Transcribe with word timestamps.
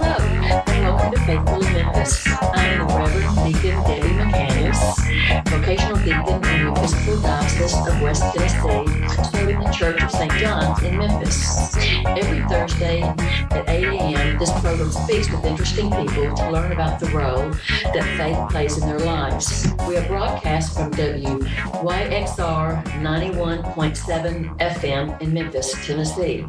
welcome 0.00 1.12
to 1.12 1.20
Faithfully 1.20 1.66
Memphis. 1.72 2.26
I 2.26 2.64
am 2.64 2.86
Reverend 2.86 3.52
Deacon 3.52 3.82
Debbie 3.84 4.14
McCandless, 4.14 5.50
vocational 5.50 5.96
deacon 5.98 6.34
in 6.34 6.64
the 6.64 6.72
Episcopal 6.72 7.20
Diocese 7.20 7.86
of 7.86 8.00
West 8.02 8.22
Tennessee, 8.34 8.86
serving 9.30 9.60
the 9.60 9.70
Church 9.72 10.02
of 10.02 10.10
St. 10.10 10.32
John's 10.32 10.82
in 10.82 10.98
Memphis. 10.98 11.76
Every 12.06 12.40
Thursday 12.48 13.02
at 13.02 13.68
8 13.68 13.84
a.m., 13.84 14.38
this 14.38 14.50
program 14.60 14.90
speaks 14.90 15.30
with 15.30 15.44
interesting 15.44 15.90
people 15.90 16.34
to 16.34 16.50
learn 16.50 16.72
about 16.72 17.00
the 17.00 17.06
role 17.10 17.50
that 17.92 18.04
faith 18.16 18.38
plays 18.50 18.78
in 18.78 18.88
their 18.88 19.00
lives. 19.00 19.66
We 19.86 19.96
are 19.96 20.06
broadcast 20.06 20.76
from 20.76 20.90
WYXR 20.92 22.84
91.7 22.84 24.58
FM 24.58 25.20
in 25.20 25.34
Memphis, 25.34 25.74
Tennessee. 25.86 26.46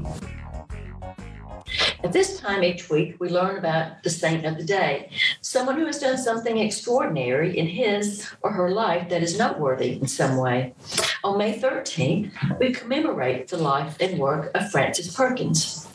At 2.05 2.13
this 2.13 2.39
time 2.39 2.63
each 2.63 2.87
week, 2.87 3.15
we 3.19 3.29
learn 3.29 3.57
about 3.57 4.03
the 4.03 4.11
saint 4.11 4.45
of 4.45 4.57
the 4.57 4.63
day, 4.63 5.09
someone 5.41 5.79
who 5.79 5.87
has 5.87 5.97
done 5.97 6.19
something 6.19 6.59
extraordinary 6.59 7.57
in 7.57 7.65
his 7.65 8.29
or 8.43 8.51
her 8.51 8.69
life 8.69 9.09
that 9.09 9.23
is 9.23 9.39
noteworthy 9.39 9.93
in 9.93 10.05
some 10.05 10.37
way. 10.37 10.75
On 11.23 11.35
May 11.35 11.57
13th, 11.57 12.59
we 12.59 12.73
commemorate 12.73 13.47
the 13.47 13.57
life 13.57 13.97
and 13.99 14.19
work 14.19 14.51
of 14.53 14.69
Frances 14.69 15.15
Perkins. 15.15 15.87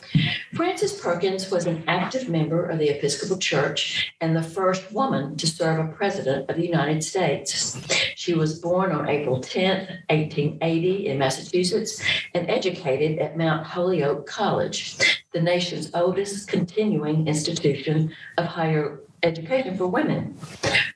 Frances 0.54 0.92
Perkins 0.92 1.50
was 1.50 1.66
an 1.66 1.84
active 1.86 2.28
member 2.28 2.66
of 2.66 2.78
the 2.78 2.88
Episcopal 2.88 3.38
Church 3.38 4.12
and 4.20 4.36
the 4.36 4.42
first 4.42 4.90
woman 4.92 5.36
to 5.36 5.46
serve 5.46 5.78
a 5.78 5.92
president 5.92 6.50
of 6.50 6.56
the 6.56 6.66
United 6.66 7.04
States. 7.04 7.80
She 8.16 8.34
was 8.34 8.58
born 8.58 8.92
on 8.92 9.08
April 9.08 9.40
10, 9.40 9.78
1880, 10.08 11.06
in 11.06 11.18
Massachusetts 11.18 12.02
and 12.34 12.50
educated 12.50 13.18
at 13.18 13.36
Mount 13.36 13.66
Holyoke 13.66 14.26
College 14.26 14.98
the 15.32 15.40
nation's 15.40 15.90
oldest 15.94 16.48
continuing 16.48 17.28
institution 17.28 18.12
of 18.36 18.46
higher 18.46 19.00
education 19.22 19.76
for 19.76 19.86
women. 19.86 20.36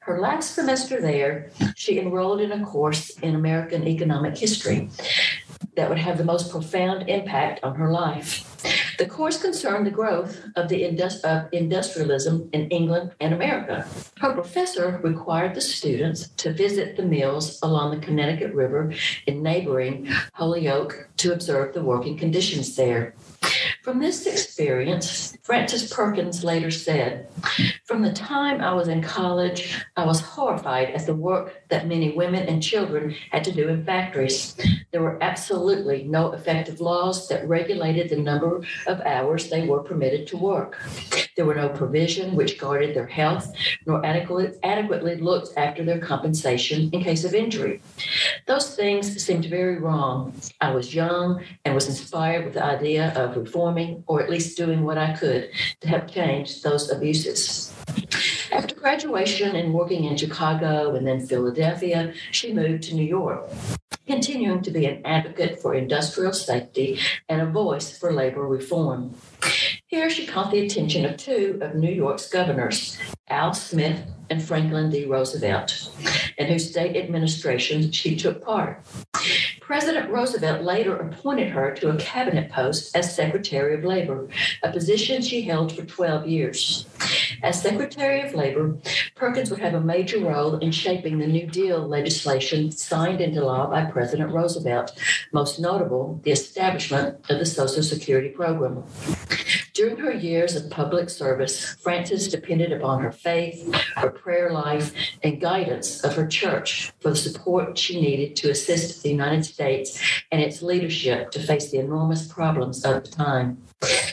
Her 0.00 0.20
last 0.20 0.54
semester 0.54 1.00
there, 1.00 1.50
she 1.76 1.98
enrolled 1.98 2.40
in 2.40 2.52
a 2.52 2.64
course 2.64 3.10
in 3.18 3.34
American 3.34 3.86
economic 3.86 4.36
history 4.36 4.90
that 5.76 5.88
would 5.88 5.98
have 5.98 6.18
the 6.18 6.24
most 6.24 6.50
profound 6.50 7.08
impact 7.08 7.62
on 7.62 7.74
her 7.76 7.90
life. 7.90 8.50
The 8.96 9.06
course 9.06 9.42
concerned 9.42 9.86
the 9.86 9.90
growth 9.90 10.40
of 10.56 10.68
the 10.68 10.84
indus- 10.84 11.20
of 11.22 11.48
industrialism 11.52 12.48
in 12.52 12.68
England 12.68 13.12
and 13.20 13.34
America. 13.34 13.86
Her 14.20 14.32
professor 14.32 15.00
required 15.02 15.54
the 15.54 15.60
students 15.60 16.28
to 16.28 16.52
visit 16.52 16.96
the 16.96 17.02
mills 17.02 17.58
along 17.62 17.90
the 17.90 18.06
Connecticut 18.06 18.54
River 18.54 18.92
in 19.26 19.42
neighboring 19.42 20.08
Holyoke 20.34 21.08
to 21.18 21.32
observe 21.32 21.74
the 21.74 21.82
working 21.82 22.16
conditions 22.16 22.76
there. 22.76 23.14
From 23.82 23.98
this 23.98 24.26
experience, 24.26 25.36
Frances 25.42 25.92
Perkins 25.92 26.42
later 26.42 26.70
said, 26.70 27.28
From 27.84 28.00
the 28.00 28.12
time 28.12 28.62
I 28.62 28.72
was 28.72 28.88
in 28.88 29.02
college, 29.02 29.84
I 29.96 30.06
was 30.06 30.20
horrified 30.20 30.90
at 30.90 31.04
the 31.04 31.14
work 31.14 31.68
that 31.68 31.86
many 31.86 32.12
women 32.12 32.48
and 32.48 32.62
children 32.62 33.14
had 33.30 33.44
to 33.44 33.52
do 33.52 33.68
in 33.68 33.84
factories. 33.84 34.56
There 34.94 35.02
were 35.02 35.18
absolutely 35.20 36.04
no 36.04 36.30
effective 36.30 36.80
laws 36.80 37.26
that 37.26 37.48
regulated 37.48 38.08
the 38.08 38.16
number 38.16 38.62
of 38.86 39.00
hours 39.00 39.50
they 39.50 39.66
were 39.66 39.80
permitted 39.82 40.28
to 40.28 40.36
work. 40.36 40.78
There 41.34 41.44
were 41.44 41.56
no 41.56 41.68
provision 41.68 42.36
which 42.36 42.60
guarded 42.60 42.94
their 42.94 43.08
health, 43.08 43.52
nor 43.86 44.06
adequately, 44.06 44.56
adequately 44.62 45.16
looked 45.16 45.48
after 45.56 45.82
their 45.82 45.98
compensation 45.98 46.90
in 46.92 47.02
case 47.02 47.24
of 47.24 47.34
injury. 47.34 47.82
Those 48.46 48.76
things 48.76 49.20
seemed 49.20 49.46
very 49.46 49.78
wrong. 49.78 50.32
I 50.60 50.70
was 50.70 50.94
young 50.94 51.42
and 51.64 51.74
was 51.74 51.88
inspired 51.88 52.44
with 52.44 52.54
the 52.54 52.64
idea 52.64 53.12
of 53.16 53.36
reforming, 53.36 54.04
or 54.06 54.22
at 54.22 54.30
least 54.30 54.56
doing 54.56 54.84
what 54.84 54.96
I 54.96 55.16
could 55.16 55.50
to 55.80 55.88
help 55.88 56.08
change 56.08 56.62
those 56.62 56.88
abuses. 56.88 57.74
After 58.52 58.76
graduation 58.76 59.56
and 59.56 59.74
working 59.74 60.04
in 60.04 60.16
Chicago 60.16 60.94
and 60.94 61.04
then 61.04 61.26
Philadelphia, 61.26 62.14
she 62.30 62.52
moved 62.52 62.84
to 62.84 62.94
New 62.94 63.02
York 63.02 63.50
continuing 64.06 64.62
to 64.62 64.70
be 64.70 64.86
an 64.86 65.04
advocate 65.04 65.60
for 65.60 65.74
industrial 65.74 66.32
safety 66.32 66.98
and 67.28 67.40
a 67.40 67.46
voice 67.46 67.96
for 67.96 68.12
labor 68.12 68.46
reform. 68.46 69.14
Here 69.94 70.10
she 70.10 70.26
caught 70.26 70.50
the 70.50 70.66
attention 70.66 71.04
of 71.04 71.16
two 71.16 71.56
of 71.62 71.76
New 71.76 71.92
York's 71.92 72.28
governors, 72.28 72.98
Al 73.28 73.54
Smith 73.54 74.02
and 74.28 74.42
Franklin 74.42 74.90
D. 74.90 75.04
Roosevelt, 75.04 75.88
in 76.36 76.48
whose 76.48 76.68
state 76.68 76.96
administration 76.96 77.92
she 77.92 78.16
took 78.16 78.44
part. 78.44 78.84
President 79.60 80.10
Roosevelt 80.10 80.62
later 80.62 80.96
appointed 80.96 81.50
her 81.50 81.72
to 81.76 81.90
a 81.90 81.96
cabinet 81.96 82.50
post 82.50 82.96
as 82.96 83.14
Secretary 83.14 83.72
of 83.76 83.84
Labor, 83.84 84.28
a 84.64 84.72
position 84.72 85.22
she 85.22 85.42
held 85.42 85.70
for 85.72 85.84
12 85.84 86.26
years. 86.26 86.86
As 87.44 87.62
Secretary 87.62 88.20
of 88.22 88.34
Labor, 88.34 88.76
Perkins 89.14 89.50
would 89.50 89.60
have 89.60 89.74
a 89.74 89.80
major 89.80 90.18
role 90.18 90.56
in 90.56 90.72
shaping 90.72 91.18
the 91.18 91.26
New 91.26 91.46
Deal 91.46 91.86
legislation 91.86 92.72
signed 92.72 93.20
into 93.20 93.44
law 93.44 93.70
by 93.70 93.84
President 93.84 94.32
Roosevelt, 94.32 94.92
most 95.32 95.60
notable, 95.60 96.20
the 96.24 96.32
establishment 96.32 97.18
of 97.30 97.38
the 97.38 97.46
Social 97.46 97.82
Security 97.82 98.30
Program. 98.30 98.82
During 99.74 99.96
her 99.96 100.12
years 100.12 100.54
of 100.54 100.70
public 100.70 101.10
service, 101.10 101.74
Frances 101.82 102.28
depended 102.28 102.70
upon 102.70 103.02
her 103.02 103.10
faith, 103.10 103.74
her 103.96 104.08
prayer 104.08 104.52
life, 104.52 104.94
and 105.24 105.40
guidance 105.40 106.04
of 106.04 106.14
her 106.14 106.28
church 106.28 106.92
for 107.00 107.10
the 107.10 107.16
support 107.16 107.76
she 107.76 108.00
needed 108.00 108.36
to 108.36 108.50
assist 108.50 109.02
the 109.02 109.10
United 109.10 109.44
States 109.44 110.00
and 110.30 110.40
its 110.40 110.62
leadership 110.62 111.32
to 111.32 111.40
face 111.40 111.72
the 111.72 111.78
enormous 111.78 112.28
problems 112.28 112.84
of 112.84 113.02
the 113.02 113.10
time. 113.10 113.64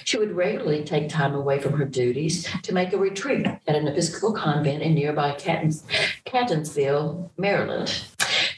She 0.04 0.18
would 0.18 0.36
regularly 0.36 0.84
take 0.84 1.10
time 1.10 1.36
away 1.36 1.60
from 1.60 1.74
her 1.74 1.86
duties 1.86 2.50
to 2.64 2.74
make 2.74 2.92
a 2.92 2.98
retreat 2.98 3.46
at 3.46 3.76
an 3.76 3.88
Episcopal 3.88 4.34
convent 4.34 4.82
in 4.82 4.96
nearby 4.96 5.34
Cattons, 5.34 5.84
Catonsville, 6.26 7.30
Maryland. 7.38 8.04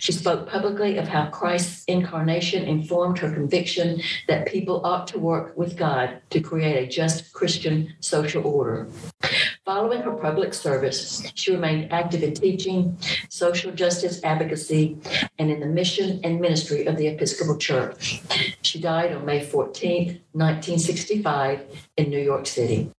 She 0.03 0.11
spoke 0.11 0.49
publicly 0.49 0.97
of 0.97 1.07
how 1.07 1.27
Christ's 1.27 1.85
incarnation 1.85 2.65
informed 2.65 3.19
her 3.19 3.33
conviction 3.33 4.01
that 4.27 4.45
people 4.45 4.85
ought 4.85 5.07
to 5.07 5.17
work 5.17 5.55
with 5.57 5.77
God 5.77 6.21
to 6.31 6.41
create 6.41 6.75
a 6.75 6.91
just 6.91 7.31
Christian 7.31 7.95
social 8.01 8.45
order. 8.45 8.89
Following 9.63 10.01
her 10.01 10.11
public 10.11 10.53
service, 10.53 11.31
she 11.35 11.51
remained 11.51 11.93
active 11.93 12.21
in 12.21 12.33
teaching, 12.33 12.97
social 13.29 13.71
justice 13.71 14.21
advocacy, 14.25 14.97
and 15.39 15.49
in 15.49 15.61
the 15.61 15.67
mission 15.67 16.19
and 16.25 16.41
ministry 16.41 16.85
of 16.85 16.97
the 16.97 17.07
Episcopal 17.07 17.57
Church. 17.57 18.21
She 18.61 18.81
died 18.81 19.13
on 19.13 19.23
May 19.23 19.45
14, 19.45 20.19
1965, 20.33 21.61
in 21.95 22.09
New 22.09 22.19
York 22.19 22.45
City. 22.45 22.91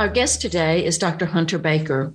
Our 0.00 0.08
guest 0.08 0.40
today 0.40 0.82
is 0.82 0.96
Dr. 0.96 1.26
Hunter 1.26 1.58
Baker. 1.58 2.14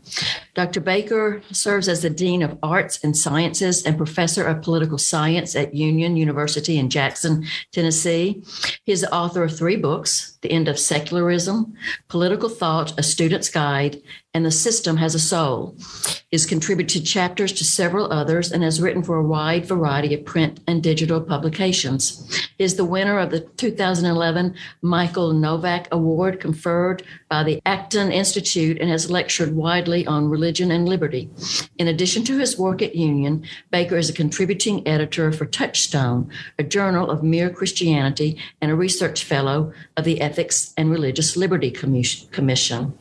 Dr. 0.56 0.82
Baker 0.82 1.44
serves 1.52 1.88
as 1.88 2.02
the 2.02 2.10
Dean 2.10 2.42
of 2.42 2.58
Arts 2.64 2.98
and 3.04 3.16
Sciences 3.16 3.86
and 3.86 3.96
Professor 3.96 4.44
of 4.44 4.64
Political 4.64 4.98
Science 4.98 5.56
at 5.56 5.76
Union 5.76 6.18
University 6.18 6.80
in 6.80 6.90
Jackson, 6.90 7.46
Tennessee. 7.72 8.42
He 8.86 8.92
is 8.92 9.02
the 9.02 9.14
author 9.14 9.44
of 9.44 9.56
three 9.56 9.76
books 9.76 10.36
The 10.42 10.50
End 10.50 10.68
of 10.68 10.80
Secularism, 10.80 11.76
Political 12.08 12.50
Thought, 12.50 12.98
A 12.98 13.04
Student's 13.04 13.50
Guide, 13.50 14.02
and 14.34 14.44
The 14.44 14.52
System 14.52 14.98
Has 14.98 15.14
a 15.14 15.20
Soul. 15.20 15.78
He 16.30 16.36
has 16.36 16.46
contributed 16.46 17.06
chapters 17.06 17.54
to 17.54 17.64
several 17.64 18.12
others 18.12 18.52
and 18.52 18.64
has 18.64 18.82
written 18.82 19.04
for 19.04 19.18
a 19.18 19.28
wide 19.28 19.66
variety 19.66 20.14
of 20.16 20.26
print 20.26 20.60
and 20.68 20.82
digital 20.82 21.22
publications. 21.22 22.48
He 22.58 22.64
is 22.64 22.76
the 22.76 22.84
winner 22.84 23.20
of 23.20 23.32
the 23.32 23.42
2011 23.42 24.56
Michael 24.82 25.34
Novak 25.34 25.88
Award 25.92 26.40
conferred 26.40 27.04
by 27.30 27.44
the 27.44 27.62
Acton 27.66 28.12
Institute 28.12 28.80
and 28.80 28.90
has 28.90 29.10
lectured 29.10 29.56
widely 29.56 30.06
on 30.06 30.30
religion 30.30 30.72
and 30.72 30.88
liberty. 30.88 31.30
In 31.78 31.88
addition 31.88 32.24
to 32.26 32.38
his 32.38 32.58
work 32.58 32.82
at 32.82 32.96
Union, 32.96 33.44
Baker 33.72 33.98
is 33.98 34.10
a 34.10 34.14
contributing 34.14 34.88
editor 34.88 35.32
for 35.32 35.46
Touchstone, 35.46 36.30
a 36.60 36.64
journal 36.64 37.10
of 37.10 37.24
mere 37.24 37.50
Christianity, 37.50 38.38
and 38.62 38.72
a 38.72 38.76
research 38.76 39.24
fellow 39.24 39.74
of 39.98 40.06
the 40.06 40.22
Ethics 40.22 40.74
and 40.78 40.92
Religious 40.92 41.36
Liberty 41.36 41.72
Commission. 41.72 42.94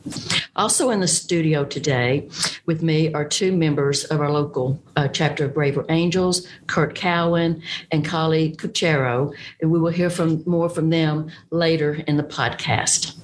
Also 0.55 0.89
in 0.89 1.01
the 1.01 1.07
studio 1.07 1.63
today 1.65 2.27
with 2.65 2.81
me 2.81 3.13
are 3.13 3.25
two 3.25 3.51
members 3.51 4.05
of 4.05 4.21
our 4.21 4.31
local 4.31 4.81
uh, 4.95 5.07
chapter 5.07 5.45
of 5.45 5.53
Braver 5.53 5.85
Angels, 5.89 6.47
Kurt 6.67 6.95
Cowan 6.95 7.61
and 7.91 8.03
Kali 8.03 8.55
Cuchero, 8.55 9.33
and 9.61 9.71
we 9.71 9.79
will 9.79 9.91
hear 9.91 10.09
from 10.09 10.43
more 10.45 10.69
from 10.69 10.89
them 10.89 11.29
later 11.51 11.95
in 12.07 12.17
the 12.17 12.23
podcast. 12.23 13.15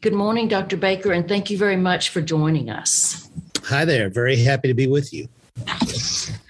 Good 0.00 0.12
morning, 0.12 0.48
Dr. 0.54 0.76
Baker, 0.76 1.10
and 1.10 1.26
thank 1.26 1.50
you 1.50 1.58
very 1.58 1.74
much 1.74 2.10
for 2.10 2.20
joining 2.20 2.70
us. 2.70 3.28
Hi 3.64 3.84
there. 3.84 4.08
Very 4.08 4.36
happy 4.36 4.68
to 4.68 4.74
be 4.74 4.86
with 4.86 5.12
you. 5.12 5.26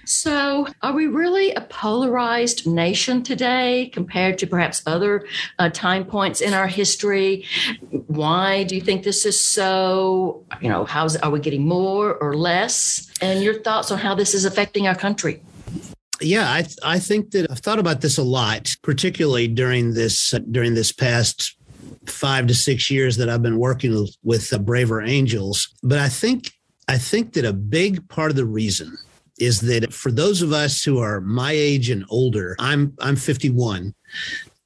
So, 0.05 0.67
are 0.83 0.93
we 0.93 1.07
really 1.07 1.53
a 1.53 1.61
polarized 1.61 2.67
nation 2.67 3.23
today 3.23 3.89
compared 3.91 4.37
to 4.37 4.45
perhaps 4.45 4.83
other 4.85 5.25
uh, 5.57 5.71
time 5.71 6.05
points 6.05 6.39
in 6.39 6.53
our 6.53 6.67
history? 6.67 7.45
Why 7.89 8.63
do 8.65 8.75
you 8.75 8.81
think 8.81 9.01
this 9.01 9.25
is 9.25 9.39
so? 9.39 10.45
You 10.61 10.69
know, 10.69 10.85
how's 10.85 11.17
are 11.17 11.31
we 11.31 11.39
getting 11.39 11.67
more 11.67 12.13
or 12.13 12.35
less? 12.35 13.09
And 13.21 13.41
your 13.41 13.59
thoughts 13.59 13.89
on 13.89 13.97
how 13.97 14.13
this 14.13 14.35
is 14.35 14.45
affecting 14.45 14.87
our 14.87 14.93
country? 14.93 15.41
Yeah, 16.21 16.47
I 16.47 16.67
I 16.83 16.99
think 16.99 17.31
that 17.31 17.49
I've 17.49 17.57
thought 17.57 17.79
about 17.79 18.01
this 18.01 18.19
a 18.19 18.23
lot, 18.23 18.75
particularly 18.83 19.47
during 19.47 19.95
this 19.95 20.31
uh, 20.31 20.41
during 20.51 20.75
this 20.75 20.91
past 20.91 21.55
five 22.07 22.47
to 22.47 22.53
six 22.53 22.89
years 22.89 23.17
that 23.17 23.29
I've 23.29 23.43
been 23.43 23.59
working 23.59 24.07
with, 24.23 24.53
uh, 24.53 24.57
Braver 24.59 25.01
Angels. 25.01 25.69
But 25.83 25.99
I 25.99 26.09
think 26.09 26.51
I 26.87 26.97
think 26.97 27.33
that 27.33 27.45
a 27.45 27.53
big 27.53 28.07
part 28.09 28.29
of 28.29 28.37
the 28.37 28.45
reason 28.45 28.95
is 29.39 29.61
that 29.61 29.93
for 29.93 30.11
those 30.11 30.41
of 30.41 30.53
us 30.53 30.83
who 30.83 30.99
are 30.99 31.19
my 31.21 31.51
age 31.51 31.89
and 31.89 32.05
older, 32.09 32.55
I'm 32.59 32.93
I'm 32.99 33.15
51. 33.15 33.93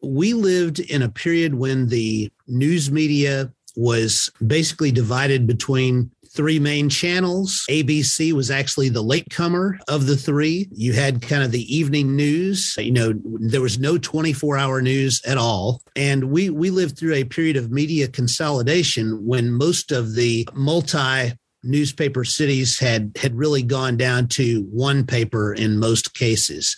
We 0.01 0.33
lived 0.33 0.80
in 0.80 1.01
a 1.01 1.10
period 1.10 1.56
when 1.56 1.88
the 1.88 2.31
news 2.48 2.92
media 2.92 3.51
was 3.75 4.30
basically 4.45 4.92
divided 4.92 5.48
between 5.48 6.12
three 6.31 6.60
main 6.60 6.90
channels. 6.90 7.66
ABC 7.70 8.34
was 8.34 8.52
actually 8.52 8.90
the 8.90 9.02
latecomer 9.02 9.80
of 9.88 10.06
the 10.06 10.18
three. 10.18 10.68
You 10.72 10.94
had 10.94 11.22
kind 11.22 11.44
of 11.44 11.52
the 11.52 11.76
evening 11.76 12.16
news. 12.16 12.76
You 12.78 12.92
know, 12.92 13.14
there 13.24 13.62
was 13.62 13.80
no 13.80 13.98
24 13.98 14.58
hour 14.58 14.81
news 14.81 15.22
at 15.26 15.38
all. 15.38 15.81
And 15.96 16.31
we, 16.31 16.50
we 16.50 16.70
lived 16.70 16.98
through 16.98 17.16
a 17.16 17.24
period 17.24 17.58
of 17.58 17.72
media 17.72 18.08
consolidation 18.08 19.26
when 19.26 19.52
most 19.52 19.92
of 19.92 20.16
the 20.16 20.48
multi 20.54 21.34
newspaper 21.64 22.24
cities 22.24 22.80
had 22.80 23.12
had 23.22 23.36
really 23.36 23.62
gone 23.62 23.98
down 23.98 24.28
to 24.28 24.62
one 24.72 25.06
paper 25.06 25.54
in 25.54 25.78
most 25.78 26.14
cases 26.14 26.78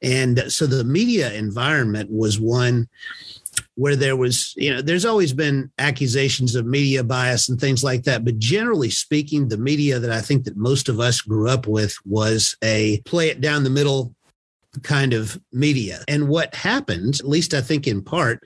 and 0.00 0.44
so 0.46 0.64
the 0.64 0.84
media 0.84 1.32
environment 1.32 2.08
was 2.08 2.38
one 2.38 2.88
where 3.74 3.96
there 3.96 4.16
was, 4.16 4.54
you 4.56 4.72
know, 4.72 4.82
there's 4.82 5.04
always 5.04 5.32
been 5.32 5.70
accusations 5.78 6.54
of 6.54 6.66
media 6.66 7.02
bias 7.02 7.48
and 7.48 7.60
things 7.60 7.82
like 7.82 8.04
that. 8.04 8.24
But 8.24 8.38
generally 8.38 8.90
speaking, 8.90 9.48
the 9.48 9.56
media 9.56 9.98
that 9.98 10.10
I 10.10 10.20
think 10.20 10.44
that 10.44 10.56
most 10.56 10.88
of 10.88 11.00
us 11.00 11.20
grew 11.20 11.48
up 11.48 11.66
with 11.66 11.96
was 12.04 12.56
a 12.62 13.00
play 13.06 13.28
it 13.28 13.40
down 13.40 13.64
the 13.64 13.70
middle 13.70 14.14
kind 14.82 15.12
of 15.12 15.38
media. 15.52 16.02
And 16.08 16.28
what 16.28 16.54
happened, 16.54 17.20
at 17.20 17.28
least 17.28 17.52
I 17.52 17.60
think 17.60 17.86
in 17.86 18.02
part, 18.02 18.42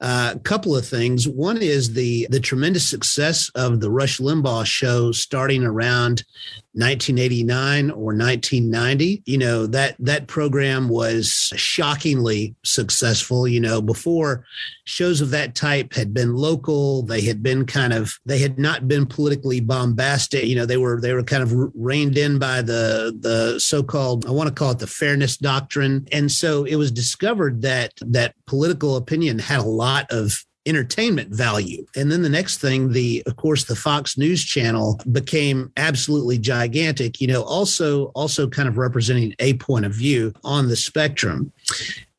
uh, 0.00 0.32
a 0.34 0.40
couple 0.40 0.76
of 0.76 0.86
things. 0.86 1.28
One 1.28 1.58
is 1.58 1.92
the 1.92 2.26
the 2.30 2.40
tremendous 2.40 2.88
success 2.88 3.50
of 3.54 3.80
the 3.80 3.90
Rush 3.90 4.18
Limbaugh 4.18 4.66
show 4.66 5.12
starting 5.12 5.62
around 5.62 6.24
1989 6.72 7.90
or 7.90 8.14
1990. 8.14 9.22
You 9.26 9.38
know 9.38 9.66
that 9.66 9.96
that 9.98 10.26
program 10.26 10.88
was 10.88 11.52
shockingly 11.56 12.54
successful. 12.64 13.46
You 13.46 13.60
know 13.60 13.80
before 13.82 14.44
shows 14.84 15.20
of 15.20 15.30
that 15.30 15.54
type 15.54 15.94
had 15.94 16.12
been 16.12 16.34
local. 16.34 17.02
They 17.02 17.20
had 17.20 17.42
been 17.42 17.66
kind 17.66 17.92
of 17.92 18.18
they 18.26 18.38
had 18.38 18.58
not 18.58 18.88
been 18.88 19.06
politically 19.06 19.60
bombastic. 19.60 20.44
You 20.44 20.56
know 20.56 20.66
they 20.66 20.76
were 20.78 21.00
they 21.00 21.12
were 21.12 21.22
kind 21.22 21.42
of 21.42 21.52
reined 21.74 22.18
in 22.18 22.38
by 22.38 22.62
the 22.62 23.16
the 23.20 23.60
so-called 23.60 24.26
I 24.26 24.30
want 24.30 24.48
to 24.48 24.54
call 24.54 24.72
it 24.72 24.78
the 24.78 24.86
fairness 24.86 25.36
doctrine. 25.36 26.08
And 26.10 26.32
so 26.32 26.64
it 26.64 26.76
was 26.76 26.90
discovered 26.90 27.62
that 27.62 27.92
that 28.00 28.34
political 28.46 28.96
opinion 28.96 29.38
had 29.38 29.60
a 29.60 29.62
lot 29.62 29.90
lot 29.90 30.10
of 30.10 30.44
entertainment 30.66 31.30
value. 31.34 31.86
And 31.96 32.10
then 32.12 32.22
the 32.22 32.28
next 32.28 32.58
thing, 32.58 32.92
the 32.92 33.22
of 33.26 33.36
course 33.36 33.64
the 33.64 33.76
Fox 33.76 34.18
News 34.18 34.44
channel 34.44 35.00
became 35.10 35.72
absolutely 35.76 36.38
gigantic, 36.38 37.20
you 37.20 37.26
know, 37.26 37.42
also 37.42 38.06
also 38.08 38.48
kind 38.48 38.68
of 38.68 38.78
representing 38.78 39.34
a 39.38 39.54
point 39.54 39.86
of 39.86 39.92
view 39.92 40.32
on 40.44 40.68
the 40.68 40.76
spectrum. 40.76 41.52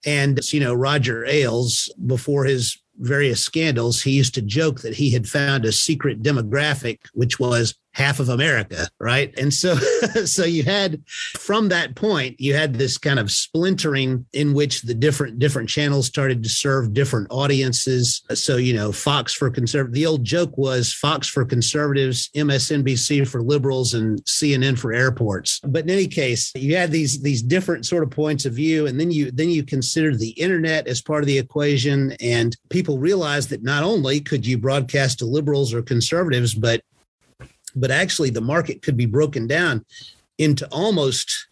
And 0.06 0.40
you 0.52 0.60
know, 0.60 0.74
Roger 0.74 1.26
Ailes 1.26 1.92
before 2.06 2.46
his 2.46 2.78
various 3.00 3.42
scandals, 3.42 4.02
he 4.02 4.12
used 4.12 4.34
to 4.36 4.42
joke 4.42 4.82
that 4.82 4.96
he 4.96 5.12
had 5.12 5.28
found 5.28 5.66
a 5.66 5.72
secret 5.72 6.22
demographic 6.22 7.00
which 7.14 7.40
was 7.40 7.76
half 7.94 8.20
of 8.20 8.30
America, 8.30 8.88
right? 9.00 9.38
And 9.38 9.54
so, 9.54 9.76
so 10.26 10.46
you 10.46 10.64
had 10.64 11.02
from 11.08 11.70
that 11.70 11.96
point, 11.96 12.40
you 12.40 12.54
had 12.54 12.76
this 12.76 12.98
kind 12.98 13.20
of 13.20 13.32
splintering 13.32 14.26
in 14.34 14.54
which 14.54 14.82
the 14.82 14.94
different 14.94 15.40
different 15.40 15.70
channels 15.70 16.08
started 16.08 16.44
to 16.44 16.50
serve 16.50 16.94
different 16.94 17.28
audiences. 17.30 18.22
So 18.34 18.58
you 18.58 18.74
know, 18.74 18.92
Fox 18.92 19.34
for 19.34 19.50
conservative. 19.50 19.94
The 19.94 20.06
old 20.06 20.24
joke 20.24 20.58
was 20.58 20.94
Fox 20.94 21.28
for 21.28 21.46
conservatives, 21.46 22.30
MSNBC 22.36 23.28
for 23.28 23.42
liberals, 23.42 23.94
and 23.94 24.24
CNN 24.24 24.78
for 24.78 24.94
airports. 24.94 25.60
But 25.64 25.84
in 25.84 25.90
any 25.90 26.08
case, 26.08 26.52
you 26.56 26.76
had 26.76 26.92
these 26.92 27.22
these 27.22 27.42
different 27.42 27.86
sort 27.86 28.04
of 28.04 28.10
points 28.10 28.46
of 28.46 28.54
view, 28.54 28.88
and 28.88 29.00
then 29.00 29.12
you 29.12 29.32
then 29.32 29.50
you 29.50 29.64
considered 29.64 30.20
the 30.20 30.32
internet 30.32 30.88
as 30.88 31.02
part 31.02 31.24
of 31.24 31.28
the 31.28 31.38
equation, 31.38 32.14
and 32.22 32.56
people 32.70 33.00
realized 33.00 33.50
that 33.50 33.64
not 33.64 33.84
only 33.84 34.20
could 34.20 34.46
you 34.46 34.58
broadcast 34.58 35.20
to 35.20 35.26
liberals 35.26 35.74
or 35.74 35.82
conservatives, 35.82 36.54
but 36.54 36.82
but 37.76 37.92
actually 37.92 38.30
the 38.30 38.42
market 38.42 38.82
could 38.82 38.98
be 38.98 39.06
broken 39.06 39.48
down 39.48 39.86
into 40.38 40.68
almost 40.72 41.48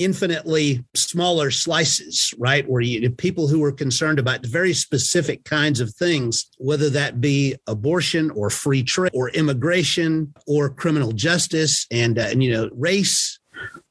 infinitely 0.00 0.82
smaller 0.94 1.50
slices, 1.50 2.34
right? 2.38 2.68
Where 2.68 2.80
you 2.80 3.10
people 3.10 3.48
who 3.48 3.62
are 3.62 3.72
concerned 3.72 4.18
about 4.18 4.44
very 4.46 4.72
specific 4.72 5.44
kinds 5.44 5.78
of 5.78 5.94
things, 5.94 6.50
whether 6.56 6.88
that 6.90 7.20
be 7.20 7.56
abortion 7.66 8.30
or 8.30 8.48
free 8.48 8.82
trade 8.82 9.12
or 9.14 9.28
immigration 9.30 10.32
or 10.46 10.70
criminal 10.70 11.12
justice 11.12 11.86
and, 11.90 12.18
uh, 12.18 12.22
and 12.22 12.42
you 12.42 12.50
know 12.50 12.70
race. 12.72 13.38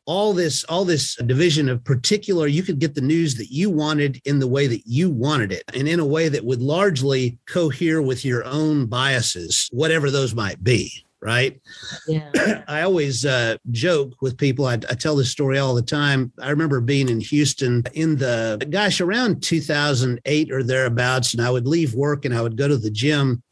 All 0.06 0.34
this, 0.34 0.64
all 0.64 0.86
this 0.86 1.16
division 1.18 1.70
of 1.70 1.84
particular, 1.84 2.48
you 2.48 2.64
could 2.64 2.80
get 2.80 2.96
the 2.96 3.02
news 3.02 3.36
that 3.36 3.52
you 3.52 3.70
wanted 3.70 4.20
in 4.26 4.40
the 4.40 4.48
way 4.48 4.66
that 4.66 4.82
you 4.88 5.12
wanted 5.12 5.52
it, 5.52 5.64
and 5.76 5.88
in 5.88 6.00
a 6.00 6.06
way 6.06 6.30
that 6.30 6.44
would 6.44 6.64
largely 6.64 7.38
cohere 7.46 8.02
with 8.02 8.26
your 8.26 8.44
own 8.44 8.88
biases, 8.88 9.70
whatever 9.72 10.10
those 10.10 10.34
might 10.34 10.64
be 10.64 11.06
right? 11.22 11.60
Yeah. 12.08 12.64
I 12.68 12.82
always 12.82 13.26
uh, 13.26 13.58
joke 13.72 14.22
with 14.22 14.38
people. 14.38 14.66
I, 14.66 14.74
I, 14.74 14.96
tell 14.96 15.16
this 15.16 15.32
story 15.32 15.60
all 15.60 15.76
the 15.76 15.82
time. 15.82 16.32
I 16.42 16.50
remember 16.50 16.80
being 16.82 17.10
in 17.10 17.20
Houston 17.20 17.84
in 17.94 18.18
the 18.18 18.66
gosh 18.70 19.02
around 19.02 19.44
2008 19.44 20.52
or 20.52 20.64
thereabouts, 20.64 21.34
and 21.34 21.42
I 21.42 21.50
would 21.50 21.68
leave 21.68 21.94
work 21.94 22.26
and 22.26 22.34
I 22.34 22.42
would 22.42 22.58
go 22.58 22.68
to 22.68 22.78
the 22.78 22.92
gym. 22.92 23.44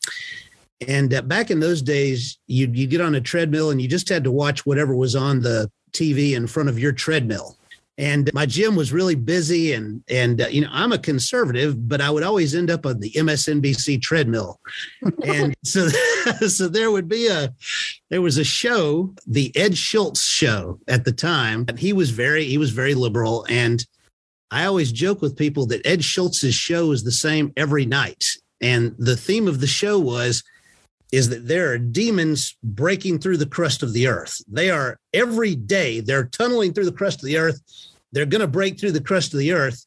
And 0.88 1.14
uh, 1.14 1.24
back 1.24 1.52
in 1.52 1.60
those 1.60 1.82
days, 1.82 2.38
you 2.48 2.70
you 2.74 2.88
get 2.88 3.02
on 3.02 3.16
a 3.16 3.22
treadmill 3.22 3.72
and 3.72 3.82
you 3.82 3.88
just 3.88 4.10
had 4.10 4.24
to 4.24 4.32
watch 4.32 4.66
whatever 4.66 4.96
was 4.96 5.16
on 5.16 5.42
the 5.42 5.70
TV 5.92 6.36
in 6.36 6.48
front 6.48 6.70
of 6.70 6.80
your 6.80 6.92
treadmill 6.92 7.58
and 7.98 8.30
my 8.34 8.46
gym 8.46 8.76
was 8.76 8.94
really 8.94 9.16
busy 9.16 9.74
and 9.74 10.04
and 10.10 10.42
uh, 10.42 10.48
you 10.48 10.62
know 10.62 10.70
i'm 10.72 10.92
a 10.92 10.98
conservative 10.98 11.88
but 11.88 12.02
i 12.02 12.10
would 12.10 12.24
always 12.24 12.54
end 12.54 12.70
up 12.70 12.86
on 12.86 13.00
the 13.00 13.12
msnbc 13.12 14.02
treadmill 14.02 14.60
and 15.26 15.56
so 15.64 15.88
so 16.48 16.68
there 16.68 16.92
would 16.92 17.08
be 17.08 17.28
a 17.28 17.54
there 18.10 18.22
was 18.22 18.38
a 18.38 18.44
show 18.44 19.14
the 19.26 19.56
ed 19.56 19.78
schultz 19.78 20.24
show 20.24 20.80
at 20.88 21.06
the 21.06 21.12
time 21.12 21.66
and 21.68 21.80
he 21.80 21.94
was 21.94 22.10
very 22.10 22.46
he 22.46 22.58
was 22.58 22.72
very 22.72 22.94
liberal 22.94 23.46
and 23.50 23.86
i 24.52 24.66
always 24.66 24.92
joke 24.92 25.22
with 25.22 25.38
people 25.38 25.66
that 25.66 25.86
ed 25.86 26.04
schultz's 26.04 26.56
show 26.56 26.92
is 26.92 27.04
the 27.04 27.12
same 27.12 27.52
every 27.58 27.86
night 27.86 28.24
and 28.62 28.96
the 28.98 29.18
theme 29.18 29.48
of 29.48 29.60
the 29.60 29.68
show 29.68 30.00
was 30.00 30.44
is 31.12 31.30
that 31.30 31.48
there 31.48 31.72
are 31.72 31.78
demons 31.78 32.58
breaking 32.64 33.20
through 33.20 33.38
the 33.38 33.46
crust 33.46 33.82
of 33.82 33.94
the 33.94 34.08
earth. 34.08 34.42
They 34.48 34.70
are 34.70 35.00
every 35.14 35.56
day, 35.56 36.02
they're 36.02 36.26
tunneling 36.26 36.74
through 36.74 36.86
the 36.86 36.92
crust 36.92 37.20
of 37.20 37.28
the 37.28 37.38
earth. 37.38 37.62
They're 38.12 38.26
going 38.26 38.42
to 38.42 38.48
break 38.48 38.80
through 38.80 38.92
the 38.92 39.02
crust 39.02 39.34
of 39.34 39.40
the 39.40 39.54
earth. 39.54 39.86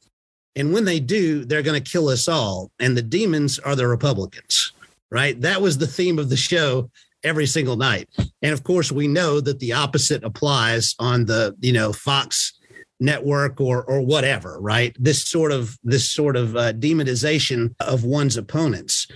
And 0.56 0.72
when 0.72 0.84
they 0.84 1.00
do, 1.00 1.44
they're 1.44 1.62
going 1.62 1.82
to 1.82 1.90
kill 1.90 2.08
us 2.08 2.26
all. 2.26 2.70
And 2.80 2.96
the 2.96 3.02
demons 3.02 3.58
are 3.58 3.76
the 3.76 3.86
Republicans, 3.86 4.72
right? 5.10 5.40
That 5.40 5.60
was 5.60 5.78
the 5.78 5.86
theme 5.86 6.18
of 6.18 6.28
the 6.28 6.36
show 6.36 6.90
every 7.22 7.46
single 7.46 7.76
night. 7.76 8.08
And 8.42 8.52
of 8.52 8.64
course, 8.64 8.90
we 8.90 9.08
know 9.08 9.40
that 9.40 9.58
the 9.58 9.72
opposite 9.72 10.24
applies 10.24 10.94
on 10.98 11.26
the, 11.26 11.54
you 11.60 11.72
know, 11.72 11.92
Fox 11.92 12.54
network 13.00 13.60
or 13.60 13.82
or 13.84 14.02
whatever 14.02 14.58
right 14.60 14.94
this 15.00 15.24
sort 15.24 15.50
of 15.50 15.78
this 15.82 16.08
sort 16.08 16.36
of 16.36 16.54
uh, 16.54 16.72
demonization 16.74 17.74
of 17.80 18.04
one's 18.04 18.36
opponents 18.36 19.06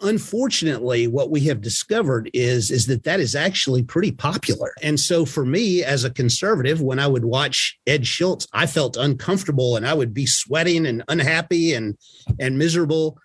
unfortunately 0.00 1.06
what 1.06 1.30
we 1.30 1.40
have 1.40 1.60
discovered 1.60 2.30
is 2.32 2.70
is 2.70 2.86
that 2.86 3.04
that 3.04 3.20
is 3.20 3.34
actually 3.34 3.82
pretty 3.82 4.10
popular 4.10 4.72
and 4.82 4.98
so 4.98 5.26
for 5.26 5.44
me 5.44 5.84
as 5.84 6.04
a 6.04 6.10
conservative 6.10 6.80
when 6.80 6.98
i 6.98 7.06
would 7.06 7.24
watch 7.24 7.78
ed 7.86 8.06
schultz 8.06 8.46
i 8.54 8.66
felt 8.66 8.96
uncomfortable 8.96 9.76
and 9.76 9.86
i 9.86 9.92
would 9.92 10.14
be 10.14 10.24
sweating 10.24 10.86
and 10.86 11.04
unhappy 11.08 11.74
and 11.74 11.98
and 12.40 12.56
miserable 12.56 13.18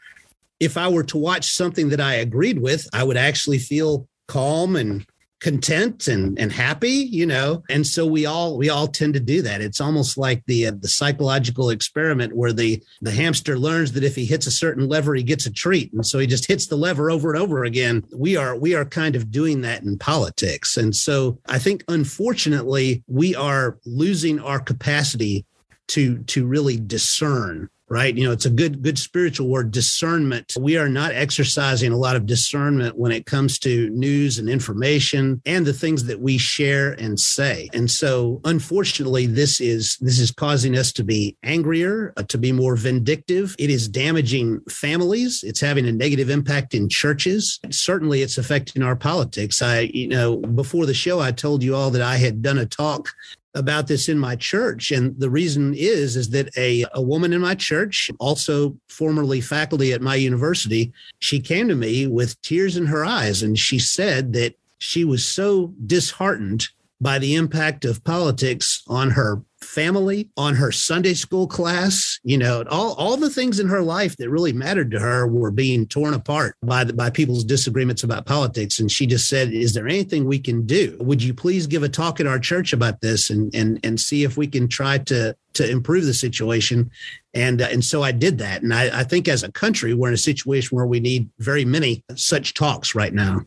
if 0.60 0.78
i 0.78 0.88
were 0.88 1.04
to 1.04 1.18
watch 1.18 1.52
something 1.52 1.90
that 1.90 2.02
i 2.02 2.16
agreed 2.16 2.60
with 2.60 2.88
i 2.94 3.04
would 3.04 3.18
actually 3.18 3.60
feel 3.60 4.08
calm 4.28 4.76
and 4.76 5.06
content 5.40 6.08
and 6.08 6.38
and 6.40 6.52
happy 6.52 6.90
you 6.90 7.26
know? 7.26 7.64
And 7.70 7.86
so 7.86 8.06
we 8.06 8.26
all 8.26 8.58
we 8.58 8.70
all 8.70 8.88
tend 8.88 9.14
to 9.14 9.20
do 9.20 9.42
that. 9.44 9.62
It's 9.62 9.82
almost 9.82 10.18
like 10.18 10.44
the 10.46 10.68
uh, 10.68 10.72
the 10.80 10.88
psychological 10.88 11.70
experiment 11.70 12.36
where 12.36 12.54
the 12.54 12.82
the 13.02 13.12
hamster 13.12 13.58
learns 13.58 13.92
that 13.94 14.04
if 14.04 14.16
he 14.16 14.26
hits 14.26 14.48
a 14.48 14.52
certain 14.52 14.88
lever 14.88 15.14
he 15.16 15.24
gets 15.24 15.46
a 15.46 15.52
treat. 15.52 15.94
And 15.94 16.06
so 16.06 16.20
he 16.20 16.28
just 16.28 16.48
hits 16.48 16.68
the 16.68 16.76
lever 16.76 17.12
over 17.12 17.32
and 17.32 17.42
over 17.42 17.64
again. 17.64 18.04
We 18.16 18.36
are 18.36 18.56
we 18.56 18.74
are 18.74 18.86
kind 18.86 19.16
of 19.16 19.32
doing 19.32 19.62
that 19.62 19.84
in 19.84 19.98
politics. 19.98 20.78
And 20.78 20.96
so 20.96 21.40
i 21.48 21.60
think 21.60 21.84
unfortunately 21.88 23.04
we 23.08 23.36
are 23.36 23.78
losing 23.86 24.40
our 24.40 24.60
capacity 24.60 25.46
to 25.90 26.20
to 26.24 26.46
really 26.46 26.78
discern 26.78 27.70
right? 27.90 28.16
You 28.16 28.26
know, 28.26 28.32
it's 28.32 28.46
a 28.46 28.50
good, 28.50 28.82
good 28.82 29.00
spiritual 29.00 29.48
word, 29.48 29.72
discernment. 29.72 30.54
We 30.60 30.78
are 30.78 30.90
not 30.90 31.12
exercising 31.12 31.92
a 31.92 31.98
lot 31.98 32.16
of 32.16 32.26
discernment 32.26 32.98
when 32.98 33.12
it 33.12 33.26
comes 33.26 33.60
to 33.60 33.90
news 33.90 34.40
and 34.40 34.50
information 34.50 35.42
and 35.46 35.66
the 35.66 35.74
things 35.74 36.06
that 36.06 36.20
we 36.20 36.38
share 36.38 36.92
and 36.94 37.20
say. 37.20 37.70
And 37.74 37.90
so, 37.90 38.42
unfortunately, 38.44 39.26
this 39.26 39.62
is 39.62 39.98
this 40.02 40.20
is 40.20 40.32
causing 40.32 40.78
us 40.78 40.92
to 40.94 41.04
be 41.04 41.38
angrier, 41.44 42.14
uh, 42.18 42.24
to 42.24 42.38
be 42.38 42.52
more 42.52 42.76
vindictive. 42.76 43.56
It 43.58 43.70
is 43.70 43.88
damaging 43.88 44.62
families. 44.70 45.44
It's 45.44 45.62
having 45.62 45.88
a 45.88 45.92
negative 45.92 46.30
impact 46.30 46.74
in 46.74 46.90
churches. 46.90 47.60
Certainly, 47.70 48.22
it's 48.22 48.38
affecting 48.38 48.84
our 48.84 48.96
politics. 48.96 49.62
I, 49.62 49.92
you 49.94 50.08
know, 50.08 50.38
before 50.38 50.86
the 50.86 50.94
show, 50.94 51.20
I 51.20 51.32
told 51.32 51.64
you 51.64 51.76
all 51.76 51.92
that 51.92 52.02
I 52.02 52.18
had 52.18 52.42
done 52.42 52.58
a 52.58 52.66
talk 52.66 53.10
about 53.58 53.88
this 53.88 54.08
in 54.08 54.18
my 54.20 54.36
church. 54.36 54.92
And 54.92 55.20
the 55.20 55.30
reason 55.30 55.74
is 55.74 56.16
is 56.16 56.30
that 56.30 56.56
a, 56.58 56.86
a 56.94 57.02
woman 57.02 57.34
in 57.34 57.42
my 57.42 57.56
church 57.56 58.10
also 58.20 58.78
formerly 58.88 59.42
faculty 59.42 59.94
at 59.94 60.02
my 60.02 60.16
university 60.16 60.94
she 61.20 61.40
came 61.40 61.68
to 61.68 61.76
me 61.76 62.08
with 62.08 62.42
tears 62.42 62.78
in 62.78 62.86
her 62.86 63.04
eyes. 63.04 63.44
And 63.44 63.58
she 63.58 63.80
said 63.80 64.34
that 64.34 64.56
she 64.80 65.04
was 65.04 65.26
so 65.26 65.74
disheartened 65.86 66.68
by 67.00 67.20
the 67.20 67.36
impact 67.36 67.86
of 67.86 68.04
politics 68.04 68.82
on 68.88 69.12
her 69.12 69.44
family, 69.62 70.30
on 70.38 70.56
her 70.56 70.72
Sunday 70.72 71.14
school 71.14 71.48
class. 71.48 72.20
You 72.24 72.38
know, 72.38 72.64
all, 72.70 72.94
all 72.94 73.18
the 73.18 73.30
things 73.30 73.60
in 73.60 73.68
her 73.68 73.82
life 73.82 74.16
that 74.18 74.30
really 74.30 74.54
mattered 74.54 74.92
to 74.92 75.00
her 75.00 75.28
were 75.28 75.52
being 75.52 75.88
torn 75.88 76.14
apart 76.14 76.56
by 76.62 76.84
the, 76.84 76.94
by 76.94 77.10
people's 77.10 77.44
disagreements 77.44 78.04
about 78.04 78.26
politics. 78.26 78.80
And 78.80 78.92
she 78.92 79.06
just 79.06 79.28
said, 79.28 79.52
"Is 79.52 79.74
there 79.74 79.88
anything 79.88 80.26
we 80.26 80.40
can 80.40 80.66
do? 80.66 80.98
Would 81.00 81.24
you 81.24 81.34
please 81.34 81.68
give 81.68 81.84
a 81.84 81.90
talk 81.90 82.20
at 82.20 82.28
our 82.28 82.40
church 82.40 82.74
about 82.74 83.02
this 83.02 83.30
and 83.30 83.54
and 83.54 83.80
and 83.84 84.00
see 84.00 84.24
if 84.24 84.38
we 84.38 84.48
can 84.48 84.68
try 84.68 84.98
to 85.00 85.36
to 85.54 85.70
improve 85.70 86.06
the 86.06 86.14
situation?" 86.14 86.92
And 87.34 87.62
uh, 87.62 87.68
and 87.72 87.84
so 87.84 88.04
I 88.04 88.12
did 88.12 88.38
that. 88.40 88.64
And 88.64 88.74
I, 88.74 89.00
I 89.00 89.04
think 89.04 89.28
as 89.28 89.44
a 89.44 89.52
country, 89.52 89.94
we're 89.94 90.10
in 90.10 90.14
a 90.14 90.18
situation 90.18 90.76
where 90.76 90.88
we 90.88 91.00
need 91.00 91.30
very 91.40 91.66
many 91.66 92.04
such 92.16 92.54
talks 92.54 92.96
right 92.96 93.14
now. 93.14 93.42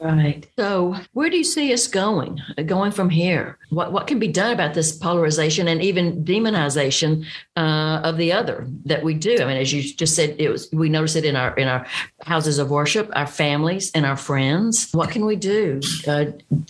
Right. 0.00 0.46
So, 0.56 0.94
where 1.12 1.28
do 1.28 1.36
you 1.36 1.44
see 1.44 1.72
us 1.72 1.88
going? 1.88 2.40
Uh, 2.56 2.62
going 2.62 2.92
from 2.92 3.10
here? 3.10 3.58
What 3.70 3.92
what 3.92 4.06
can 4.06 4.20
be 4.20 4.28
done 4.28 4.52
about 4.52 4.74
this 4.74 4.96
polarization 4.96 5.66
and 5.66 5.82
even 5.82 6.24
demonization 6.24 7.26
uh, 7.56 8.00
of 8.04 8.16
the 8.16 8.32
other 8.32 8.66
that 8.84 9.02
we 9.02 9.14
do? 9.14 9.38
I 9.40 9.44
mean, 9.44 9.56
as 9.56 9.72
you 9.72 9.82
just 9.82 10.14
said, 10.14 10.36
it 10.38 10.50
was 10.50 10.68
we 10.72 10.88
notice 10.88 11.16
it 11.16 11.24
in 11.24 11.34
our 11.34 11.52
in 11.56 11.66
our 11.66 11.84
houses 12.22 12.58
of 12.58 12.70
worship, 12.70 13.10
our 13.14 13.26
families, 13.26 13.90
and 13.92 14.06
our 14.06 14.16
friends. 14.16 14.88
What 14.92 15.10
can 15.10 15.24
we 15.26 15.34
do 15.34 15.80
uh, 16.06 16.26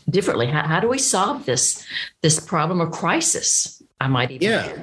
differently? 0.09 0.47
How, 0.47 0.67
how 0.67 0.81
do 0.81 0.89
we 0.89 0.99
solve 0.99 1.45
this 1.45 1.87
this 2.23 2.41
problem 2.41 2.81
or 2.81 2.89
crisis? 2.89 3.83
I 4.01 4.07
might 4.09 4.31
even. 4.31 4.49
Yeah. 4.49 4.79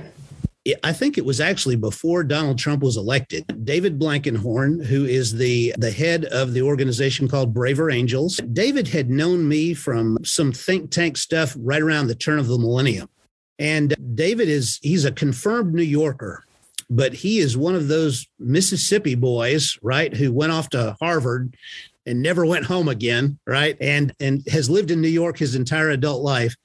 I 0.84 0.94
think 0.94 1.18
it 1.18 1.26
was 1.26 1.40
actually 1.40 1.76
before 1.76 2.24
Donald 2.24 2.58
Trump 2.58 2.82
was 2.82 2.98
elected. 2.98 3.66
David 3.66 4.00
Blankenhorn, 4.00 4.84
who 4.84 5.06
is 5.06 5.34
the, 5.34 5.76
the 5.78 5.92
head 5.92 6.26
of 6.26 6.54
the 6.54 6.64
organization 6.64 7.28
called 7.28 7.54
Braver 7.54 7.92
Angels, 7.92 8.38
David 8.52 8.88
had 8.88 9.10
known 9.10 9.48
me 9.48 9.76
from 9.76 10.18
some 10.24 10.52
think 10.52 10.90
tank 10.90 11.18
stuff 11.18 11.56
right 11.60 11.82
around 11.82 12.08
the 12.08 12.16
turn 12.16 12.40
of 12.40 12.48
the 12.48 12.58
millennium. 12.58 13.10
And 13.60 13.96
David 14.16 14.50
is, 14.50 14.80
he's 14.82 15.06
a 15.06 15.12
confirmed 15.12 15.74
New 15.74 15.84
Yorker, 15.84 16.44
but 16.90 17.14
he 17.14 17.40
is 17.40 17.56
one 17.56 17.76
of 17.76 17.88
those 17.88 18.28
Mississippi 18.40 19.16
boys, 19.16 19.78
right, 19.84 20.16
who 20.16 20.34
went 20.34 20.52
off 20.52 20.70
to 20.72 20.98
Harvard 21.00 21.56
and 22.06 22.22
never 22.22 22.46
went 22.46 22.66
home 22.66 22.88
again, 22.88 23.40
right? 23.48 23.78
And 23.82 24.14
and 24.20 24.44
has 24.50 24.70
lived 24.70 24.92
in 24.92 25.02
New 25.02 25.08
York 25.08 25.38
his 25.38 25.56
entire 25.56 25.90
adult 25.90 26.22
life 26.22 26.56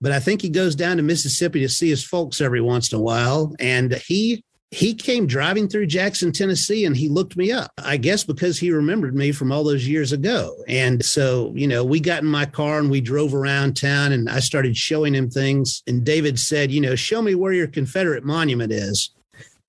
but 0.00 0.12
I 0.12 0.20
think 0.20 0.42
he 0.42 0.48
goes 0.48 0.74
down 0.74 0.96
to 0.96 1.02
Mississippi 1.02 1.60
to 1.60 1.68
see 1.68 1.88
his 1.88 2.04
folks 2.04 2.40
every 2.40 2.60
once 2.60 2.92
in 2.92 2.98
a 2.98 3.02
while. 3.02 3.54
And 3.58 3.94
he 3.94 4.42
he 4.72 4.94
came 4.94 5.26
driving 5.26 5.68
through 5.68 5.86
Jackson, 5.86 6.32
Tennessee, 6.32 6.84
and 6.84 6.96
he 6.96 7.08
looked 7.08 7.36
me 7.36 7.52
up. 7.52 7.70
I 7.78 7.96
guess 7.96 8.24
because 8.24 8.58
he 8.58 8.72
remembered 8.72 9.14
me 9.14 9.32
from 9.32 9.52
all 9.52 9.62
those 9.62 9.86
years 9.86 10.12
ago. 10.12 10.56
And 10.66 11.04
so, 11.04 11.52
you 11.54 11.68
know, 11.68 11.84
we 11.84 12.00
got 12.00 12.22
in 12.22 12.28
my 12.28 12.46
car 12.46 12.78
and 12.78 12.90
we 12.90 13.00
drove 13.00 13.32
around 13.32 13.76
town 13.76 14.12
and 14.12 14.28
I 14.28 14.40
started 14.40 14.76
showing 14.76 15.14
him 15.14 15.30
things. 15.30 15.82
And 15.86 16.04
David 16.04 16.38
said, 16.38 16.72
you 16.72 16.80
know, 16.80 16.96
show 16.96 17.22
me 17.22 17.34
where 17.34 17.52
your 17.52 17.68
Confederate 17.68 18.24
monument 18.24 18.72
is. 18.72 19.10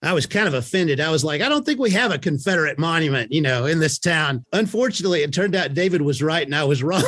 I 0.01 0.13
was 0.13 0.25
kind 0.25 0.47
of 0.47 0.53
offended. 0.53 0.99
I 0.99 1.11
was 1.11 1.23
like, 1.23 1.41
I 1.41 1.49
don't 1.49 1.65
think 1.65 1.79
we 1.79 1.91
have 1.91 2.11
a 2.11 2.19
Confederate 2.19 2.77
monument, 2.77 3.31
you 3.31 3.41
know, 3.41 3.65
in 3.65 3.79
this 3.79 3.97
town. 3.97 4.45
Unfortunately, 4.53 5.21
it 5.21 5.33
turned 5.33 5.55
out 5.55 5.73
David 5.73 6.01
was 6.01 6.21
right 6.21 6.45
and 6.45 6.55
I 6.55 6.63
was 6.63 6.83
wrong. 6.83 7.03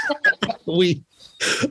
we 0.66 1.02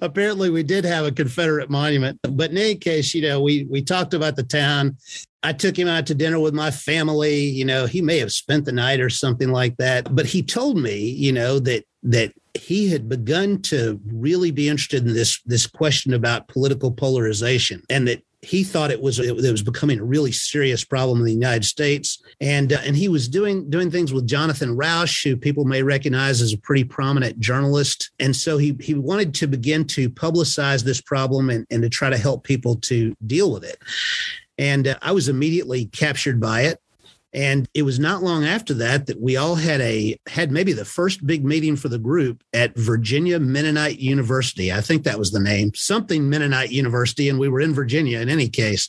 apparently 0.02 0.50
we 0.50 0.64
did 0.64 0.86
have 0.86 1.06
a 1.06 1.12
Confederate 1.12 1.70
monument. 1.70 2.20
But 2.24 2.52
in 2.52 2.58
any 2.58 2.76
case, 2.76 3.14
you 3.14 3.22
know, 3.22 3.42
we 3.42 3.66
we 3.70 3.82
talked 3.82 4.14
about 4.14 4.36
the 4.36 4.44
town. 4.44 4.98
I 5.44 5.54
took 5.54 5.78
him 5.78 5.88
out 5.88 6.08
to 6.08 6.16
dinner 6.16 6.40
with 6.40 6.54
my 6.54 6.72
family. 6.72 7.42
You 7.42 7.66
know, 7.66 7.86
he 7.86 8.02
may 8.02 8.18
have 8.20 8.32
spent 8.32 8.66
the 8.66 8.72
night 8.72 9.00
or 9.00 9.10
something 9.10 9.52
like 9.52 9.78
that. 9.78 10.16
But 10.16 10.26
he 10.26 10.42
told 10.42 10.78
me, 10.78 10.98
you 10.98 11.32
know, 11.32 11.60
that 11.60 11.86
that 12.04 12.34
he 12.54 12.90
had 12.90 13.10
begun 13.10 13.62
to 13.62 14.00
really 14.08 14.52
be 14.52 14.70
interested 14.70 15.06
in 15.06 15.14
this 15.14 15.42
this 15.46 15.68
question 15.68 16.14
about 16.14 16.48
political 16.48 16.92
polarization 16.92 17.82
and 17.90 18.08
that 18.08 18.24
he 18.42 18.64
thought 18.64 18.92
it 18.92 19.02
was 19.02 19.20
it, 19.20 19.36
was 19.36 19.64
becoming 19.64 20.00
a 20.00 20.04
really 20.04 20.32
serious 20.32 20.84
problem 20.84 21.20
in 21.20 21.26
the 21.26 21.34
United 21.34 21.66
States, 21.66 22.22
and 22.40 22.74
uh, 22.74 22.80
and 22.84 22.96
he 22.96 23.08
was 23.08 23.28
doing 23.28 23.70
doing 23.70 23.90
things 23.90 24.14
with 24.14 24.28
Jonathan 24.28 24.76
Rauch, 24.76 25.24
who 25.24 25.36
people 25.36 25.66
may 25.66 25.84
recognize 25.84 26.42
as 26.42 26.54
a 26.54 26.58
pretty 26.58 26.84
prominent 26.84 27.40
journalist, 27.40 28.12
and 28.20 28.36
so 28.36 28.58
he 28.58 28.78
he 28.80 28.94
wanted 28.94 29.34
to 29.36 29.48
begin 29.48 29.86
to 29.86 30.10
publicize 30.10 30.84
this 30.84 31.02
problem 31.02 31.50
and, 31.50 31.66
and 31.70 31.82
to 31.84 31.90
try 31.90 32.10
to 32.10 32.18
help 32.18 32.44
people 32.44 32.76
to 32.78 33.16
deal 33.26 33.52
with 33.52 33.64
it. 33.64 33.78
And 34.58 34.88
uh, 34.88 34.98
I 35.02 35.12
was 35.12 35.28
immediately 35.28 35.86
captured 35.86 36.40
by 36.40 36.62
it. 36.62 36.80
And 37.36 37.68
it 37.74 37.82
was 37.82 38.00
not 38.00 38.24
long 38.24 38.46
after 38.46 38.74
that 38.76 39.08
that 39.08 39.20
we 39.20 39.36
all 39.36 39.56
had 39.56 39.82
a 39.82 40.18
had 40.26 40.52
maybe 40.52 40.72
the 40.72 40.86
first 40.86 41.28
big 41.28 41.44
meeting 41.44 41.76
for 41.76 41.90
the 41.90 42.00
group 42.00 42.42
at 42.54 42.74
Virginia 42.78 43.40
Mennonite 43.40 44.00
University. 44.00 44.72
I 44.72 44.80
think 44.80 45.04
that 45.04 45.20
was 45.20 45.32
the 45.32 45.42
name, 45.42 45.74
something 45.76 46.30
Mennonite 46.30 46.72
University, 46.72 47.28
and 47.28 47.38
we 47.38 47.50
were 47.50 47.60
in 47.60 47.74
Virginia 47.74 48.22
in 48.22 48.30
any 48.30 48.48
case. 48.48 48.88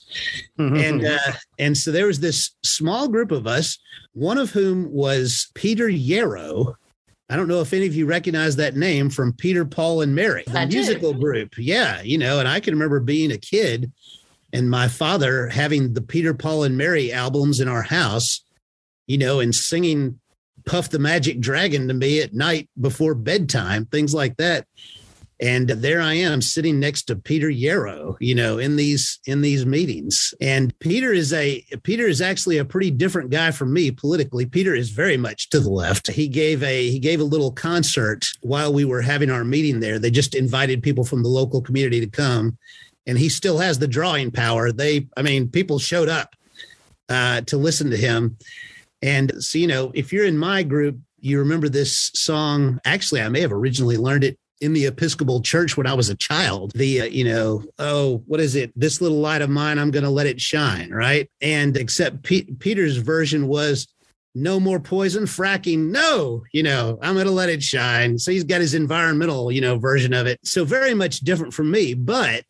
Mm-hmm. 0.61 0.77
And 0.77 1.05
uh, 1.05 1.33
and 1.59 1.77
so 1.77 1.91
there 1.91 2.07
was 2.07 2.21
this 2.21 2.53
small 2.63 3.09
group 3.09 3.33
of 3.33 3.49
us, 3.49 3.79
one 4.13 4.39
of 4.39 4.51
whom 4.51 4.93
was 4.93 5.49
Peter 5.55 5.89
Yarrow. 5.89 6.77
I 7.29 7.35
don't 7.35 7.49
know 7.49 7.61
if 7.61 7.73
any 7.73 7.87
of 7.87 7.97
you 7.97 8.07
recognize 8.07 8.55
that 8.57 8.77
name 8.77 9.11
from 9.11 9.33
Peter, 9.33 9.65
Paul, 9.65 10.03
and 10.03 10.15
Mary, 10.15 10.45
the 10.47 10.61
I 10.61 10.67
musical 10.67 11.13
do. 11.13 11.19
group. 11.19 11.55
Yeah, 11.59 12.01
you 12.03 12.17
know, 12.17 12.39
and 12.39 12.47
I 12.47 12.61
can 12.61 12.75
remember 12.75 13.01
being 13.01 13.33
a 13.33 13.39
kid 13.39 13.91
and 14.53 14.71
my 14.71 14.89
father 14.89 15.49
having 15.49 15.95
the 15.95 16.03
Peter, 16.03 16.35
Paul, 16.35 16.65
and 16.65 16.77
Mary 16.77 17.13
albums 17.13 17.61
in 17.61 17.69
our 17.69 17.83
house, 17.83 18.45
you 19.07 19.19
know, 19.19 19.41
and 19.41 19.55
singing 19.55 20.21
Puff 20.67 20.91
the 20.91 20.99
Magic 20.99 21.41
Dragon 21.41 21.89
to 21.89 21.95
me 21.95 22.21
at 22.21 22.35
night 22.35 22.69
before 22.81 23.15
bedtime, 23.15 23.87
things 23.87 24.15
like 24.15 24.37
that. 24.37 24.67
And 25.39 25.69
there 25.69 26.01
I 26.01 26.15
am 26.15 26.41
sitting 26.41 26.81
next 26.81 27.03
to 27.05 27.17
Peter 27.17 27.51
Yarrow, 27.51 28.17
you 28.21 28.35
know, 28.35 28.57
in 28.57 28.77
these 28.77 29.21
in 29.27 29.43
these 29.43 29.67
meetings. 29.67 30.33
And 30.41 30.77
Peter 30.79 31.13
is 31.13 31.33
a 31.35 31.63
Peter 31.83 32.07
is 32.07 32.23
actually 32.23 32.57
a 32.57 32.65
pretty 32.65 32.91
different 32.91 33.29
guy 33.29 33.51
from 33.51 33.73
me 33.73 33.91
politically. 33.91 34.47
Peter 34.47 34.75
is 34.75 34.89
very 34.91 35.19
much 35.19 35.51
to 35.51 35.61
the 35.61 35.69
left. 35.69 36.11
He 36.11 36.27
gave 36.27 36.63
a 36.63 36.91
he 36.91 36.99
gave 36.99 37.21
a 37.21 37.25
little 37.25 37.53
concert 37.53 38.25
while 38.41 38.73
we 38.73 38.87
were 38.87 39.03
having 39.03 39.31
our 39.31 39.45
meeting 39.45 39.81
there. 39.81 39.99
They 39.99 40.11
just 40.11 40.35
invited 40.35 40.83
people 40.83 41.05
from 41.05 41.23
the 41.23 41.29
local 41.29 41.61
community 41.61 42.01
to 42.01 42.11
come 42.11 42.57
and 43.07 43.19
he 43.19 43.29
still 43.29 43.59
has 43.59 43.79
the 43.79 43.89
drawing 43.89 44.31
power. 44.31 44.73
They, 44.73 45.09
I 45.17 45.23
mean, 45.23 45.49
people 45.49 45.79
showed 45.79 46.09
up 46.09 46.35
uh, 47.09 47.43
to 47.43 47.57
listen 47.57 47.91
to 47.91 47.97
him. 47.97 48.37
And 49.03 49.43
so, 49.43 49.59
you 49.59 49.67
know, 49.67 49.93
if 49.95 50.13
you're 50.13 50.25
in 50.25 50.39
my 50.39 50.63
group, 50.63 50.99
you 51.21 51.39
remember 51.39 51.69
this 51.69 52.11
song. 52.15 52.81
Actually, 52.85 53.23
I 53.23 53.29
may 53.29 53.41
have 53.41 53.53
originally 53.53 53.97
learned 53.97 54.25
it 54.25 54.39
in 54.61 54.73
the 54.73 54.87
Episcopal 54.87 55.43
Church 55.43 55.77
when 55.77 55.87
I 55.87 55.95
was 55.95 56.09
a 56.09 56.17
child. 56.17 56.73
The, 56.75 57.03
uh, 57.03 57.05
you 57.05 57.25
know, 57.25 57.65
oh, 57.79 58.23
what 58.27 58.41
is 58.41 58.55
it? 58.55 58.73
This 58.75 59.01
little 59.01 59.19
light 59.19 59.43
of 59.43 59.51
mine, 59.51 59.79
I'm 59.79 59.91
going 59.91 60.05
to 60.05 60.11
let 60.11 60.27
it 60.27 60.41
shine, 60.41 60.91
right? 60.91 61.31
And 61.41 61.77
except 61.77 62.23
P- 62.23 62.55
Peter's 62.59 62.97
version 62.97 63.49
was, 63.49 63.87
no 64.39 64.61
more 64.61 64.79
poison 64.79 65.25
fracking 65.25 65.91
no 65.91 66.45
you 66.53 66.63
know 66.63 66.99
i'm 67.01 67.15
going 67.15 67.25
to 67.25 67.33
let 67.33 67.49
it 67.49 67.63
shine 67.63 68.19
so 68.19 68.31
he's 68.31 68.45
got 68.45 68.61
his 68.61 68.75
environmental 68.75 69.51
you 69.51 69.63
know 69.63 69.79
version 69.79 70.13
of 70.13 70.27
it 70.27 70.39
so 70.45 70.63
very 70.63 70.93
much 70.93 71.21
different 71.21 71.55
from 71.55 71.71
me 71.71 71.95
but 71.95 72.45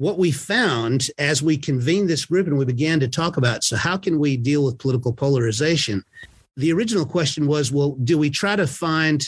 what 0.00 0.18
we 0.18 0.30
found 0.30 1.08
as 1.18 1.42
we 1.42 1.58
convened 1.58 2.08
this 2.08 2.24
group 2.24 2.46
and 2.46 2.56
we 2.56 2.64
began 2.64 2.98
to 2.98 3.08
talk 3.08 3.36
about 3.36 3.62
so 3.62 3.76
how 3.76 3.96
can 3.96 4.18
we 4.18 4.36
deal 4.36 4.64
with 4.64 4.78
political 4.78 5.12
polarization 5.12 6.02
the 6.56 6.72
original 6.72 7.04
question 7.04 7.46
was 7.46 7.70
well 7.70 7.92
do 8.02 8.16
we 8.16 8.30
try 8.30 8.56
to 8.56 8.66
find 8.66 9.26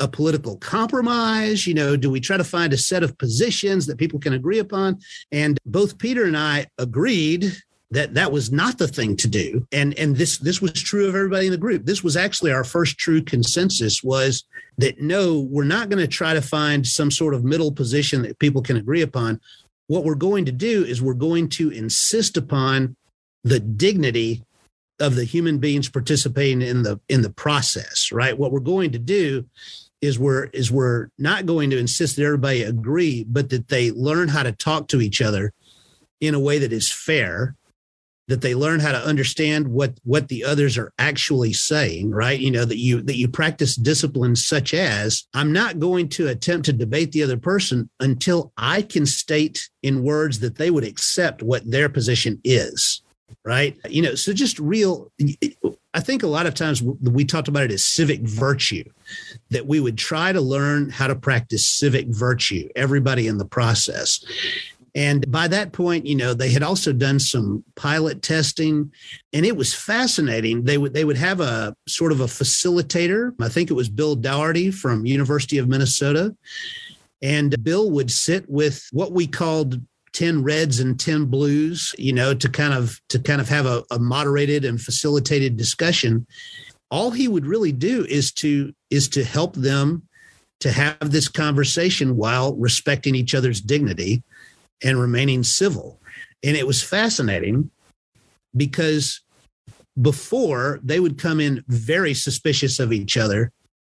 a 0.00 0.08
political 0.08 0.56
compromise? 0.56 1.66
You 1.66 1.74
know, 1.74 1.96
do 1.96 2.10
we 2.10 2.18
try 2.18 2.36
to 2.36 2.44
find 2.44 2.72
a 2.72 2.78
set 2.78 3.04
of 3.04 3.16
positions 3.18 3.86
that 3.86 3.98
people 3.98 4.18
can 4.18 4.32
agree 4.32 4.58
upon? 4.58 4.98
And 5.30 5.58
both 5.64 5.98
Peter 5.98 6.24
and 6.24 6.36
I 6.36 6.66
agreed 6.78 7.56
that 7.92 8.14
that 8.14 8.32
was 8.32 8.50
not 8.50 8.78
the 8.78 8.88
thing 8.88 9.14
to 9.14 9.28
do 9.28 9.66
and 9.70 9.96
and 9.98 10.16
this 10.16 10.38
this 10.38 10.62
was 10.62 10.72
true 10.72 11.06
of 11.06 11.14
everybody 11.14 11.44
in 11.44 11.52
the 11.52 11.58
group 11.58 11.84
this 11.84 12.02
was 12.02 12.16
actually 12.16 12.50
our 12.50 12.64
first 12.64 12.96
true 12.96 13.22
consensus 13.22 14.02
was 14.02 14.44
that 14.78 14.98
no 14.98 15.40
we're 15.40 15.62
not 15.62 15.90
going 15.90 16.00
to 16.00 16.08
try 16.08 16.32
to 16.32 16.40
find 16.40 16.86
some 16.86 17.10
sort 17.10 17.34
of 17.34 17.44
middle 17.44 17.70
position 17.70 18.22
that 18.22 18.38
people 18.38 18.62
can 18.62 18.78
agree 18.78 19.02
upon 19.02 19.38
what 19.92 20.04
we're 20.04 20.14
going 20.14 20.46
to 20.46 20.52
do 20.52 20.82
is 20.82 21.02
we're 21.02 21.12
going 21.12 21.50
to 21.50 21.68
insist 21.68 22.38
upon 22.38 22.96
the 23.44 23.60
dignity 23.60 24.42
of 24.98 25.16
the 25.16 25.24
human 25.24 25.58
beings 25.58 25.90
participating 25.90 26.62
in 26.62 26.82
the 26.82 26.98
in 27.10 27.20
the 27.20 27.28
process 27.28 28.10
right? 28.10 28.38
What 28.38 28.52
we're 28.52 28.60
going 28.60 28.92
to 28.92 28.98
do 28.98 29.44
is 30.00 30.18
we're 30.18 30.44
is 30.46 30.72
we're 30.72 31.08
not 31.18 31.44
going 31.44 31.68
to 31.68 31.78
insist 31.78 32.16
that 32.16 32.24
everybody 32.24 32.62
agree 32.62 33.26
but 33.28 33.50
that 33.50 33.68
they 33.68 33.90
learn 33.90 34.28
how 34.28 34.42
to 34.42 34.52
talk 34.52 34.88
to 34.88 35.02
each 35.02 35.20
other 35.20 35.52
in 36.22 36.34
a 36.34 36.40
way 36.40 36.58
that 36.58 36.72
is 36.72 36.90
fair 36.90 37.54
that 38.32 38.40
they 38.40 38.54
learn 38.54 38.80
how 38.80 38.92
to 38.92 39.06
understand 39.06 39.68
what 39.68 39.92
what 40.04 40.28
the 40.28 40.42
others 40.42 40.78
are 40.78 40.90
actually 40.98 41.52
saying 41.52 42.10
right? 42.10 42.40
You 42.40 42.50
know 42.50 42.64
that 42.64 42.78
you 42.78 43.02
that 43.02 43.16
you 43.16 43.28
practice 43.28 43.76
disciplines 43.76 44.46
such 44.46 44.72
as 44.72 45.26
i'm 45.34 45.52
not 45.52 45.78
going 45.78 46.08
to 46.08 46.28
attempt 46.28 46.64
to 46.64 46.72
debate 46.72 47.12
the 47.12 47.22
other 47.22 47.36
person 47.36 47.90
until 48.00 48.52
i 48.56 48.80
can 48.80 49.04
state 49.04 49.68
in 49.82 50.02
words 50.02 50.40
that 50.40 50.56
they 50.56 50.70
would 50.70 50.84
accept 50.84 51.42
what 51.42 51.70
their 51.70 51.90
position 51.90 52.40
is 52.42 53.02
right? 53.44 53.76
You 53.88 54.02
know 54.02 54.14
so 54.14 54.32
just 54.32 54.58
real 54.58 55.10
i 55.94 56.00
think 56.00 56.22
a 56.22 56.28
lot 56.28 56.46
of 56.46 56.54
times 56.54 56.82
we 56.82 57.24
talked 57.24 57.48
about 57.48 57.64
it 57.64 57.72
as 57.72 57.84
civic 57.84 58.20
virtue 58.20 58.84
that 59.50 59.66
we 59.66 59.80
would 59.80 59.98
try 59.98 60.32
to 60.32 60.40
learn 60.40 60.90
how 60.90 61.06
to 61.06 61.14
practice 61.14 61.66
civic 61.66 62.06
virtue 62.08 62.68
everybody 62.76 63.26
in 63.26 63.38
the 63.38 63.44
process 63.44 64.24
and 64.94 65.30
by 65.30 65.48
that 65.48 65.72
point, 65.72 66.06
you 66.06 66.14
know, 66.14 66.34
they 66.34 66.50
had 66.50 66.62
also 66.62 66.92
done 66.92 67.18
some 67.18 67.64
pilot 67.76 68.20
testing 68.20 68.92
and 69.32 69.46
it 69.46 69.56
was 69.56 69.72
fascinating. 69.72 70.64
They 70.64 70.76
would 70.76 70.92
they 70.92 71.04
would 71.04 71.16
have 71.16 71.40
a 71.40 71.74
sort 71.88 72.12
of 72.12 72.20
a 72.20 72.26
facilitator. 72.26 73.32
I 73.40 73.48
think 73.48 73.70
it 73.70 73.74
was 73.74 73.88
Bill 73.88 74.14
Doherty 74.14 74.70
from 74.70 75.06
University 75.06 75.56
of 75.56 75.68
Minnesota. 75.68 76.36
And 77.22 77.62
Bill 77.62 77.90
would 77.90 78.10
sit 78.10 78.48
with 78.50 78.86
what 78.92 79.12
we 79.12 79.26
called 79.26 79.80
10 80.12 80.42
reds 80.42 80.80
and 80.80 81.00
10 81.00 81.26
blues, 81.26 81.94
you 81.96 82.12
know, 82.12 82.34
to 82.34 82.48
kind 82.48 82.74
of 82.74 83.00
to 83.08 83.18
kind 83.18 83.40
of 83.40 83.48
have 83.48 83.64
a, 83.64 83.82
a 83.90 83.98
moderated 83.98 84.64
and 84.66 84.78
facilitated 84.78 85.56
discussion. 85.56 86.26
All 86.90 87.12
he 87.12 87.28
would 87.28 87.46
really 87.46 87.72
do 87.72 88.04
is 88.04 88.30
to 88.34 88.74
is 88.90 89.08
to 89.10 89.24
help 89.24 89.54
them 89.54 90.02
to 90.60 90.70
have 90.70 91.10
this 91.10 91.28
conversation 91.28 92.16
while 92.16 92.54
respecting 92.56 93.14
each 93.14 93.34
other's 93.34 93.60
dignity 93.62 94.22
and 94.82 95.00
remaining 95.00 95.42
civil. 95.42 96.00
And 96.42 96.56
it 96.56 96.66
was 96.66 96.82
fascinating 96.82 97.70
because 98.56 99.20
before 100.00 100.80
they 100.82 101.00
would 101.00 101.18
come 101.18 101.40
in 101.40 101.64
very 101.68 102.14
suspicious 102.14 102.78
of 102.78 102.92
each 102.92 103.16
other 103.16 103.52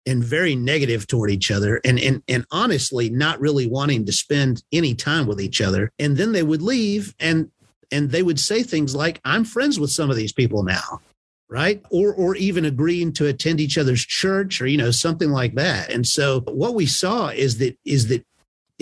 and 0.06 0.24
very 0.24 0.56
negative 0.56 1.06
toward 1.06 1.30
each 1.30 1.50
other 1.50 1.80
and, 1.84 1.98
and 2.00 2.22
and 2.26 2.44
honestly 2.50 3.08
not 3.08 3.40
really 3.40 3.66
wanting 3.66 4.04
to 4.06 4.12
spend 4.12 4.62
any 4.72 4.94
time 4.94 5.26
with 5.26 5.40
each 5.40 5.60
other. 5.60 5.92
And 5.98 6.16
then 6.16 6.32
they 6.32 6.42
would 6.42 6.62
leave 6.62 7.14
and 7.20 7.50
and 7.92 8.10
they 8.10 8.22
would 8.22 8.40
say 8.40 8.62
things 8.62 8.96
like 8.96 9.20
i'm 9.24 9.44
friends 9.44 9.78
with 9.78 9.90
some 9.90 10.08
of 10.08 10.16
these 10.16 10.32
people 10.32 10.62
now 10.62 11.00
right? 11.52 11.84
Or 11.90 12.14
or 12.14 12.34
even 12.36 12.64
agreeing 12.64 13.12
to 13.12 13.26
attend 13.26 13.60
each 13.60 13.76
other's 13.76 14.04
church 14.04 14.60
or 14.60 14.66
you 14.66 14.78
know 14.78 14.90
something 14.90 15.30
like 15.30 15.54
that. 15.54 15.92
And 15.92 16.06
so 16.06 16.40
what 16.40 16.74
we 16.74 16.86
saw 16.86 17.28
is 17.28 17.58
that 17.58 17.78
is 17.84 18.08
that 18.08 18.24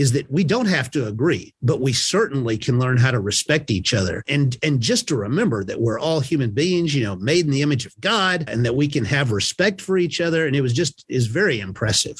is 0.00 0.12
that 0.12 0.30
we 0.30 0.42
don't 0.42 0.66
have 0.66 0.90
to 0.90 1.06
agree, 1.06 1.52
but 1.60 1.82
we 1.82 1.92
certainly 1.92 2.56
can 2.56 2.78
learn 2.78 2.96
how 2.96 3.10
to 3.10 3.20
respect 3.20 3.70
each 3.70 3.92
other. 3.92 4.24
And 4.26 4.56
and 4.62 4.80
just 4.80 5.06
to 5.08 5.14
remember 5.16 5.62
that 5.64 5.78
we're 5.78 6.00
all 6.00 6.20
human 6.20 6.52
beings, 6.52 6.94
you 6.94 7.04
know, 7.04 7.16
made 7.16 7.44
in 7.44 7.50
the 7.50 7.60
image 7.60 7.84
of 7.84 8.00
God 8.00 8.48
and 8.48 8.64
that 8.64 8.74
we 8.74 8.88
can 8.88 9.04
have 9.04 9.30
respect 9.30 9.78
for 9.78 9.98
each 9.98 10.18
other. 10.18 10.46
And 10.46 10.56
it 10.56 10.62
was 10.62 10.72
just 10.72 11.04
is 11.10 11.26
very 11.26 11.60
impressive. 11.60 12.16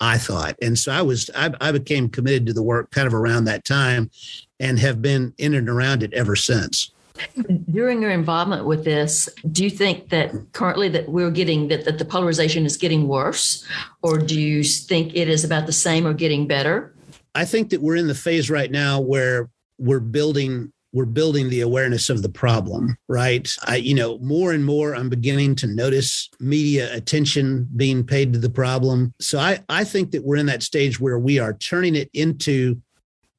I 0.00 0.16
thought. 0.16 0.56
And 0.62 0.78
so 0.78 0.92
I 0.92 1.02
was, 1.02 1.28
I, 1.34 1.52
I, 1.60 1.72
became 1.72 2.08
committed 2.08 2.46
to 2.46 2.52
the 2.52 2.62
work 2.62 2.92
kind 2.92 3.08
of 3.08 3.14
around 3.14 3.46
that 3.46 3.64
time 3.64 4.12
and 4.60 4.78
have 4.78 5.02
been 5.02 5.34
in 5.38 5.54
and 5.54 5.68
around 5.68 6.04
it 6.04 6.12
ever 6.12 6.36
since. 6.36 6.92
During 7.68 8.00
your 8.00 8.12
involvement 8.12 8.64
with 8.64 8.84
this, 8.84 9.28
do 9.50 9.64
you 9.64 9.70
think 9.70 10.10
that 10.10 10.30
currently 10.52 10.88
that 10.90 11.08
we're 11.08 11.32
getting 11.32 11.66
that, 11.66 11.84
that 11.84 11.98
the 11.98 12.04
polarization 12.04 12.64
is 12.64 12.76
getting 12.76 13.08
worse? 13.08 13.66
Or 14.02 14.18
do 14.18 14.40
you 14.40 14.62
think 14.62 15.16
it 15.16 15.28
is 15.28 15.42
about 15.42 15.66
the 15.66 15.72
same 15.72 16.06
or 16.06 16.14
getting 16.14 16.46
better? 16.46 16.94
I 17.34 17.44
think 17.44 17.70
that 17.70 17.82
we're 17.82 17.96
in 17.96 18.06
the 18.06 18.14
phase 18.14 18.50
right 18.50 18.70
now 18.70 19.00
where 19.00 19.48
we're 19.78 20.00
building 20.00 20.72
we're 20.92 21.04
building 21.04 21.50
the 21.50 21.60
awareness 21.60 22.08
of 22.08 22.22
the 22.22 22.28
problem 22.28 22.96
right? 23.08 23.48
I 23.66 23.76
you 23.76 23.94
know 23.94 24.18
more 24.18 24.52
and 24.52 24.64
more 24.64 24.94
i'm 24.94 25.08
beginning 25.08 25.54
to 25.56 25.66
notice 25.66 26.28
media 26.40 26.94
attention 26.94 27.68
being 27.76 28.04
paid 28.04 28.32
to 28.32 28.38
the 28.38 28.50
problem. 28.50 29.14
So 29.20 29.38
i 29.38 29.60
i 29.68 29.84
think 29.84 30.10
that 30.12 30.24
we're 30.24 30.36
in 30.36 30.46
that 30.46 30.62
stage 30.62 30.98
where 30.98 31.18
we 31.18 31.38
are 31.38 31.52
turning 31.52 31.94
it 31.94 32.10
into 32.14 32.80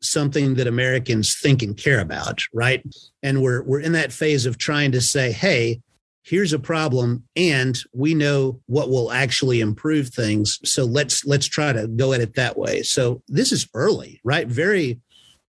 something 0.01 0.55
that 0.55 0.67
americans 0.67 1.35
think 1.35 1.61
and 1.61 1.75
care 1.75 1.99
about 1.99 2.41
right? 2.53 2.81
And 3.21 3.41
we're 3.41 3.63
we're 3.63 3.81
in 3.81 3.91
that 3.93 4.13
phase 4.13 4.45
of 4.45 4.57
trying 4.57 4.91
to 4.93 5.01
say 5.01 5.31
hey 5.31 5.81
here's 6.29 6.53
a 6.53 6.59
problem 6.59 7.23
and 7.35 7.79
we 7.93 8.13
know 8.13 8.61
what 8.67 8.89
will 8.89 9.11
actually 9.11 9.61
improve 9.61 10.09
things 10.09 10.59
so 10.63 10.85
let's 10.85 11.25
let's 11.25 11.47
try 11.47 11.73
to 11.73 11.87
go 11.87 12.13
at 12.13 12.21
it 12.21 12.35
that 12.35 12.57
way. 12.57 12.83
So 12.83 13.21
this 13.27 13.51
is 13.51 13.67
early 13.73 14.21
right? 14.23 14.47
Very 14.47 14.99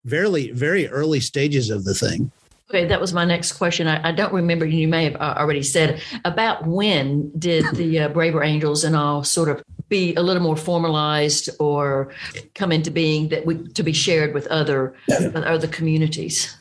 very 0.05 0.51
very 0.53 0.89
early 0.89 1.21
stages 1.21 1.69
of 1.71 1.85
the 1.85 1.95
thing. 1.95 2.33
Okay 2.71 2.87
that 2.87 3.01
was 3.01 3.13
my 3.13 3.25
next 3.25 3.53
question. 3.53 3.87
I, 3.87 4.09
I 4.09 4.13
don't 4.13 4.33
remember 4.33 4.65
you 4.65 4.89
may 4.89 5.05
have 5.05 5.17
uh, 5.17 5.35
already 5.37 5.63
said 5.63 6.01
about 6.25 6.67
when 6.67 7.31
did 7.39 7.65
the 7.75 8.01
uh, 8.01 8.09
braver 8.09 8.43
angels 8.43 8.85
and 8.85 8.97
all 8.97 9.23
sort 9.23 9.49
of 9.49 9.63
be 9.91 10.15
a 10.15 10.23
little 10.23 10.43
more 10.43 10.57
formalized 10.57 11.51
or 11.59 12.13
come 12.55 12.73
into 12.73 12.91
being 12.91 13.29
that 13.29 13.45
we 13.45 13.69
to 13.69 13.83
be 13.83 13.93
shared 13.93 14.33
with 14.33 14.47
other 14.47 14.95
other 15.35 15.67
communities? 15.67 16.57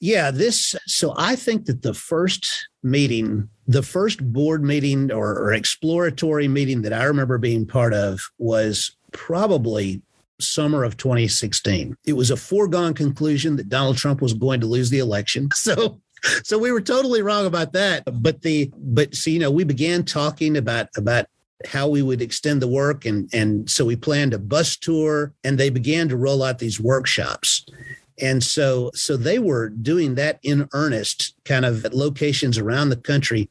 Yeah, 0.00 0.30
this. 0.30 0.74
So 0.86 1.14
I 1.16 1.34
think 1.34 1.64
that 1.64 1.80
the 1.80 1.94
first 1.94 2.68
meeting, 2.82 3.48
the 3.66 3.82
first 3.82 4.20
board 4.32 4.62
meeting 4.62 5.10
or, 5.10 5.38
or 5.38 5.52
exploratory 5.52 6.48
meeting 6.48 6.82
that 6.82 6.92
I 6.92 7.04
remember 7.04 7.38
being 7.38 7.66
part 7.66 7.94
of 7.94 8.20
was 8.38 8.96
probably 9.12 10.02
summer 10.40 10.84
of 10.84 10.96
2016. 10.96 11.96
It 12.04 12.12
was 12.14 12.30
a 12.30 12.36
foregone 12.36 12.94
conclusion 12.94 13.56
that 13.56 13.68
Donald 13.68 13.96
Trump 13.96 14.20
was 14.20 14.34
going 14.34 14.60
to 14.60 14.66
lose 14.66 14.90
the 14.90 14.98
election. 14.98 15.48
So 15.54 16.00
so 16.42 16.58
we 16.58 16.72
were 16.72 16.80
totally 16.80 17.20
wrong 17.20 17.44
about 17.44 17.74
that. 17.74 18.04
But 18.22 18.40
the 18.42 18.70
but 18.76 19.14
so 19.14 19.30
you 19.30 19.38
know, 19.38 19.50
we 19.50 19.64
began 19.64 20.04
talking 20.04 20.56
about 20.56 20.88
about 20.96 21.26
how 21.66 21.88
we 21.88 22.02
would 22.02 22.20
extend 22.20 22.62
the 22.62 22.68
work 22.68 23.04
and 23.04 23.28
and 23.32 23.68
so 23.68 23.84
we 23.84 23.96
planned 23.96 24.34
a 24.34 24.38
bus 24.38 24.76
tour 24.76 25.32
and 25.44 25.58
they 25.58 25.70
began 25.70 26.08
to 26.08 26.16
roll 26.16 26.42
out 26.42 26.58
these 26.58 26.80
workshops 26.80 27.66
and 28.20 28.42
so, 28.42 28.90
so 28.94 29.16
they 29.16 29.38
were 29.38 29.68
doing 29.68 30.14
that 30.14 30.38
in 30.42 30.68
earnest, 30.72 31.34
kind 31.44 31.64
of 31.64 31.84
at 31.84 31.94
locations 31.94 32.58
around 32.58 32.88
the 32.88 32.96
country 32.96 33.50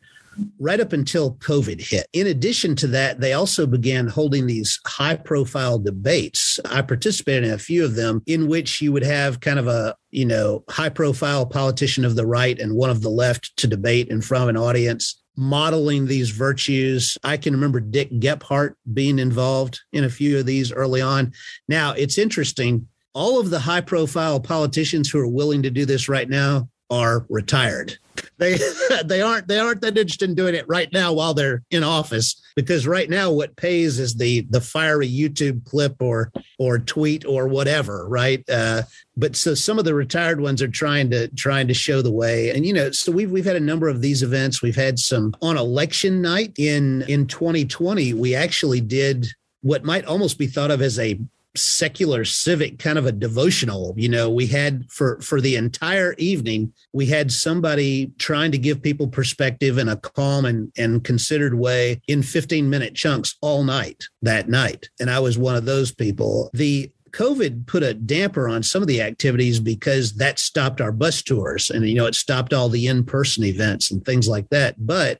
right 0.59 0.79
up 0.79 0.93
until 0.93 1.35
COVID 1.35 1.81
hit. 1.81 2.07
In 2.13 2.27
addition 2.27 2.75
to 2.77 2.87
that, 2.87 3.19
they 3.19 3.33
also 3.33 3.65
began 3.65 4.07
holding 4.07 4.47
these 4.47 4.79
high 4.85 5.15
profile 5.15 5.79
debates. 5.79 6.59
I 6.65 6.81
participated 6.81 7.45
in 7.45 7.51
a 7.51 7.59
few 7.59 7.85
of 7.85 7.95
them 7.95 8.23
in 8.25 8.47
which 8.47 8.81
you 8.81 8.91
would 8.91 9.03
have 9.03 9.39
kind 9.41 9.59
of 9.59 9.67
a, 9.67 9.95
you 10.11 10.25
know, 10.25 10.63
high 10.69 10.89
profile 10.89 11.45
politician 11.45 12.05
of 12.05 12.15
the 12.15 12.25
right 12.25 12.57
and 12.59 12.75
one 12.75 12.89
of 12.89 13.01
the 13.01 13.09
left 13.09 13.55
to 13.57 13.67
debate 13.67 14.09
in 14.09 14.21
front 14.21 14.43
of 14.43 14.49
an 14.49 14.57
audience 14.57 15.21
modeling 15.35 16.05
these 16.05 16.29
virtues. 16.29 17.17
I 17.23 17.37
can 17.37 17.53
remember 17.53 17.79
Dick 17.79 18.11
Gephardt 18.11 18.75
being 18.93 19.17
involved 19.17 19.79
in 19.91 20.03
a 20.03 20.09
few 20.09 20.37
of 20.37 20.45
these 20.45 20.71
early 20.71 21.01
on. 21.01 21.33
Now, 21.67 21.93
it's 21.93 22.17
interesting 22.17 22.87
all 23.13 23.39
of 23.39 23.49
the 23.49 23.59
high 23.59 23.81
profile 23.81 24.39
politicians 24.39 25.09
who 25.09 25.19
are 25.19 25.27
willing 25.27 25.63
to 25.63 25.69
do 25.69 25.85
this 25.85 26.09
right 26.09 26.29
now 26.29 26.67
are 26.89 27.25
retired. 27.29 27.97
They 28.37 28.59
they 29.05 29.21
aren't 29.21 29.47
they 29.47 29.59
aren't 29.59 29.81
that 29.81 29.97
interested 29.97 30.29
in 30.29 30.35
doing 30.35 30.53
it 30.53 30.67
right 30.67 30.91
now 30.93 31.13
while 31.13 31.33
they're 31.33 31.63
in 31.71 31.83
office 31.83 32.39
because 32.55 32.85
right 32.85 33.09
now 33.09 33.31
what 33.31 33.55
pays 33.55 33.99
is 33.99 34.15
the 34.15 34.41
the 34.49 34.61
fiery 34.61 35.09
YouTube 35.09 35.65
clip 35.65 35.95
or 35.99 36.31
or 36.59 36.77
tweet 36.77 37.25
or 37.25 37.47
whatever, 37.47 38.07
right? 38.07 38.47
Uh, 38.49 38.83
but 39.17 39.35
so 39.35 39.55
some 39.55 39.79
of 39.79 39.85
the 39.85 39.95
retired 39.95 40.39
ones 40.39 40.61
are 40.61 40.67
trying 40.67 41.09
to 41.11 41.27
trying 41.29 41.67
to 41.67 41.73
show 41.73 42.01
the 42.01 42.11
way, 42.11 42.51
and 42.51 42.65
you 42.65 42.73
know, 42.73 42.91
so 42.91 43.11
we've 43.11 43.31
we've 43.31 43.45
had 43.45 43.55
a 43.55 43.59
number 43.59 43.87
of 43.89 44.01
these 44.01 44.21
events. 44.21 44.61
We've 44.61 44.75
had 44.75 44.99
some 44.99 45.35
on 45.41 45.57
election 45.57 46.21
night 46.21 46.53
in 46.57 47.03
in 47.03 47.25
2020. 47.27 48.13
We 48.13 48.35
actually 48.35 48.81
did 48.81 49.27
what 49.61 49.83
might 49.83 50.05
almost 50.05 50.37
be 50.37 50.47
thought 50.47 50.71
of 50.71 50.81
as 50.81 50.99
a 50.99 51.19
secular 51.55 52.25
civic 52.25 52.79
kind 52.79 52.97
of 52.97 53.05
a 53.05 53.11
devotional. 53.11 53.93
You 53.97 54.09
know 54.09 54.29
we 54.29 54.47
had 54.47 54.89
for 54.89 55.19
for 55.21 55.39
the 55.41 55.55
entire 55.55 56.13
evening 56.17 56.73
we 56.93 57.05
had 57.05 57.31
somebody 57.31 58.11
trying 58.17 58.51
to 58.51 58.57
give 58.57 58.81
people 58.81 59.07
perspective 59.07 59.77
in 59.77 59.89
a 59.89 59.97
calm 59.97 60.45
and 60.45 60.71
and 60.77 61.03
considered 61.03 61.55
way 61.55 62.01
in 62.07 62.23
15 62.23 62.69
minute 62.69 62.95
chunks 62.95 63.35
all 63.41 63.63
night 63.63 64.03
that 64.21 64.49
night. 64.49 64.89
And 64.99 65.09
i 65.09 65.19
was 65.19 65.37
one 65.37 65.55
of 65.55 65.65
those 65.65 65.91
people. 65.93 66.49
The 66.53 66.91
COVID 67.13 67.67
put 67.67 67.83
a 67.83 67.93
damper 67.93 68.49
on 68.49 68.63
some 68.63 68.81
of 68.81 68.87
the 68.87 69.01
activities 69.01 69.59
because 69.59 70.13
that 70.13 70.39
stopped 70.39 70.81
our 70.81 70.91
bus 70.91 71.21
tours 71.21 71.69
and, 71.69 71.87
you 71.87 71.95
know, 71.95 72.07
it 72.07 72.15
stopped 72.15 72.53
all 72.53 72.69
the 72.69 72.87
in 72.87 73.03
person 73.03 73.43
events 73.43 73.91
and 73.91 74.03
things 74.03 74.27
like 74.27 74.49
that. 74.49 74.75
But 74.85 75.19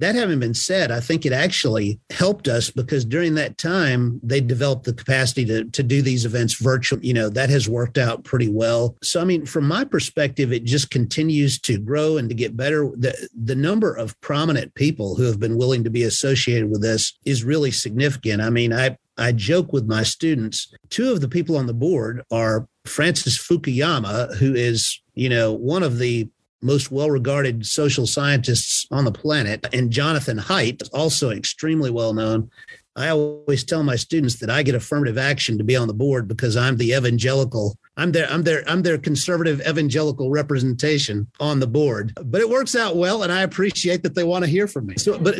that 0.00 0.16
having 0.16 0.40
been 0.40 0.54
said, 0.54 0.90
I 0.90 0.98
think 0.98 1.24
it 1.24 1.32
actually 1.32 2.00
helped 2.10 2.48
us 2.48 2.70
because 2.70 3.04
during 3.04 3.34
that 3.34 3.58
time, 3.58 4.18
they 4.22 4.40
developed 4.40 4.84
the 4.84 4.92
capacity 4.92 5.44
to, 5.46 5.64
to 5.64 5.82
do 5.82 6.02
these 6.02 6.24
events 6.24 6.54
virtual. 6.54 6.98
You 7.04 7.14
know, 7.14 7.28
that 7.28 7.50
has 7.50 7.68
worked 7.68 7.98
out 7.98 8.24
pretty 8.24 8.48
well. 8.48 8.96
So, 9.02 9.20
I 9.20 9.24
mean, 9.24 9.46
from 9.46 9.68
my 9.68 9.84
perspective, 9.84 10.52
it 10.52 10.64
just 10.64 10.90
continues 10.90 11.60
to 11.60 11.78
grow 11.78 12.16
and 12.16 12.28
to 12.28 12.34
get 12.34 12.56
better. 12.56 12.90
The, 12.96 13.28
the 13.40 13.54
number 13.54 13.94
of 13.94 14.20
prominent 14.20 14.74
people 14.74 15.14
who 15.14 15.24
have 15.24 15.38
been 15.38 15.56
willing 15.56 15.84
to 15.84 15.90
be 15.90 16.02
associated 16.02 16.70
with 16.70 16.82
this 16.82 17.16
is 17.24 17.44
really 17.44 17.70
significant. 17.70 18.42
I 18.42 18.50
mean, 18.50 18.72
I, 18.72 18.96
I 19.20 19.32
joke 19.32 19.72
with 19.72 19.86
my 19.86 20.02
students. 20.02 20.72
Two 20.88 21.12
of 21.12 21.20
the 21.20 21.28
people 21.28 21.56
on 21.56 21.66
the 21.66 21.74
board 21.74 22.22
are 22.30 22.66
Francis 22.86 23.38
Fukuyama, 23.38 24.36
who 24.36 24.54
is, 24.54 25.00
you 25.14 25.28
know, 25.28 25.52
one 25.52 25.82
of 25.82 25.98
the 25.98 26.28
most 26.62 26.90
well 26.90 27.10
regarded 27.10 27.66
social 27.66 28.06
scientists 28.06 28.86
on 28.90 29.04
the 29.04 29.12
planet, 29.12 29.66
and 29.72 29.90
Jonathan 29.90 30.38
Haidt, 30.38 30.88
also 30.92 31.30
extremely 31.30 31.90
well 31.90 32.12
known. 32.12 32.50
I 32.96 33.10
always 33.10 33.64
tell 33.64 33.82
my 33.82 33.96
students 33.96 34.36
that 34.40 34.50
I 34.50 34.62
get 34.62 34.74
affirmative 34.74 35.16
action 35.16 35.56
to 35.58 35.64
be 35.64 35.76
on 35.76 35.86
the 35.86 35.94
board 35.94 36.26
because 36.26 36.56
I'm 36.56 36.76
the 36.76 36.92
evangelical 36.92 37.78
I'm 37.96 38.12
their 38.12 38.30
I'm 38.30 38.42
their 38.42 38.68
I'm 38.68 38.82
their 38.82 38.98
conservative 38.98 39.60
evangelical 39.68 40.30
representation 40.30 41.26
on 41.38 41.60
the 41.60 41.66
board. 41.66 42.12
But 42.24 42.40
it 42.40 42.48
works 42.48 42.74
out 42.74 42.96
well, 42.96 43.22
and 43.22 43.32
I 43.32 43.42
appreciate 43.42 44.02
that 44.02 44.14
they 44.14 44.24
want 44.24 44.44
to 44.44 44.50
hear 44.50 44.66
from 44.66 44.86
me. 44.86 44.94
So, 44.96 45.18
but 45.18 45.36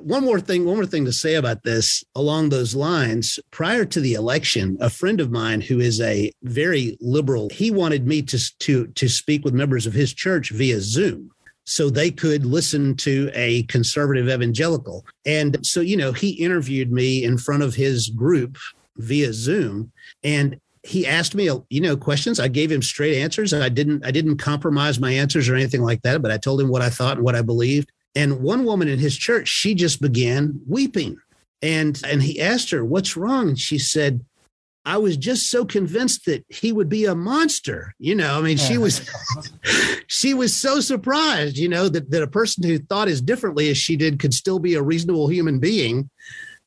one 0.00 0.24
more 0.24 0.40
thing, 0.40 0.64
one 0.64 0.76
more 0.76 0.86
thing 0.86 1.04
to 1.04 1.12
say 1.12 1.34
about 1.34 1.62
this 1.62 2.02
along 2.14 2.48
those 2.48 2.74
lines. 2.74 3.38
Prior 3.50 3.84
to 3.84 4.00
the 4.00 4.14
election, 4.14 4.76
a 4.80 4.90
friend 4.90 5.20
of 5.20 5.30
mine 5.30 5.60
who 5.60 5.78
is 5.78 6.00
a 6.00 6.32
very 6.42 6.96
liberal, 7.00 7.48
he 7.50 7.70
wanted 7.70 8.06
me 8.06 8.22
to 8.22 8.58
to 8.58 8.86
to 8.86 9.08
speak 9.08 9.44
with 9.44 9.54
members 9.54 9.86
of 9.86 9.92
his 9.92 10.12
church 10.12 10.50
via 10.50 10.80
Zoom 10.80 11.30
so 11.64 11.88
they 11.88 12.10
could 12.10 12.44
listen 12.44 12.96
to 12.96 13.30
a 13.34 13.62
conservative 13.64 14.28
evangelical. 14.28 15.06
And 15.24 15.64
so, 15.64 15.80
you 15.80 15.96
know, 15.96 16.12
he 16.12 16.30
interviewed 16.30 16.90
me 16.90 17.22
in 17.22 17.38
front 17.38 17.62
of 17.62 17.76
his 17.76 18.08
group 18.08 18.58
via 18.96 19.32
Zoom. 19.32 19.92
And 20.24 20.60
he 20.82 21.06
asked 21.06 21.34
me, 21.34 21.50
you 21.68 21.80
know, 21.80 21.96
questions. 21.96 22.40
I 22.40 22.48
gave 22.48 22.72
him 22.72 22.82
straight 22.82 23.20
answers, 23.20 23.52
and 23.52 23.62
I 23.62 23.68
didn't, 23.68 24.04
I 24.04 24.10
didn't 24.10 24.38
compromise 24.38 24.98
my 24.98 25.12
answers 25.12 25.48
or 25.48 25.54
anything 25.54 25.82
like 25.82 26.02
that. 26.02 26.22
But 26.22 26.30
I 26.30 26.38
told 26.38 26.60
him 26.60 26.68
what 26.68 26.82
I 26.82 26.90
thought 26.90 27.16
and 27.16 27.24
what 27.24 27.34
I 27.34 27.42
believed. 27.42 27.92
And 28.14 28.40
one 28.40 28.64
woman 28.64 28.88
in 28.88 28.98
his 28.98 29.16
church, 29.16 29.48
she 29.48 29.74
just 29.74 30.00
began 30.00 30.60
weeping, 30.66 31.18
and 31.62 32.00
and 32.04 32.22
he 32.22 32.40
asked 32.40 32.70
her, 32.70 32.84
"What's 32.84 33.16
wrong?" 33.16 33.50
And 33.50 33.58
she 33.58 33.78
said, 33.78 34.24
"I 34.84 34.96
was 34.96 35.16
just 35.16 35.48
so 35.48 35.64
convinced 35.64 36.24
that 36.24 36.44
he 36.48 36.72
would 36.72 36.88
be 36.88 37.04
a 37.04 37.14
monster." 37.14 37.94
You 37.98 38.16
know, 38.16 38.38
I 38.38 38.40
mean, 38.40 38.56
she 38.56 38.78
was, 38.78 39.08
she 40.08 40.34
was 40.34 40.56
so 40.56 40.80
surprised, 40.80 41.56
you 41.56 41.68
know, 41.68 41.88
that 41.88 42.10
that 42.10 42.22
a 42.22 42.26
person 42.26 42.64
who 42.64 42.78
thought 42.78 43.06
as 43.06 43.20
differently 43.20 43.68
as 43.68 43.76
she 43.76 43.96
did 43.96 44.18
could 44.18 44.34
still 44.34 44.58
be 44.58 44.74
a 44.74 44.82
reasonable 44.82 45.28
human 45.28 45.60
being 45.60 46.10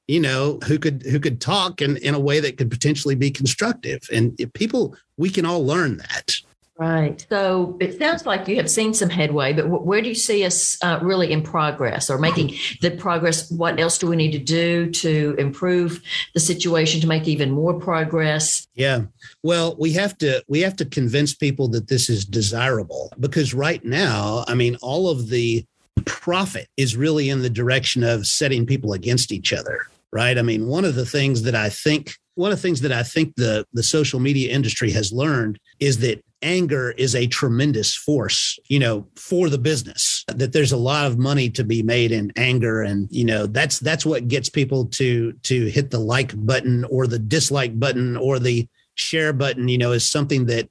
you 0.08 0.20
know 0.20 0.60
who 0.68 0.78
could 0.78 1.04
who 1.04 1.20
could 1.20 1.40
talk 1.40 1.82
in, 1.82 1.98
in 1.98 2.14
a 2.14 2.20
way 2.20 2.40
that 2.40 2.58
could 2.58 2.70
potentially 2.70 3.16
be 3.16 3.32
constructive. 3.32 4.02
And 4.12 4.38
people 4.54 4.96
we 5.18 5.30
can 5.30 5.46
all 5.46 5.66
learn 5.66 5.98
that. 5.98 6.34
Right. 6.76 7.24
So 7.30 7.78
it 7.80 8.00
sounds 8.00 8.26
like 8.26 8.48
you 8.48 8.56
have 8.56 8.70
seen 8.70 8.96
some 8.96 9.10
headway 9.10 9.54
but 9.54 9.68
where 9.68 10.02
do 10.02 10.10
you 10.10 10.16
see 10.16 10.44
us 10.44 10.76
uh, 10.84 11.00
really 11.04 11.32
in 11.32 11.44
progress 11.44 12.10
or 12.10 12.18
making 12.18 12.56
the 12.82 12.90
progress? 12.92 13.50
What 13.52 13.80
else 13.80 14.00
do 14.00 14.08
we 14.08 14.16
need 14.16 14.32
to 14.32 14.40
do 14.40 14.90
to 14.90 15.36
improve 15.38 16.02
the 16.34 16.40
situation 16.40 17.00
to 17.02 17.08
make 17.08 17.28
even 17.28 17.52
more 17.52 17.76
progress? 17.76 18.68
Yeah. 18.74 19.04
Well 19.44 19.76
we 19.78 19.94
have 19.94 20.18
to 20.18 20.44
we 20.48 20.62
have 20.62 20.76
to 20.78 20.86
convince 20.86 21.36
people 21.36 21.68
that 21.70 21.90
this 21.90 22.10
is 22.10 22.26
desirable 22.26 23.14
because 23.20 23.54
right 23.54 23.84
now 23.86 24.44
i 24.48 24.56
mean 24.56 24.76
all 24.82 25.10
of 25.10 25.30
the 25.30 25.66
profit 26.06 26.68
is 26.76 26.98
really 26.98 27.30
in 27.30 27.44
the 27.44 27.50
direction 27.50 28.04
of 28.04 28.26
setting 28.26 28.66
people 28.66 28.94
against 28.94 29.32
each 29.32 29.54
other 29.54 29.88
right? 30.14 30.38
I 30.38 30.44
mean, 30.44 30.68
one 30.68 30.86
of 30.86 30.96
the 30.96 31.06
things 31.06 31.42
that 31.44 31.56
I 31.56 31.70
think 31.70 32.16
one 32.36 32.52
of 32.52 32.58
the 32.58 32.62
things 32.62 32.82
that 32.82 32.92
I 32.92 33.04
think 33.04 33.36
the 33.36 33.66
the 33.74 33.84
social 33.84 34.20
media 34.20 34.54
industry 34.54 34.92
has 34.92 35.12
learned 35.12 35.60
is 35.80 36.00
that 36.00 36.24
anger 36.42 36.92
is 36.92 37.16
a 37.16 37.28
tremendous 37.28 37.96
force, 37.96 38.60
you 38.68 38.78
know, 38.78 39.08
for 39.16 39.50
the 39.50 39.58
business. 39.58 40.24
That 40.28 40.54
there's 40.54 40.72
a 40.72 40.78
lot 40.78 41.08
of 41.08 41.18
money 41.18 41.50
to 41.52 41.64
be 41.64 41.82
made 41.82 42.12
in 42.12 42.32
anger 42.36 42.82
and, 42.82 43.08
you 43.12 43.26
know, 43.26 43.48
that's 43.48 43.80
that's 43.80 44.06
what 44.06 44.28
gets 44.28 44.50
people 44.50 44.86
to 44.98 45.34
to 45.34 45.66
hit 45.68 45.90
the 45.90 46.00
like 46.00 46.34
button 46.46 46.86
or 46.86 47.08
the 47.08 47.20
dislike 47.20 47.80
button 47.80 48.16
or 48.16 48.40
the 48.40 48.68
share 48.96 49.34
button, 49.34 49.68
you 49.68 49.78
know, 49.78 49.92
is 49.92 50.10
something 50.10 50.46
that 50.46 50.70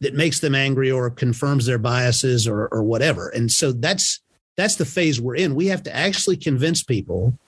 that 0.00 0.14
makes 0.14 0.40
them 0.40 0.56
angry 0.56 0.90
or 0.90 1.08
confirms 1.08 1.66
their 1.66 1.78
biases 1.78 2.48
or 2.48 2.68
or 2.68 2.82
whatever. 2.82 3.28
And 3.28 3.50
so 3.50 3.70
that's 3.70 4.20
that's 4.56 4.74
the 4.76 4.84
phase 4.84 5.20
we're 5.20 5.36
in. 5.36 5.54
We 5.54 5.68
have 5.68 5.84
to 5.84 5.94
actually 5.94 6.36
convince 6.36 6.82
people 6.82 7.38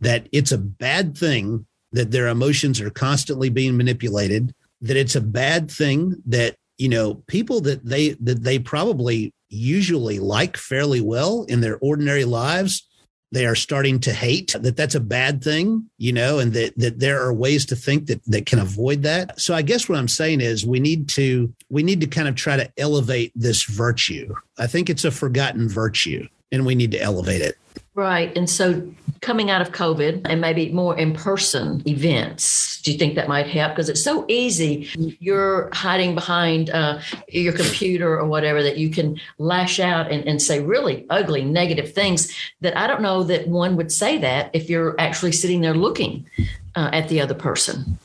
that 0.00 0.28
it's 0.32 0.52
a 0.52 0.58
bad 0.58 1.16
thing 1.16 1.66
that 1.92 2.10
their 2.10 2.28
emotions 2.28 2.80
are 2.80 2.90
constantly 2.90 3.48
being 3.48 3.76
manipulated, 3.76 4.54
that 4.80 4.96
it's 4.96 5.16
a 5.16 5.20
bad 5.20 5.70
thing 5.70 6.22
that, 6.26 6.56
you 6.78 6.88
know, 6.88 7.14
people 7.26 7.60
that 7.62 7.84
they 7.84 8.10
that 8.20 8.42
they 8.42 8.58
probably 8.58 9.32
usually 9.48 10.18
like 10.18 10.56
fairly 10.56 11.00
well 11.00 11.44
in 11.44 11.60
their 11.60 11.78
ordinary 11.78 12.24
lives 12.24 12.86
they 13.32 13.44
are 13.44 13.54
starting 13.54 13.98
to 14.00 14.12
hate 14.12 14.54
that 14.60 14.76
that's 14.76 14.94
a 14.94 15.00
bad 15.00 15.42
thing 15.42 15.88
you 15.98 16.12
know 16.12 16.38
and 16.38 16.52
that 16.52 16.76
that 16.76 16.98
there 16.98 17.20
are 17.22 17.32
ways 17.32 17.66
to 17.66 17.76
think 17.76 18.06
that 18.06 18.22
that 18.24 18.46
can 18.46 18.58
avoid 18.58 19.02
that. 19.02 19.38
So 19.40 19.54
i 19.54 19.62
guess 19.62 19.88
what 19.88 19.98
i'm 19.98 20.08
saying 20.08 20.40
is 20.40 20.66
we 20.66 20.80
need 20.80 21.08
to 21.10 21.52
we 21.68 21.82
need 21.82 22.00
to 22.00 22.06
kind 22.06 22.28
of 22.28 22.34
try 22.34 22.56
to 22.56 22.70
elevate 22.78 23.32
this 23.34 23.64
virtue. 23.64 24.34
I 24.58 24.66
think 24.66 24.88
it's 24.88 25.04
a 25.04 25.10
forgotten 25.10 25.68
virtue 25.68 26.28
and 26.52 26.64
we 26.64 26.74
need 26.74 26.92
to 26.92 27.00
elevate 27.00 27.42
it 27.42 27.56
Right. 27.96 28.36
And 28.36 28.48
so 28.48 28.92
coming 29.22 29.48
out 29.48 29.62
of 29.62 29.72
COVID 29.72 30.26
and 30.26 30.38
maybe 30.38 30.70
more 30.70 30.96
in 30.98 31.14
person 31.14 31.82
events, 31.88 32.82
do 32.82 32.92
you 32.92 32.98
think 32.98 33.14
that 33.14 33.26
might 33.26 33.46
help? 33.46 33.72
Because 33.72 33.88
it's 33.88 34.04
so 34.04 34.26
easy. 34.28 34.86
You're 35.18 35.70
hiding 35.72 36.14
behind 36.14 36.68
uh, 36.68 37.00
your 37.28 37.54
computer 37.54 38.18
or 38.18 38.26
whatever 38.26 38.62
that 38.62 38.76
you 38.76 38.90
can 38.90 39.18
lash 39.38 39.80
out 39.80 40.12
and, 40.12 40.28
and 40.28 40.42
say 40.42 40.60
really 40.60 41.06
ugly, 41.08 41.42
negative 41.42 41.94
things 41.94 42.36
that 42.60 42.76
I 42.76 42.86
don't 42.86 43.00
know 43.00 43.22
that 43.22 43.48
one 43.48 43.76
would 43.76 43.90
say 43.90 44.18
that 44.18 44.50
if 44.52 44.68
you're 44.68 44.94
actually 45.00 45.32
sitting 45.32 45.62
there 45.62 45.72
looking 45.72 46.28
uh, 46.74 46.90
at 46.92 47.08
the 47.08 47.22
other 47.22 47.34
person. 47.34 47.98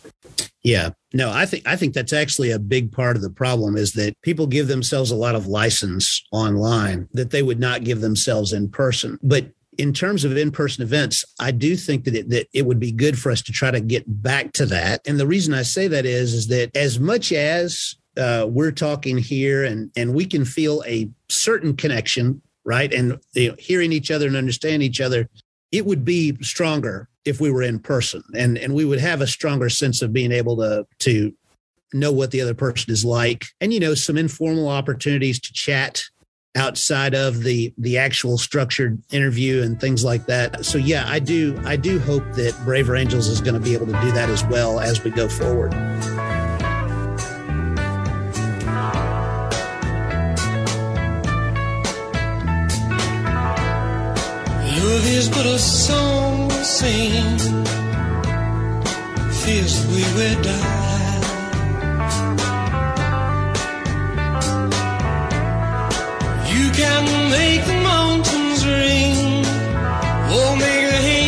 Yeah. 0.63 0.91
No, 1.13 1.32
I 1.32 1.45
think 1.45 1.67
I 1.67 1.75
think 1.75 1.93
that's 1.93 2.13
actually 2.13 2.51
a 2.51 2.60
big 2.60 2.93
part 2.93 3.17
of 3.17 3.21
the 3.21 3.30
problem 3.30 3.75
is 3.75 3.91
that 3.93 4.13
people 4.21 4.47
give 4.47 4.69
themselves 4.69 5.12
a 5.12 5.15
lot 5.17 5.36
of 5.36 5.47
license 5.47 6.23
online 6.32 7.10
that 7.12 7.32
they 7.32 7.43
would 7.43 7.60
not 7.60 7.84
give 7.84 7.99
themselves 7.99 8.54
in 8.54 8.69
person. 8.69 9.19
But 9.21 9.51
in 9.82 9.94
terms 9.94 10.24
of 10.24 10.38
in-person 10.38 10.84
events, 10.84 11.26
I 11.39 11.50
do 11.50 11.76
think 11.76 12.04
that 12.04 12.15
it, 12.15 12.30
that 12.30 12.48
it 12.54 12.67
would 12.67 12.80
be 12.80 12.91
good 12.91 13.17
for 13.17 13.32
us 13.32 13.41
to 13.41 13.52
try 13.52 13.72
to 13.72 13.82
get 13.82 14.04
back 14.22 14.54
to 14.54 14.67
that. 14.67 15.02
And 15.08 15.20
the 15.20 15.26
reason 15.26 15.56
I 15.56 15.63
say 15.63 15.88
that 15.88 16.06
is, 16.06 16.36
is 16.36 16.48
that 16.50 16.78
as 16.78 17.00
much 17.00 17.32
as 17.32 17.96
uh, 18.15 18.46
we're 18.48 18.72
talking 18.74 19.17
here 19.17 19.63
and 19.63 19.89
and 19.96 20.13
we 20.13 20.26
can 20.26 20.46
feel 20.46 20.84
a 20.86 21.10
certain 21.30 21.76
connection, 21.76 22.44
right, 22.63 22.94
and 22.94 23.20
you 23.34 23.50
know, 23.50 23.56
hearing 23.58 23.91
each 23.91 24.12
other 24.12 24.28
and 24.28 24.36
understanding 24.36 24.84
each 24.84 25.02
other, 25.02 25.28
it 25.72 25.84
would 25.84 26.06
be 26.06 26.38
stronger 26.44 27.10
if 27.26 27.41
we 27.41 27.50
were 27.50 27.63
in 27.63 27.80
person, 27.80 28.22
and 28.38 28.60
and 28.60 28.76
we 28.76 28.86
would 28.86 29.00
have 29.00 29.22
a 29.22 29.28
stronger 29.28 29.70
sense 29.70 30.04
of 30.04 30.13
being 30.13 30.32
able 30.32 30.58
to 30.58 30.86
to 31.00 31.34
know 31.91 32.12
what 32.12 32.30
the 32.30 32.41
other 32.41 32.54
person 32.54 32.94
is 32.94 33.04
like, 33.04 33.46
and 33.62 33.74
you 33.74 33.80
know, 33.80 33.96
some 33.96 34.17
informal 34.17 34.67
opportunities 34.67 35.39
to 35.39 35.52
chat 35.54 36.04
outside 36.55 37.13
of 37.15 37.43
the 37.43 37.73
the 37.77 37.97
actual 37.97 38.37
structured 38.37 39.01
interview 39.11 39.61
and 39.61 39.79
things 39.79 40.03
like 40.03 40.25
that. 40.25 40.65
So 40.65 40.77
yeah, 40.77 41.05
I 41.07 41.19
do 41.19 41.59
I 41.65 41.75
do 41.75 41.99
hope 41.99 42.23
that 42.33 42.57
Braver 42.65 42.95
Angels 42.95 43.27
is 43.27 43.41
going 43.41 43.53
to 43.53 43.59
be 43.59 43.73
able 43.73 43.87
to 43.87 43.99
do 44.01 44.11
that 44.11 44.29
as 44.29 44.43
well 44.45 44.79
as 44.79 45.03
we 45.03 45.11
go 45.11 45.27
forward. 45.27 45.73
Love 55.01 55.07
is 55.07 55.29
but 55.29 55.45
a 55.45 55.59
song 55.59 56.47
we 56.49 56.55
sing, 56.55 57.37
fears 59.31 59.87
we 59.87 60.03
will 60.15 60.41
die. 60.43 61.00
Can 66.73 67.29
make 67.29 67.65
the 67.65 67.73
mountains 67.73 68.65
ring. 68.65 69.45
Or 70.36 70.55
make 70.55 70.91
the 70.91 71.20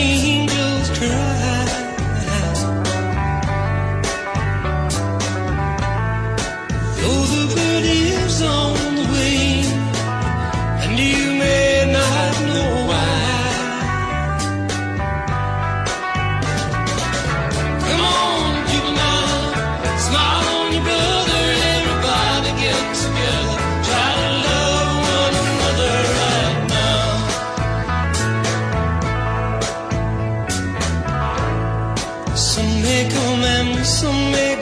some 33.83 34.52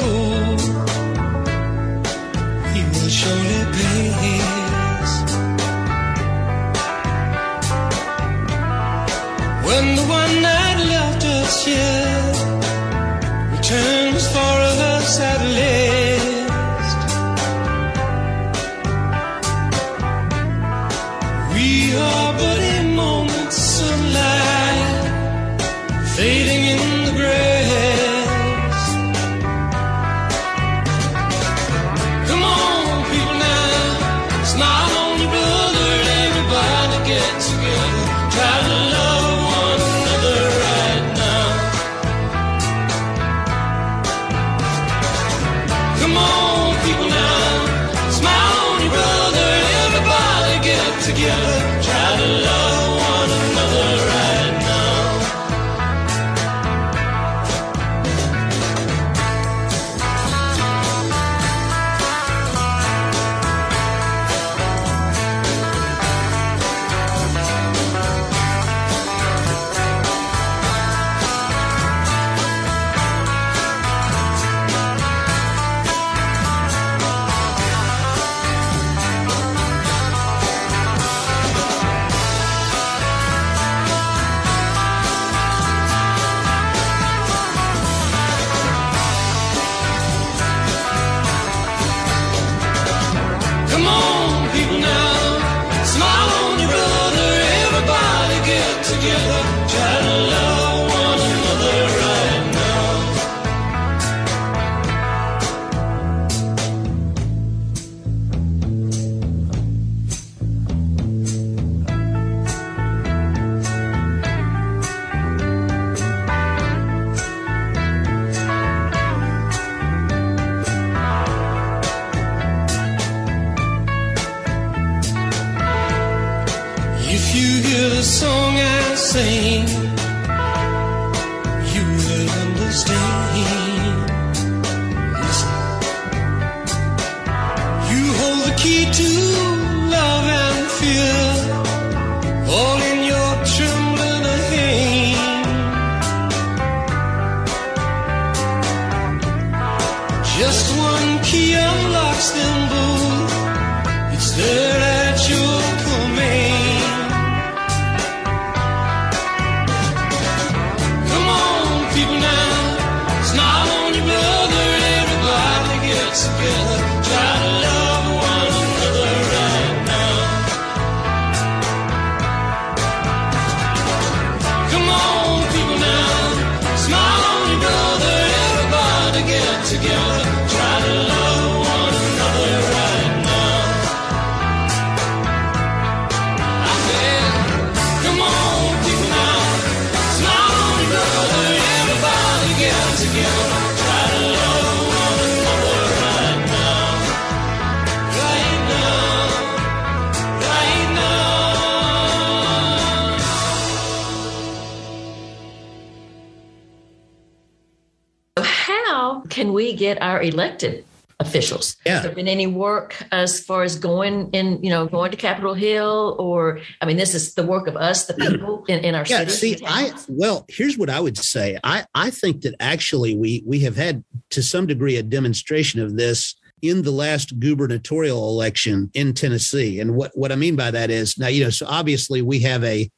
get 209.93 210.01
our 210.01 210.21
elected 210.21 210.85
officials? 211.19 211.75
Yeah. 211.85 211.93
Has 211.93 212.03
there 212.03 212.15
been 212.15 212.27
any 212.27 212.47
work 212.47 212.95
as 213.11 213.39
far 213.39 213.63
as 213.63 213.77
going 213.77 214.29
in, 214.31 214.63
you 214.63 214.69
know, 214.69 214.87
going 214.87 215.11
to 215.11 215.17
Capitol 215.17 215.53
Hill 215.53 216.15
or, 216.19 216.59
I 216.81 216.85
mean, 216.85 216.97
this 216.97 217.13
is 217.13 217.35
the 217.35 217.45
work 217.45 217.67
of 217.67 217.75
us, 217.77 218.05
the 218.05 218.15
people 218.15 218.65
in, 218.67 218.79
in 218.83 218.95
our 218.95 219.05
Yeah, 219.05 219.27
see, 219.27 219.57
I 219.65 219.93
well, 220.07 220.45
here's 220.49 220.77
what 220.77 220.89
I 220.89 220.99
would 220.99 221.17
say. 221.17 221.59
I 221.63 221.85
I 221.93 222.09
think 222.09 222.41
that 222.41 222.55
actually 222.59 223.15
we 223.15 223.43
we 223.45 223.59
have 223.59 223.75
had 223.75 224.03
to 224.31 224.41
some 224.41 224.65
degree 224.65 224.97
a 224.97 225.03
demonstration 225.03 225.79
of 225.79 225.95
this 225.95 226.35
in 226.61 226.83
the 226.83 226.91
last 226.91 227.39
gubernatorial 227.39 228.29
election 228.29 228.89
in 228.93 229.13
Tennessee. 229.13 229.79
And 229.79 229.95
what 229.95 230.11
what 230.15 230.31
I 230.31 230.35
mean 230.35 230.55
by 230.55 230.71
that 230.71 230.89
is 230.89 231.17
now, 231.17 231.27
you 231.27 231.43
know, 231.43 231.49
so 231.51 231.65
obviously 231.67 232.21
we 232.21 232.39
have 232.39 232.63
a 232.63 232.89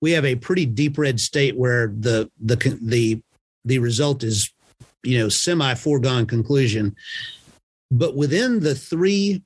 we 0.00 0.12
have 0.12 0.24
a 0.24 0.36
pretty 0.36 0.66
deep 0.66 0.98
red 0.98 1.18
state 1.18 1.56
where 1.56 1.92
the 1.98 2.30
the 2.40 2.56
the 2.80 3.20
the 3.64 3.78
result 3.80 4.22
is 4.22 4.52
you 5.02 5.18
know 5.18 5.28
semi 5.28 5.74
foregone 5.74 6.26
conclusion. 6.26 6.96
But 7.90 8.16
within 8.16 8.60
the 8.60 8.74
three 8.74 9.42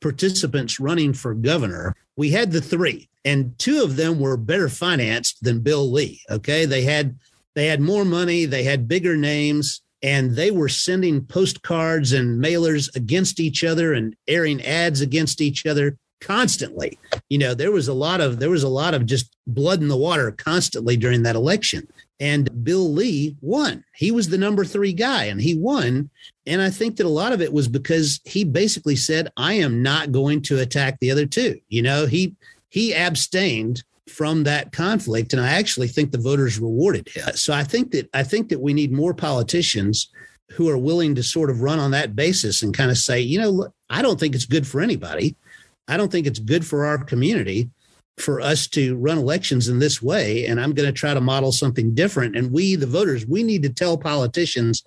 participants 0.00 0.80
running 0.80 1.12
for 1.12 1.34
governor, 1.34 1.94
we 2.16 2.30
had 2.30 2.52
the 2.52 2.60
three, 2.60 3.08
and 3.24 3.58
two 3.58 3.82
of 3.82 3.96
them 3.96 4.18
were 4.18 4.36
better 4.36 4.68
financed 4.68 5.42
than 5.42 5.60
Bill 5.60 5.90
Lee. 5.90 6.20
Okay, 6.30 6.64
they 6.64 6.82
had 6.82 7.16
they 7.54 7.66
had 7.66 7.80
more 7.80 8.04
money, 8.04 8.44
they 8.44 8.64
had 8.64 8.88
bigger 8.88 9.16
names, 9.16 9.80
and 10.02 10.32
they 10.32 10.50
were 10.50 10.68
sending 10.68 11.24
postcards 11.24 12.12
and 12.12 12.42
mailers 12.42 12.94
against 12.94 13.40
each 13.40 13.64
other 13.64 13.94
and 13.94 14.14
airing 14.28 14.62
ads 14.62 15.00
against 15.00 15.40
each 15.40 15.64
other 15.64 15.96
constantly. 16.20 16.98
You 17.28 17.38
know, 17.38 17.54
there 17.54 17.72
was 17.72 17.88
a 17.88 17.94
lot 17.94 18.20
of 18.20 18.38
there 18.38 18.50
was 18.50 18.62
a 18.62 18.68
lot 18.68 18.94
of 18.94 19.06
just 19.06 19.36
blood 19.46 19.80
in 19.80 19.88
the 19.88 19.96
water 19.96 20.30
constantly 20.32 20.96
during 20.96 21.22
that 21.22 21.36
election. 21.36 21.88
And 22.24 22.64
Bill 22.64 22.90
Lee 22.90 23.36
won. 23.42 23.84
He 23.94 24.10
was 24.10 24.30
the 24.30 24.38
number 24.38 24.64
three 24.64 24.94
guy 24.94 25.24
and 25.24 25.38
he 25.38 25.54
won. 25.54 26.08
And 26.46 26.62
I 26.62 26.70
think 26.70 26.96
that 26.96 27.04
a 27.04 27.10
lot 27.10 27.34
of 27.34 27.42
it 27.42 27.52
was 27.52 27.68
because 27.68 28.18
he 28.24 28.44
basically 28.44 28.96
said, 28.96 29.30
I 29.36 29.54
am 29.54 29.82
not 29.82 30.10
going 30.10 30.40
to 30.42 30.60
attack 30.60 30.98
the 31.00 31.10
other 31.10 31.26
two. 31.26 31.60
You 31.68 31.82
know, 31.82 32.06
he 32.06 32.34
he 32.70 32.94
abstained 32.94 33.84
from 34.08 34.44
that 34.44 34.72
conflict. 34.72 35.34
And 35.34 35.42
I 35.42 35.50
actually 35.50 35.88
think 35.88 36.12
the 36.12 36.18
voters 36.18 36.58
rewarded 36.58 37.10
him. 37.10 37.28
So 37.34 37.52
I 37.52 37.62
think 37.62 37.90
that 37.90 38.08
I 38.14 38.22
think 38.22 38.48
that 38.48 38.60
we 38.62 38.72
need 38.72 38.90
more 38.90 39.12
politicians 39.12 40.10
who 40.50 40.70
are 40.70 40.78
willing 40.78 41.14
to 41.16 41.22
sort 41.22 41.50
of 41.50 41.60
run 41.60 41.78
on 41.78 41.90
that 41.90 42.16
basis 42.16 42.62
and 42.62 42.74
kind 42.74 42.90
of 42.90 42.96
say, 42.96 43.20
you 43.20 43.38
know, 43.38 43.50
look, 43.50 43.74
I 43.90 44.00
don't 44.00 44.18
think 44.18 44.34
it's 44.34 44.46
good 44.46 44.66
for 44.66 44.80
anybody. 44.80 45.36
I 45.88 45.98
don't 45.98 46.10
think 46.10 46.26
it's 46.26 46.38
good 46.38 46.64
for 46.64 46.86
our 46.86 47.04
community 47.04 47.68
for 48.18 48.40
us 48.40 48.66
to 48.68 48.96
run 48.96 49.18
elections 49.18 49.68
in 49.68 49.78
this 49.78 50.00
way. 50.00 50.46
And 50.46 50.60
I'm 50.60 50.72
going 50.72 50.86
to 50.88 50.92
try 50.92 51.14
to 51.14 51.20
model 51.20 51.52
something 51.52 51.94
different. 51.94 52.36
And 52.36 52.52
we, 52.52 52.76
the 52.76 52.86
voters, 52.86 53.26
we 53.26 53.42
need 53.42 53.62
to 53.64 53.70
tell 53.70 53.98
politicians 53.98 54.84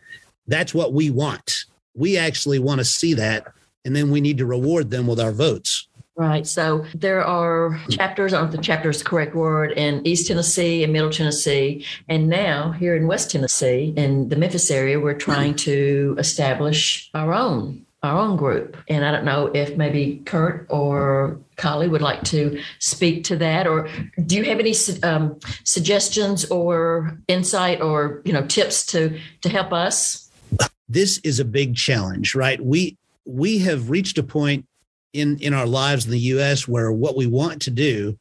that's 0.48 0.74
what 0.74 0.94
we 0.94 1.10
want. 1.10 1.66
We 1.94 2.18
actually 2.18 2.60
want 2.60 2.80
to 2.80 2.86
see 2.86 3.14
that. 3.16 3.48
And 3.84 3.96
then 3.96 4.12
we 4.12 4.22
need 4.22 4.38
to 4.38 4.46
reward 4.46 4.92
them 4.92 5.08
with 5.08 5.20
our 5.20 5.32
votes. 5.32 5.88
Right. 6.16 6.48
So 6.48 6.84
there 6.96 7.24
are 7.24 7.80
chapters, 7.90 8.32
don't 8.32 8.52
the 8.52 8.58
chapters 8.58 9.04
correct 9.04 9.36
word, 9.36 9.74
in 9.74 10.06
East 10.06 10.28
Tennessee 10.28 10.84
and 10.84 10.92
Middle 10.92 11.12
Tennessee. 11.12 11.86
And 12.10 12.28
now 12.28 12.72
here 12.72 12.96
in 12.96 13.06
West 13.06 13.30
Tennessee, 13.30 13.94
in 13.96 14.30
the 14.30 14.36
Memphis 14.36 14.72
area, 14.72 15.00
we're 15.00 15.14
trying 15.14 15.54
to 15.58 16.16
establish 16.18 17.12
our 17.14 17.34
own 17.34 17.86
our 18.04 18.18
own 18.18 18.38
group. 18.38 18.78
And 18.88 19.04
I 19.04 19.12
don't 19.12 19.26
know 19.26 19.48
if 19.48 19.76
maybe 19.76 20.22
Kurt 20.26 20.68
or 20.70 21.40
Kali 21.56 21.88
would 21.88 22.02
like 22.02 22.24
to 22.26 22.62
speak 22.80 23.24
to 23.26 23.36
that, 23.38 23.68
or 23.68 23.90
do 24.26 24.36
you 24.36 24.44
have 24.46 24.60
any 24.60 24.76
um, 25.04 25.40
suggestions 25.64 26.46
or 26.46 27.18
insight 27.28 27.82
or 27.82 28.22
you 28.24 28.34
know 28.34 28.46
tips 28.46 28.86
to 28.88 29.20
to 29.42 29.50
help 29.50 29.74
us? 29.74 30.30
This 30.88 31.18
is 31.24 31.40
a 31.40 31.46
big 31.46 31.76
challenge, 31.76 32.36
right? 32.36 32.64
We 32.64 32.98
we 33.26 33.60
have 33.60 33.90
reached 33.90 34.18
a 34.18 34.24
point 34.24 34.66
in 35.14 35.40
in 35.40 35.54
our 35.54 35.66
lives 35.66 36.06
in 36.06 36.12
the 36.12 36.20
U.S. 36.20 36.68
where 36.68 36.92
what 36.92 37.18
we 37.18 37.26
want 37.26 37.62
to 37.64 37.72
do 37.72 38.18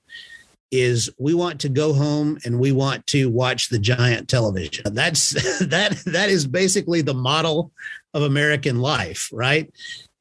is 0.70 1.10
we 1.18 1.34
want 1.34 1.60
to 1.60 1.68
go 1.68 1.92
home 1.92 2.38
and 2.44 2.58
we 2.58 2.72
want 2.72 3.06
to 3.08 3.30
watch 3.30 3.68
the 3.68 3.78
giant 3.78 4.28
television. 4.28 4.94
That's 4.94 5.30
that 5.66 6.02
that 6.06 6.28
is 6.28 6.46
basically 6.46 7.02
the 7.02 7.14
model 7.14 7.72
of 8.14 8.22
American 8.22 8.80
life, 8.80 9.28
right? 9.32 9.70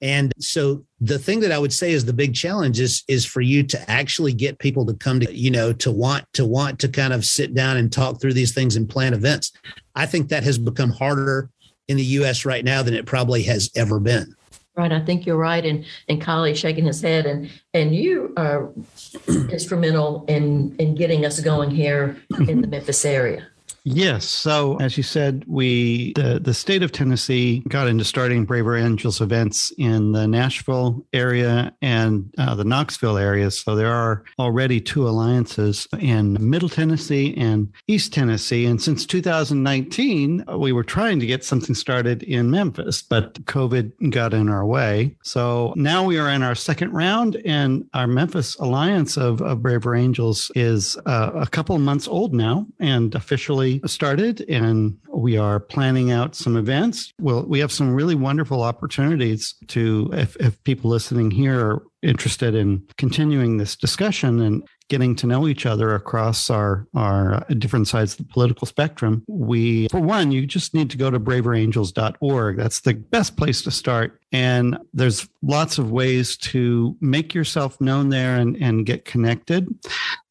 And 0.02 0.34
so 0.40 0.84
the 1.00 1.18
thing 1.18 1.40
that 1.40 1.52
I 1.52 1.58
would 1.58 1.74
say 1.74 1.92
is 1.92 2.06
the 2.06 2.14
big 2.14 2.36
challenge 2.36 2.80
is 2.80 3.04
is 3.08 3.26
for 3.26 3.42
you 3.42 3.64
to 3.64 3.90
actually 3.90 4.34
get 4.34 4.60
people 4.60 4.86
to 4.86 4.94
come 4.94 5.20
to 5.20 5.34
you 5.34 5.50
know 5.50 5.74
to 5.74 5.92
want 5.92 6.26
to 6.34 6.46
want 6.46 6.80
to 6.80 6.90
kind 6.90 7.14
of 7.14 7.26
sit 7.26 7.54
down 7.54 7.78
and 7.78 7.92
talk 7.92 8.22
through 8.22 8.34
these 8.34 8.54
things 8.54 8.76
and 8.76 8.90
plan 8.90 9.14
events. 9.14 9.52
I 9.96 10.06
think 10.06 10.30
that 10.30 10.44
has 10.44 10.58
become 10.58 10.92
harder 10.92 11.50
in 11.88 11.98
the 11.98 12.04
US 12.04 12.46
right 12.46 12.66
now 12.66 12.84
than 12.84 12.94
it 12.94 13.06
probably 13.06 13.44
has 13.44 13.72
ever 13.76 14.00
been. 14.00 14.36
Right, 14.78 14.92
I 14.92 15.00
think 15.00 15.26
you're 15.26 15.38
right, 15.38 15.66
and 15.66 15.86
and 16.10 16.20
Kali 16.20 16.54
shaking 16.54 16.86
his 16.86 17.02
head, 17.02 17.26
and 17.26 17.50
and 17.74 17.96
you 17.96 18.34
are 18.36 18.74
instrumental 19.28 20.26
in 20.28 20.76
in 20.78 20.96
getting 20.96 21.26
us 21.26 21.40
going 21.40 21.72
here 21.72 22.18
in 22.50 22.62
the 22.62 22.68
Memphis 22.76 23.06
area. 23.06 23.48
Yes. 23.88 24.26
So, 24.26 24.78
as 24.78 24.98
you 24.98 25.04
said, 25.04 25.46
we 25.48 26.14
the 26.14 26.40
the 26.40 26.56
state 26.56 26.82
of 26.82 26.92
Tennessee 26.92 27.60
got 27.68 27.88
into 27.88 28.04
starting 28.04 28.44
Braver 28.44 28.76
Angels 28.76 29.22
events 29.22 29.72
in 29.78 30.12
the 30.12 30.28
Nashville 30.28 31.06
area 31.14 31.72
and 31.84 32.34
uh, 32.40 32.56
the 32.56 32.64
Knoxville 32.64 33.20
area. 33.20 33.52
So 33.52 33.76
there 33.76 33.94
are 33.94 34.24
already 34.40 34.82
two 34.82 35.08
alliances 35.08 35.88
in 36.00 36.36
Middle 36.40 36.68
Tennessee 36.68 37.36
and 37.38 37.72
East 37.88 38.12
Tennessee. 38.12 38.66
And 38.66 38.82
since 38.82 39.06
2019, 39.06 40.46
we 40.58 40.72
were 40.72 40.84
trying 40.84 41.20
to 41.20 41.28
get 41.28 41.44
something 41.44 41.76
started 41.76 42.24
in 42.24 42.50
Memphis, 42.50 43.04
but 43.04 43.36
COVID 43.46 44.10
got 44.10 44.34
in 44.34 44.50
our 44.50 44.66
way. 44.66 45.16
So 45.22 45.74
now 45.76 46.04
we 46.04 46.18
are 46.18 46.30
in 46.30 46.42
our 46.42 46.56
second 46.56 46.92
round, 46.92 47.40
and 47.46 47.88
our 47.94 48.08
Memphis 48.08 48.56
alliance 48.56 49.16
of, 49.16 49.42
of 49.42 49.62
Braver 49.62 49.96
Angels 49.96 50.52
is 50.56 50.98
uh, 51.06 51.30
a 51.36 51.46
couple 51.46 51.78
months 51.78 52.08
old 52.08 52.34
now 52.34 52.66
and 52.80 53.14
officially 53.14 53.75
started 53.86 54.42
and 54.50 54.98
we 55.14 55.38
are 55.38 55.60
planning 55.60 56.12
out 56.12 56.36
some 56.36 56.58
events. 56.58 57.12
Well, 57.20 57.46
we 57.48 57.60
have 57.60 57.72
some 57.72 57.94
really 57.94 58.16
wonderful 58.16 58.64
opportunities 58.64 59.56
to, 59.68 60.10
if, 60.14 60.36
if 60.38 60.62
people 60.64 60.90
listening 60.90 61.32
here 61.32 61.60
are 61.60 61.84
interested 62.02 62.56
in 62.56 62.84
continuing 62.98 63.58
this 63.58 63.76
discussion 63.76 64.42
and 64.42 64.64
getting 64.90 65.16
to 65.16 65.28
know 65.28 65.48
each 65.48 65.66
other 65.66 65.96
across 65.96 66.50
our 66.50 66.88
our 66.94 67.36
uh, 67.36 67.54
different 67.58 67.88
sides 67.88 68.14
of 68.14 68.20
the 68.20 68.34
political 68.34 68.68
spectrum 68.68 69.24
we 69.28 69.88
for 69.90 70.00
one 70.00 70.32
you 70.32 70.46
just 70.46 70.74
need 70.74 70.90
to 70.90 70.98
go 70.98 71.10
to 71.10 71.20
braverangels.org 71.20 72.58
that's 72.58 72.82
the 72.82 72.94
best 72.94 73.38
place 73.38 73.62
to 73.64 73.72
start. 73.72 74.20
And 74.32 74.78
there's 74.94 75.30
lots 75.42 75.78
of 75.78 75.92
ways 75.92 76.36
to 76.38 76.98
make 77.00 77.34
yourself 77.34 77.80
known 77.80 78.10
there 78.10 78.36
and, 78.36 78.58
and 78.58 78.86
get 78.86 79.06
connected. 79.06 79.68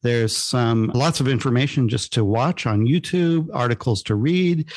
There's 0.03 0.35
some 0.35 0.91
lots 0.93 1.19
of 1.19 1.27
information 1.27 1.89
just 1.89 2.13
to 2.13 2.25
watch 2.25 2.65
on 2.65 2.85
youtube 2.85 3.47
articles 3.53 4.03
to 4.03 4.15
read 4.15 4.71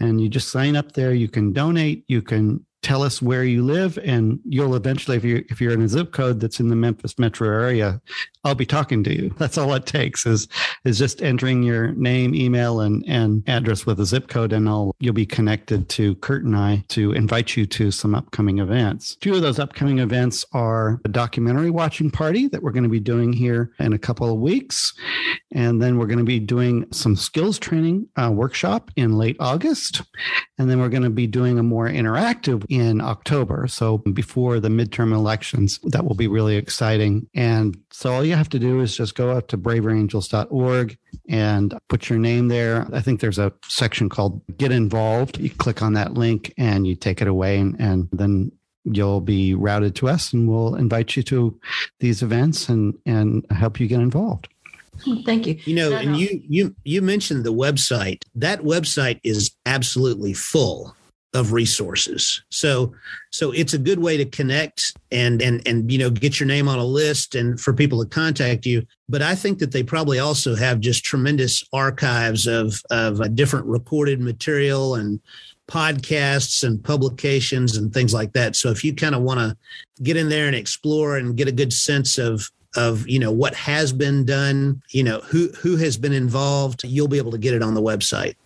and 0.00 0.20
you 0.20 0.28
just 0.28 0.50
sign 0.50 0.76
up 0.76 0.92
there. 0.92 1.14
You 1.14 1.28
can 1.28 1.52
donate. 1.52 2.04
You 2.08 2.20
can 2.20 2.64
tell 2.84 3.02
us 3.02 3.22
where 3.22 3.44
you 3.44 3.64
live 3.64 3.98
and 4.04 4.38
you'll 4.44 4.76
eventually 4.76 5.16
if 5.16 5.24
you 5.24 5.44
if 5.48 5.60
you're 5.60 5.72
in 5.72 5.80
a 5.80 5.88
zip 5.88 6.12
code 6.12 6.38
that's 6.38 6.60
in 6.60 6.68
the 6.68 6.76
Memphis 6.76 7.18
metro 7.18 7.48
area 7.48 8.00
I'll 8.44 8.54
be 8.54 8.66
talking 8.66 9.02
to 9.04 9.14
you. 9.14 9.34
That's 9.38 9.58
all 9.58 9.72
it 9.74 9.86
takes 9.86 10.26
is 10.26 10.48
is 10.84 10.98
just 10.98 11.22
entering 11.22 11.62
your 11.62 11.92
name 11.92 12.34
email 12.34 12.80
and 12.80 13.04
and 13.08 13.42
address 13.48 13.86
with 13.86 13.98
a 14.00 14.04
zip 14.04 14.28
code 14.28 14.52
and 14.52 14.68
I'll 14.68 14.94
you'll 15.00 15.14
be 15.14 15.26
connected 15.26 15.88
to 15.90 16.14
Kurt 16.16 16.44
and 16.44 16.56
I 16.56 16.84
to 16.88 17.12
invite 17.12 17.56
you 17.56 17.66
to 17.66 17.90
some 17.90 18.14
upcoming 18.14 18.58
events. 18.58 19.16
Two 19.16 19.34
of 19.34 19.42
those 19.42 19.58
upcoming 19.58 19.98
events 19.98 20.44
are 20.52 21.00
a 21.04 21.08
documentary 21.08 21.70
watching 21.70 22.10
party 22.10 22.48
that 22.48 22.62
we're 22.62 22.72
going 22.72 22.84
to 22.84 22.88
be 22.88 23.00
doing 23.00 23.32
here 23.32 23.72
in 23.78 23.92
a 23.92 23.98
couple 23.98 24.30
of 24.30 24.38
weeks 24.38 24.92
and 25.52 25.80
then 25.80 25.98
we're 25.98 26.06
going 26.06 26.18
to 26.18 26.24
be 26.24 26.40
doing 26.40 26.84
some 26.92 27.16
skills 27.16 27.58
training 27.58 28.06
uh, 28.16 28.30
workshop 28.30 28.90
in 28.96 29.16
late 29.16 29.36
August 29.40 30.02
and 30.58 30.70
then 30.70 30.80
we're 30.80 30.88
going 30.88 31.02
to 31.02 31.10
be 31.10 31.26
doing 31.26 31.58
a 31.58 31.62
more 31.62 31.88
interactive 31.88 32.64
in 32.74 33.00
October. 33.00 33.68
So 33.68 33.98
before 33.98 34.58
the 34.58 34.68
midterm 34.68 35.12
elections, 35.12 35.78
that 35.84 36.04
will 36.04 36.16
be 36.16 36.26
really 36.26 36.56
exciting. 36.56 37.28
And 37.32 37.78
so 37.92 38.12
all 38.12 38.24
you 38.24 38.34
have 38.34 38.48
to 38.48 38.58
do 38.58 38.80
is 38.80 38.96
just 38.96 39.14
go 39.14 39.30
out 39.30 39.46
to 39.48 39.58
braverangels.org 39.58 40.98
and 41.28 41.78
put 41.88 42.10
your 42.10 42.18
name 42.18 42.48
there. 42.48 42.88
I 42.92 43.00
think 43.00 43.20
there's 43.20 43.38
a 43.38 43.52
section 43.68 44.08
called 44.08 44.42
Get 44.56 44.72
Involved. 44.72 45.38
You 45.38 45.50
click 45.50 45.82
on 45.82 45.92
that 45.92 46.14
link 46.14 46.52
and 46.58 46.84
you 46.84 46.96
take 46.96 47.22
it 47.22 47.28
away, 47.28 47.58
and, 47.58 47.78
and 47.78 48.08
then 48.10 48.50
you'll 48.84 49.20
be 49.20 49.54
routed 49.54 49.94
to 49.96 50.08
us 50.08 50.32
and 50.32 50.48
we'll 50.48 50.74
invite 50.74 51.16
you 51.16 51.22
to 51.22 51.58
these 52.00 52.22
events 52.22 52.68
and, 52.68 52.98
and 53.06 53.46
help 53.50 53.78
you 53.78 53.86
get 53.86 54.00
involved. 54.00 54.48
Thank 55.24 55.46
you. 55.46 55.58
You 55.64 55.76
know, 55.76 55.90
no, 55.90 55.96
and 55.96 56.12
no. 56.12 56.18
you 56.18 56.42
you 56.48 56.76
you 56.84 57.02
mentioned 57.02 57.42
the 57.42 57.52
website. 57.52 58.22
That 58.36 58.60
website 58.60 59.18
is 59.24 59.50
absolutely 59.66 60.34
full 60.34 60.94
of 61.34 61.52
resources. 61.52 62.42
So 62.50 62.94
so 63.30 63.50
it's 63.50 63.74
a 63.74 63.78
good 63.78 63.98
way 63.98 64.16
to 64.16 64.24
connect 64.24 64.96
and 65.10 65.42
and 65.42 65.66
and 65.66 65.90
you 65.90 65.98
know 65.98 66.08
get 66.08 66.38
your 66.38 66.46
name 66.46 66.68
on 66.68 66.78
a 66.78 66.84
list 66.84 67.34
and 67.34 67.60
for 67.60 67.74
people 67.74 68.02
to 68.02 68.08
contact 68.08 68.64
you. 68.64 68.86
But 69.08 69.20
I 69.20 69.34
think 69.34 69.58
that 69.58 69.72
they 69.72 69.82
probably 69.82 70.20
also 70.20 70.54
have 70.54 70.80
just 70.80 71.04
tremendous 71.04 71.64
archives 71.72 72.46
of 72.46 72.80
of 72.90 73.34
different 73.34 73.66
recorded 73.66 74.20
material 74.20 74.94
and 74.94 75.20
podcasts 75.68 76.62
and 76.62 76.82
publications 76.82 77.76
and 77.76 77.92
things 77.92 78.14
like 78.14 78.32
that. 78.34 78.54
So 78.54 78.70
if 78.70 78.84
you 78.84 78.94
kind 78.94 79.14
of 79.14 79.22
want 79.22 79.40
to 79.40 79.56
get 80.02 80.16
in 80.16 80.28
there 80.28 80.46
and 80.46 80.54
explore 80.54 81.16
and 81.16 81.36
get 81.36 81.48
a 81.48 81.52
good 81.52 81.72
sense 81.72 82.16
of 82.16 82.48
of 82.76 83.08
you 83.08 83.18
know 83.18 83.32
what 83.32 83.54
has 83.54 83.92
been 83.92 84.24
done, 84.24 84.82
you 84.90 85.02
know 85.02 85.18
who 85.20 85.48
who 85.48 85.76
has 85.76 85.96
been 85.96 86.12
involved, 86.12 86.84
you'll 86.84 87.08
be 87.08 87.18
able 87.18 87.32
to 87.32 87.38
get 87.38 87.54
it 87.54 87.62
on 87.62 87.74
the 87.74 87.82
website. 87.82 88.36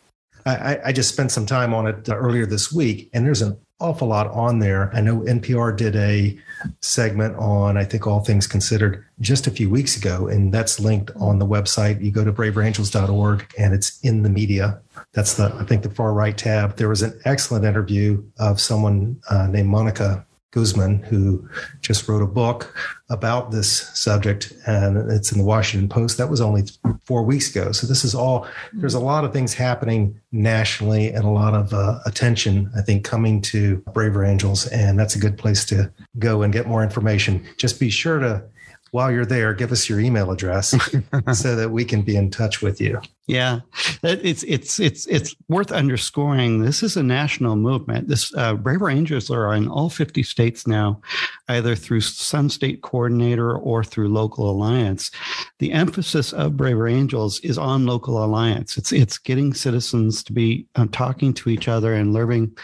I, 0.55 0.81
I 0.87 0.93
just 0.93 1.13
spent 1.13 1.31
some 1.31 1.47
time 1.47 1.75
on 1.75 1.87
it 1.87 2.09
uh, 2.09 2.17
earlier 2.17 2.47
this 2.47 2.73
week, 2.73 3.11
and 3.13 3.27
there's 3.27 3.43
an 3.43 3.57
awful 3.81 4.09
lot 4.09 4.27
on 4.29 4.59
there. 4.59 4.91
I 4.95 5.01
know 5.01 5.21
NPR 5.21 5.77
did 5.77 5.95
a 5.97 6.37
segment 6.81 7.37
on, 7.37 7.77
I 7.77 7.85
think, 7.85 8.07
All 8.07 8.21
Things 8.21 8.47
Considered 8.47 9.05
just 9.21 9.47
a 9.47 9.51
few 9.51 9.71
weeks 9.71 9.97
ago, 9.97 10.27
and 10.27 10.53
that's 10.53 10.81
linked 10.81 11.11
on 11.17 11.39
the 11.39 11.47
website. 11.47 12.03
You 12.03 12.11
go 12.11 12.25
to 12.25 12.33
braverangels.org 12.33 13.55
and 13.59 13.75
it's 13.75 14.01
in 14.01 14.23
the 14.23 14.31
media. 14.31 14.81
That's 15.13 15.35
the, 15.35 15.55
I 15.55 15.65
think, 15.65 15.83
the 15.83 15.91
far 15.91 16.13
right 16.13 16.37
tab. 16.37 16.77
There 16.77 16.89
was 16.89 17.03
an 17.03 17.19
excellent 17.25 17.65
interview 17.65 18.23
of 18.39 18.61
someone 18.61 19.21
uh, 19.31 19.47
named 19.47 19.69
Monica 19.69 20.27
Guzman, 20.51 21.03
who 21.03 21.47
just 21.81 22.09
wrote 22.09 22.23
a 22.23 22.27
book 22.27 22.75
about 23.11 23.51
this 23.51 23.89
subject, 23.99 24.53
and 24.67 25.11
it's 25.11 25.31
in 25.31 25.39
the 25.39 25.45
Washington 25.45 25.89
Post. 25.89 26.17
That 26.17 26.31
was 26.31 26.41
only 26.41 26.65
four 27.05 27.23
weeks 27.23 27.51
ago. 27.51 27.73
So 27.73 27.87
this 27.87 28.05
is 28.05 28.15
all. 28.15 28.47
There's 28.73 28.95
a 28.95 29.01
lot 29.01 29.25
of 29.25 29.33
things 29.33 29.55
happening 29.55 30.21
nationally, 30.33 31.09
and 31.09 31.25
a 31.25 31.31
lot 31.31 31.55
of 31.55 31.75
uh, 31.75 32.01
attention, 32.07 32.71
I 32.77 32.81
think, 32.81 33.05
coming 33.05 33.43
to 33.43 33.79
Braver 33.93 34.25
Angels, 34.25 34.67
and 34.69 34.99
that's 34.99 35.15
a 35.15 35.19
good 35.19 35.37
place 35.37 35.65
to 35.67 35.93
go 36.19 36.43
and 36.43 36.53
get 36.53 36.67
more 36.67 36.83
information. 36.83 37.45
Just 37.59 37.79
be 37.79 37.91
sure 37.91 38.19
to 38.19 38.43
while 38.91 39.11
you're 39.11 39.27
there, 39.27 39.53
give 39.53 39.71
us 39.71 39.89
your 39.89 40.01
email 40.01 40.31
address 40.31 40.69
so 41.35 41.57
that 41.57 41.71
we 41.71 41.85
can 41.85 42.03
be 42.03 42.17
in 42.17 42.31
touch 42.31 42.63
with 42.63 42.81
you. 42.81 43.01
Yeah, 43.29 43.61
it's 44.03 44.43
it's 44.43 44.81
it's 44.81 45.07
it's 45.07 45.37
worth 45.49 45.71
underscoring. 45.71 46.63
This 46.63 46.83
is 46.83 46.97
a 46.97 47.03
national 47.03 47.57
movement. 47.57 48.09
This 48.09 48.35
uh, 48.35 48.55
Braver 48.55 48.89
Angels 48.89 49.31
are 49.31 49.53
in 49.53 49.69
all 49.69 49.91
50 49.91 50.23
states 50.23 50.67
now, 50.67 51.03
either 51.49 51.77
through 51.77 52.01
some 52.01 52.49
state 52.49 52.81
coordinator 52.81 53.55
or 53.55 53.85
through 53.85 54.09
local 54.09 54.51
alliance. 54.51 55.11
The 55.59 55.73
emphasis 55.73 56.33
of 56.33 56.57
Braver 56.57 56.89
Angels 56.89 57.39
is 57.41 57.59
on 57.59 57.85
local 57.85 58.25
alliance. 58.25 58.79
It's 58.79 58.93
it's 58.93 59.19
getting 59.19 59.53
citizens 59.53 60.25
to 60.25 60.33
be 60.33 60.67
uh, 60.77 60.87
talking 60.91 61.35
to 61.35 61.51
each 61.51 61.69
other 61.69 61.93
and 61.93 62.15
learning 62.15 62.57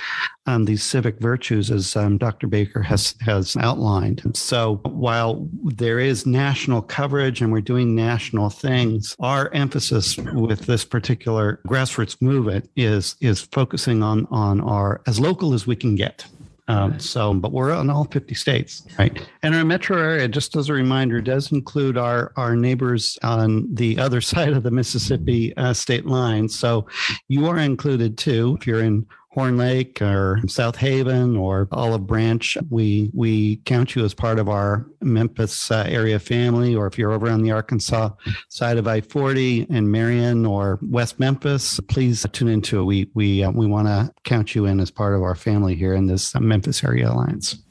on 0.47 0.67
these 0.67 0.83
civic 0.83 1.19
virtues, 1.21 1.71
as 1.71 1.97
um, 1.97 2.19
Dr. 2.19 2.47
Baker 2.47 2.83
has 2.83 3.15
has 3.21 3.57
outlined. 3.57 4.21
And 4.25 4.37
so, 4.37 4.77
while 4.85 5.49
there 5.62 5.99
is 5.99 6.27
national 6.27 6.83
coverage 6.83 7.41
and 7.41 7.53
we're 7.53 7.61
doing 7.61 7.95
national 7.95 8.51
things, 8.51 9.17
our 9.21 9.51
emphasis 9.53 10.17
with 10.19 10.54
this 10.61 10.85
particular 10.85 11.61
grassroots 11.67 12.21
movement 12.21 12.71
is 12.77 13.17
is 13.21 13.41
focusing 13.41 14.03
on 14.03 14.27
on 14.31 14.61
our 14.61 15.01
as 15.07 15.21
local 15.21 15.55
as 15.55 15.67
we 15.67 15.77
can 15.77 15.95
get. 15.95 16.27
Um, 16.67 16.99
so, 16.99 17.35
but 17.35 17.53
we're 17.53 17.79
in 17.79 17.91
all 17.91 18.07
50 18.07 18.35
states, 18.35 18.87
right? 18.99 19.29
And 19.43 19.55
our 19.55 19.67
metro 19.67 19.99
area, 19.99 20.27
just 20.29 20.57
as 20.57 20.71
a 20.71 20.73
reminder, 20.73 21.21
does 21.21 21.53
include 21.53 21.99
our 21.99 22.33
our 22.37 22.57
neighbors 22.57 23.19
on 23.23 23.73
the 23.75 23.99
other 23.99 24.21
side 24.33 24.55
of 24.55 24.63
the 24.63 24.71
Mississippi 24.71 25.55
uh, 25.57 25.75
state 25.75 26.07
line. 26.07 26.49
So, 26.49 26.87
you 27.29 27.47
are 27.47 27.59
included 27.59 28.17
too 28.17 28.57
if 28.59 28.67
you're 28.67 28.83
in 28.83 29.07
Horn 29.35 29.57
Lake 29.57 30.01
or 30.01 30.41
South 30.47 30.76
Haven 30.76 31.37
or 31.37 31.68
Olive 31.72 32.07
Branch, 32.07 32.57
we 32.70 33.11
we 33.12 33.57
count 33.64 33.97
you 33.97 34.05
as 34.05 34.14
part 34.14 34.39
of 34.39 34.49
our 34.49 34.87
Memphis 35.03 35.72
uh, 35.72 35.85
area 35.89 36.20
family. 36.20 36.76
Or 36.76 36.87
if 36.87 36.97
you're 36.97 37.11
over 37.11 37.28
on 37.28 37.43
the 37.43 37.51
Arkansas 37.51 38.11
side 38.49 38.78
of 38.78 38.87
I-40 38.87 39.68
in 39.70 39.91
Marion 39.91 40.47
or 40.47 40.78
West 40.82 41.18
Memphis, 41.18 41.80
please 41.89 42.24
tune 42.32 42.49
into 42.49 42.80
it. 42.80 42.85
We 42.85 43.11
we 43.14 43.43
uh, 43.43 43.51
we 43.51 43.66
want 43.66 43.89
to 43.89 44.12
count 44.22 44.55
you 44.55 44.66
in 44.66 44.78
as 44.78 44.93
part 44.93 45.14
of 45.14 45.22
our 45.22 45.35
family 45.35 45.74
here 45.74 45.95
in 45.95 46.07
this 46.07 46.32
Memphis 46.37 46.85
Area 46.85 47.11
Alliance. 47.11 47.64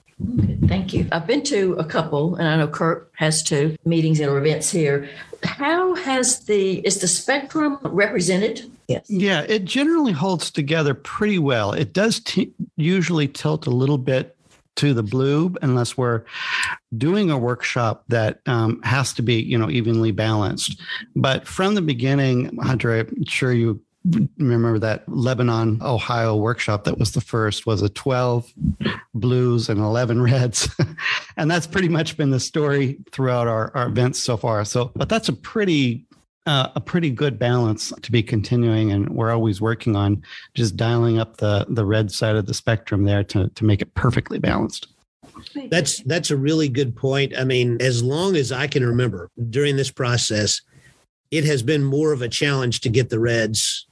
Thank 0.68 0.94
you. 0.94 1.08
I've 1.12 1.28
been 1.28 1.44
to 1.44 1.74
a 1.74 1.84
couple, 1.84 2.36
and 2.36 2.48
I 2.48 2.58
know 2.58 2.68
Kurt 2.68 3.12
has 3.16 3.44
two 3.44 3.76
meetings 3.86 4.20
and 4.20 4.32
events 4.32 4.72
here. 4.72 5.10
How 5.44 5.96
has 5.96 6.46
the 6.46 6.80
is 6.86 7.02
the 7.02 7.08
spectrum 7.08 7.78
represented? 7.84 8.72
Yes. 8.88 9.10
Yeah, 9.10 9.42
it 9.42 9.66
generally 9.66 10.12
holds 10.12 10.52
together 10.52 10.94
pretty 10.94 11.40
well. 11.40 11.74
It 11.74 11.94
does 11.94 12.20
t- 12.20 12.54
usually 12.76 13.28
tilt 13.28 13.68
a 13.68 13.72
little 13.72 13.98
bit 13.98 14.36
to 14.76 14.94
the 14.94 15.04
blue 15.04 15.56
unless 15.62 15.98
we're 15.98 16.24
doing 16.98 17.30
a 17.30 17.38
workshop 17.38 18.04
that 18.08 18.40
um, 18.46 18.82
has 18.84 19.14
to 19.14 19.22
be, 19.22 19.36
you 19.36 19.58
know, 19.58 19.70
evenly 19.70 20.12
balanced. 20.12 20.82
But 21.16 21.48
from 21.48 21.76
the 21.76 21.82
beginning, 21.82 22.58
Hunter, 22.58 23.00
I'm 23.00 23.26
sure 23.26 23.54
you 23.54 23.82
remember 24.38 24.80
that 24.80 25.08
Lebanon, 25.08 25.82
Ohio 25.82 26.36
workshop 26.36 26.84
that 26.84 26.98
was 26.98 27.12
the 27.12 27.22
first 27.22 27.66
was 27.66 27.82
a 27.82 27.90
12 27.90 28.52
blues 29.14 29.70
and 29.70 29.80
11 29.80 30.22
reds. 30.22 30.70
and 31.38 31.50
that's 31.50 31.68
pretty 31.68 31.90
much 31.90 32.18
been 32.18 32.30
the 32.30 32.40
story 32.40 33.00
throughout 33.12 33.48
our, 33.48 33.72
our 33.76 33.88
events 33.88 34.20
so 34.20 34.36
far. 34.36 34.66
So, 34.66 34.92
but 34.96 35.10
that's 35.10 35.30
a 35.30 35.34
pretty 35.34 36.06
uh, 36.46 36.68
a 36.76 36.82
pretty 36.82 37.10
good 37.10 37.40
balance 37.40 37.94
to 38.02 38.12
be 38.12 38.22
continuing, 38.22 38.92
and 38.92 39.10
we're 39.10 39.32
always 39.32 39.62
working 39.62 39.96
on 39.96 40.22
just 40.54 40.76
dialing 40.76 41.18
up 41.18 41.38
the 41.38 41.66
the 41.70 41.86
red 41.86 42.12
side 42.12 42.36
of 42.36 42.48
the 42.48 42.54
spectrum 42.54 43.06
there 43.06 43.24
to 43.24 43.48
to 43.50 43.64
make 43.64 43.82
it 43.82 43.94
perfectly 43.94 44.40
balanced. 44.40 44.88
That's 45.70 46.04
that's 46.04 46.32
a 46.32 46.38
really 46.38 46.68
good 46.68 46.98
point. 46.98 47.34
I 47.38 47.46
mean, 47.46 47.82
as 47.82 48.04
long 48.04 48.36
as 48.36 48.52
I 48.52 48.68
can 48.68 48.86
remember 48.86 49.30
during 49.50 49.78
this 49.78 49.90
process, 49.90 50.62
it 51.32 51.46
has 51.46 51.64
been 51.64 51.84
more 51.84 52.12
of 52.12 52.22
a 52.22 52.28
challenge 52.28 52.82
to 52.82 52.90
get 52.90 53.10
the 53.10 53.20
Reds 53.20 53.88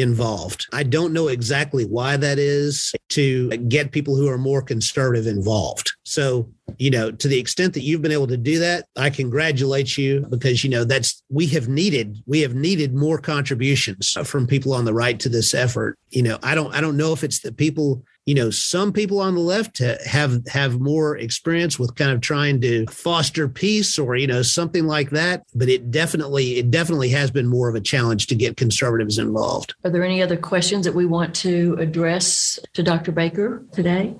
involved. 0.00 0.66
I 0.72 0.82
don't 0.82 1.12
know 1.12 1.28
exactly 1.28 1.84
why 1.84 2.16
that 2.16 2.38
is 2.38 2.92
to 3.10 3.48
get 3.50 3.92
people 3.92 4.16
who 4.16 4.28
are 4.28 4.38
more 4.38 4.62
conservative 4.62 5.26
involved. 5.26 5.92
So, 6.04 6.50
you 6.78 6.90
know, 6.90 7.10
to 7.10 7.28
the 7.28 7.38
extent 7.38 7.74
that 7.74 7.82
you've 7.82 8.02
been 8.02 8.12
able 8.12 8.26
to 8.26 8.36
do 8.36 8.58
that, 8.58 8.86
I 8.96 9.10
congratulate 9.10 9.96
you 9.96 10.26
because, 10.28 10.64
you 10.64 10.70
know, 10.70 10.84
that's, 10.84 11.22
we 11.30 11.46
have 11.48 11.68
needed, 11.68 12.18
we 12.26 12.40
have 12.40 12.54
needed 12.54 12.94
more 12.94 13.18
contributions 13.18 14.16
from 14.24 14.46
people 14.46 14.74
on 14.74 14.84
the 14.84 14.94
right 14.94 15.18
to 15.20 15.28
this 15.28 15.54
effort. 15.54 15.96
You 16.10 16.22
know, 16.22 16.38
I 16.42 16.54
don't, 16.54 16.74
I 16.74 16.80
don't 16.80 16.96
know 16.96 17.12
if 17.12 17.24
it's 17.24 17.40
the 17.40 17.52
people 17.52 18.04
you 18.28 18.34
know 18.34 18.50
some 18.50 18.92
people 18.92 19.20
on 19.20 19.34
the 19.34 19.40
left 19.40 19.78
have 19.78 20.46
have 20.46 20.80
more 20.80 21.16
experience 21.16 21.78
with 21.78 21.94
kind 21.94 22.10
of 22.10 22.20
trying 22.20 22.60
to 22.60 22.84
foster 22.88 23.48
peace 23.48 23.98
or 23.98 24.16
you 24.16 24.26
know 24.26 24.42
something 24.42 24.86
like 24.86 25.08
that 25.08 25.44
but 25.54 25.70
it 25.70 25.90
definitely 25.90 26.58
it 26.58 26.70
definitely 26.70 27.08
has 27.08 27.30
been 27.30 27.46
more 27.46 27.70
of 27.70 27.74
a 27.74 27.80
challenge 27.80 28.26
to 28.26 28.34
get 28.34 28.58
conservatives 28.58 29.16
involved 29.16 29.74
Are 29.82 29.88
there 29.88 30.04
any 30.04 30.22
other 30.22 30.36
questions 30.36 30.84
that 30.84 30.94
we 30.94 31.06
want 31.06 31.34
to 31.36 31.74
address 31.78 32.58
to 32.74 32.82
Dr. 32.82 33.12
Baker 33.12 33.64
today? 33.72 34.14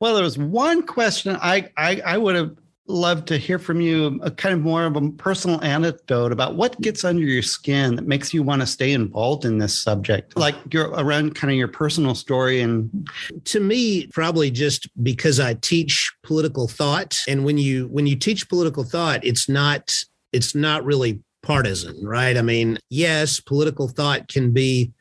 Well, 0.00 0.14
there 0.14 0.24
was 0.24 0.36
one 0.36 0.82
question 0.82 1.36
I 1.40 1.70
I, 1.76 2.02
I 2.04 2.18
would 2.18 2.34
have 2.34 2.56
loved 2.86 3.28
to 3.28 3.38
hear 3.38 3.58
from 3.58 3.80
you, 3.80 4.18
a 4.22 4.30
kind 4.30 4.54
of 4.54 4.60
more 4.60 4.84
of 4.84 4.96
a 4.96 5.10
personal 5.12 5.62
anecdote 5.62 6.32
about 6.32 6.56
what 6.56 6.80
gets 6.80 7.04
under 7.04 7.22
your 7.22 7.42
skin 7.42 7.94
that 7.96 8.06
makes 8.06 8.34
you 8.34 8.42
want 8.42 8.60
to 8.62 8.66
stay 8.66 8.92
involved 8.92 9.44
in 9.44 9.58
this 9.58 9.80
subject, 9.80 10.36
like 10.36 10.56
you're 10.72 10.90
around 10.90 11.34
kind 11.34 11.50
of 11.50 11.56
your 11.56 11.68
personal 11.68 12.14
story 12.14 12.60
and 12.60 13.08
to 13.44 13.60
me 13.60 14.06
probably 14.08 14.50
just 14.50 14.88
because 15.02 15.38
i 15.40 15.54
teach 15.54 16.12
political 16.22 16.66
thought 16.66 17.22
and 17.28 17.44
when 17.44 17.58
you 17.58 17.86
when 17.88 18.06
you 18.06 18.16
teach 18.16 18.48
political 18.48 18.84
thought 18.84 19.24
it's 19.24 19.48
not 19.48 19.94
it's 20.32 20.54
not 20.54 20.84
really 20.84 21.20
partisan 21.42 22.04
right? 22.04 22.36
I 22.36 22.42
mean 22.42 22.78
yes 22.90 23.40
political 23.40 23.88
thought 23.88 24.28
can 24.28 24.52
be 24.52 24.92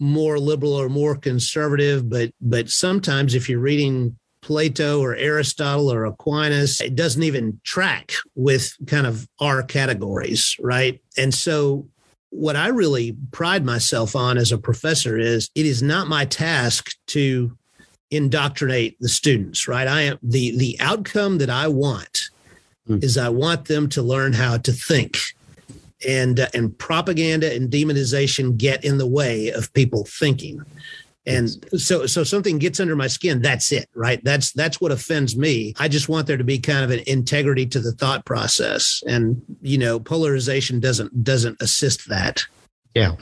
more 0.00 0.38
liberal 0.38 0.72
or 0.72 0.88
more 0.88 1.16
conservative 1.16 2.08
but 2.08 2.32
but 2.40 2.68
sometimes 2.68 3.34
if 3.34 3.48
you're 3.48 3.60
reading 3.60 4.18
plato 4.44 5.00
or 5.00 5.16
aristotle 5.16 5.90
or 5.90 6.04
aquinas 6.04 6.80
it 6.80 6.94
doesn't 6.94 7.22
even 7.22 7.58
track 7.64 8.12
with 8.34 8.76
kind 8.86 9.06
of 9.06 9.26
our 9.40 9.62
categories 9.62 10.54
right 10.60 11.00
and 11.16 11.32
so 11.32 11.86
what 12.34 12.56
I 12.56 12.68
really 12.68 13.16
pride 13.30 13.64
myself 13.64 14.16
on 14.16 14.38
as 14.38 14.50
a 14.50 14.58
professor 14.58 15.16
is 15.16 15.48
it 15.54 15.66
is 15.66 15.84
not 15.84 16.08
my 16.08 16.24
task 16.24 16.90
to 17.08 17.56
indoctrinate 18.10 18.96
the 18.98 19.08
students, 19.08 19.68
right? 19.68 19.86
I 19.86 20.02
am 20.02 20.18
the 20.20 20.56
the 20.56 20.76
outcome 20.80 21.38
that 21.38 21.48
I 21.48 21.68
want 21.68 22.30
Hmm. 22.86 22.98
is 23.00 23.16
I 23.16 23.30
want 23.30 23.66
them 23.66 23.88
to 23.90 24.02
learn 24.02 24.34
how 24.34 24.58
to 24.58 24.72
think. 24.72 25.18
And 26.06 26.38
uh, 26.38 26.48
and 26.52 26.76
propaganda 26.76 27.54
and 27.54 27.70
demonization 27.70 28.58
get 28.58 28.84
in 28.84 28.98
the 28.98 29.06
way 29.06 29.48
of 29.48 29.72
people 29.72 30.04
thinking. 30.04 30.60
And 31.26 31.48
so 31.80 32.06
so 32.06 32.22
something 32.22 32.58
gets 32.58 32.80
under 32.80 32.96
my 32.96 33.06
skin, 33.06 33.40
that's 33.40 33.72
it, 33.72 33.88
right? 33.94 34.22
That's 34.24 34.52
that's 34.52 34.80
what 34.80 34.92
offends 34.92 35.36
me. 35.36 35.74
I 35.78 35.88
just 35.88 36.08
want 36.08 36.26
there 36.26 36.36
to 36.36 36.44
be 36.44 36.58
kind 36.58 36.84
of 36.84 36.90
an 36.90 37.02
integrity 37.06 37.66
to 37.66 37.80
the 37.80 37.92
thought 37.92 38.24
process. 38.26 39.02
And 39.06 39.40
you 39.62 39.78
know, 39.78 39.98
polarization 39.98 40.80
doesn't 40.80 41.24
doesn't 41.24 41.60
assist 41.62 42.08
that. 42.08 42.44
Yeah. 42.94 43.16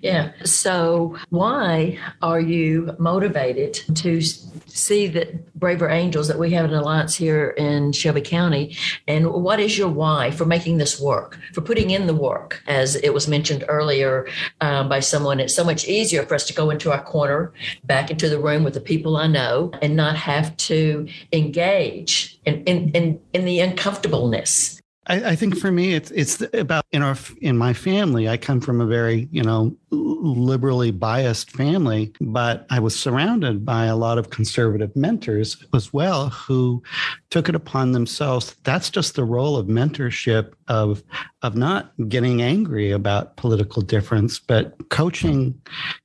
Yeah. 0.00 0.32
So, 0.44 1.16
why 1.28 1.98
are 2.22 2.40
you 2.40 2.96
motivated 2.98 3.74
to 3.96 4.22
see 4.22 5.06
that 5.08 5.52
Braver 5.54 5.90
Angels 5.90 6.28
that 6.28 6.38
we 6.38 6.50
have 6.52 6.64
an 6.64 6.74
alliance 6.74 7.14
here 7.14 7.50
in 7.50 7.92
Shelby 7.92 8.22
County? 8.22 8.76
And 9.06 9.30
what 9.30 9.60
is 9.60 9.76
your 9.76 9.88
why 9.88 10.30
for 10.30 10.46
making 10.46 10.78
this 10.78 10.98
work, 10.98 11.38
for 11.52 11.60
putting 11.60 11.90
in 11.90 12.06
the 12.06 12.14
work? 12.14 12.62
As 12.66 12.96
it 12.96 13.12
was 13.12 13.28
mentioned 13.28 13.64
earlier 13.68 14.26
um, 14.62 14.88
by 14.88 15.00
someone, 15.00 15.38
it's 15.38 15.54
so 15.54 15.64
much 15.64 15.86
easier 15.86 16.24
for 16.24 16.34
us 16.34 16.46
to 16.46 16.54
go 16.54 16.70
into 16.70 16.90
our 16.90 17.02
corner, 17.02 17.52
back 17.84 18.10
into 18.10 18.30
the 18.30 18.38
room 18.38 18.64
with 18.64 18.72
the 18.72 18.80
people 18.80 19.18
I 19.18 19.26
know, 19.26 19.70
and 19.82 19.96
not 19.96 20.16
have 20.16 20.56
to 20.68 21.06
engage 21.32 22.40
in 22.46 22.64
in 22.64 22.90
in, 22.92 23.20
in 23.34 23.44
the 23.44 23.60
uncomfortableness. 23.60 24.77
I, 25.08 25.30
I 25.30 25.36
think 25.36 25.58
for 25.58 25.72
me, 25.72 25.94
it's 25.94 26.10
it's 26.10 26.42
about 26.52 26.84
in 26.92 27.02
our 27.02 27.16
in 27.40 27.56
my 27.56 27.72
family. 27.72 28.28
I 28.28 28.36
come 28.36 28.60
from 28.60 28.80
a 28.80 28.86
very 28.86 29.28
you 29.32 29.42
know 29.42 29.74
liberally 29.90 30.90
biased 30.90 31.50
family, 31.50 32.12
but 32.20 32.66
I 32.70 32.78
was 32.78 32.98
surrounded 32.98 33.64
by 33.64 33.86
a 33.86 33.96
lot 33.96 34.18
of 34.18 34.30
conservative 34.30 34.94
mentors 34.94 35.64
as 35.74 35.92
well 35.92 36.28
who 36.28 36.82
took 37.30 37.48
it 37.48 37.54
upon 37.54 37.92
themselves. 37.92 38.54
That's 38.64 38.90
just 38.90 39.14
the 39.14 39.24
role 39.24 39.56
of 39.56 39.66
mentorship 39.66 40.52
of 40.68 41.02
of 41.42 41.56
not 41.56 41.92
getting 42.08 42.42
angry 42.42 42.90
about 42.90 43.36
political 43.36 43.82
difference, 43.82 44.38
but 44.38 44.76
coaching 44.90 45.58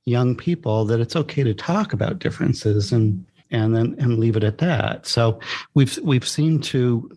young 0.06 0.36
people 0.36 0.86
that 0.86 1.00
it's 1.00 1.16
okay 1.16 1.44
to 1.44 1.54
talk 1.54 1.94
about 1.94 2.20
differences 2.20 2.92
and 2.92 3.26
and 3.54 3.76
then 3.76 3.96
and 4.00 4.20
leave 4.20 4.36
it 4.36 4.44
at 4.44 4.58
that. 4.58 5.06
So 5.08 5.40
we've 5.74 5.98
we've 6.04 6.28
seen 6.28 6.60
to 6.62 7.10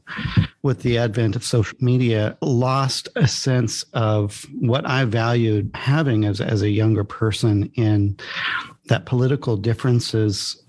with 0.63 0.83
the 0.83 0.99
advent 0.99 1.35
of 1.35 1.45
social 1.45 1.77
media 1.81 2.37
lost 2.41 3.09
a 3.17 3.27
sense 3.27 3.85
of 3.95 4.47
what 4.61 4.87
I 4.87 5.05
valued 5.05 5.71
having 5.75 6.25
as 6.25 6.41
as 6.41 6.63
a 6.63 6.71
younger 6.71 7.05
person 7.05 7.73
in 7.75 8.19
that 8.89 9.05
political 9.07 9.57
differences 9.57 10.63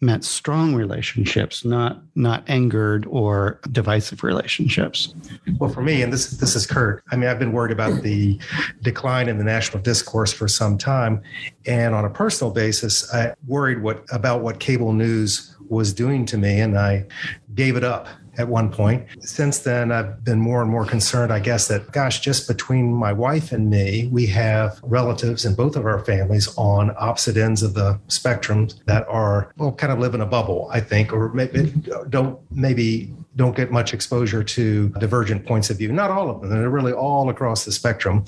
meant 0.00 0.24
strong 0.24 0.74
relationships, 0.74 1.64
not 1.64 2.02
not 2.14 2.42
angered 2.48 3.06
or 3.06 3.60
divisive 3.70 4.22
relationships. 4.22 5.14
Well, 5.58 5.70
for 5.70 5.82
me, 5.82 6.02
and 6.02 6.12
this 6.12 6.30
this 6.30 6.56
is 6.56 6.66
Kurt. 6.66 7.02
I 7.10 7.16
mean, 7.16 7.28
I've 7.28 7.38
been 7.38 7.52
worried 7.52 7.72
about 7.72 8.02
the 8.02 8.38
decline 8.82 9.28
in 9.28 9.38
the 9.38 9.44
national 9.44 9.82
discourse 9.82 10.32
for 10.32 10.48
some 10.48 10.78
time, 10.78 11.22
and 11.66 11.94
on 11.94 12.04
a 12.04 12.10
personal 12.10 12.52
basis, 12.52 13.12
I 13.12 13.34
worried 13.46 13.82
what 13.82 14.04
about 14.10 14.42
what 14.42 14.58
cable 14.60 14.92
news 14.92 15.54
was 15.68 15.92
doing 15.92 16.26
to 16.26 16.38
me, 16.38 16.60
and 16.60 16.78
I 16.78 17.06
gave 17.54 17.76
it 17.76 17.84
up 17.84 18.08
at 18.40 18.48
one 18.48 18.70
point. 18.72 19.06
Since 19.20 19.60
then, 19.60 19.92
I've 19.92 20.24
been 20.24 20.40
more 20.40 20.62
and 20.62 20.70
more 20.70 20.84
concerned, 20.84 21.32
I 21.32 21.38
guess, 21.38 21.68
that, 21.68 21.92
gosh, 21.92 22.20
just 22.20 22.48
between 22.48 22.92
my 22.92 23.12
wife 23.12 23.52
and 23.52 23.70
me, 23.70 24.08
we 24.10 24.26
have 24.26 24.80
relatives 24.82 25.44
in 25.44 25.54
both 25.54 25.76
of 25.76 25.86
our 25.86 26.04
families 26.04 26.48
on 26.56 26.94
opposite 26.98 27.36
ends 27.36 27.62
of 27.62 27.74
the 27.74 28.00
spectrum 28.08 28.68
that 28.86 29.06
are, 29.08 29.52
well, 29.56 29.72
kind 29.72 29.92
of 29.92 29.98
live 29.98 30.14
in 30.14 30.20
a 30.20 30.26
bubble, 30.26 30.68
I 30.72 30.80
think, 30.80 31.12
or 31.12 31.28
maybe 31.32 31.72
don't 32.08 32.38
maybe 32.50 33.14
don't 33.36 33.54
get 33.56 33.70
much 33.70 33.94
exposure 33.94 34.42
to 34.42 34.88
divergent 34.98 35.46
points 35.46 35.70
of 35.70 35.78
view. 35.78 35.92
Not 35.92 36.10
all 36.10 36.30
of 36.30 36.40
them; 36.40 36.50
they're 36.50 36.68
really 36.68 36.92
all 36.92 37.30
across 37.30 37.64
the 37.64 37.72
spectrum, 37.72 38.24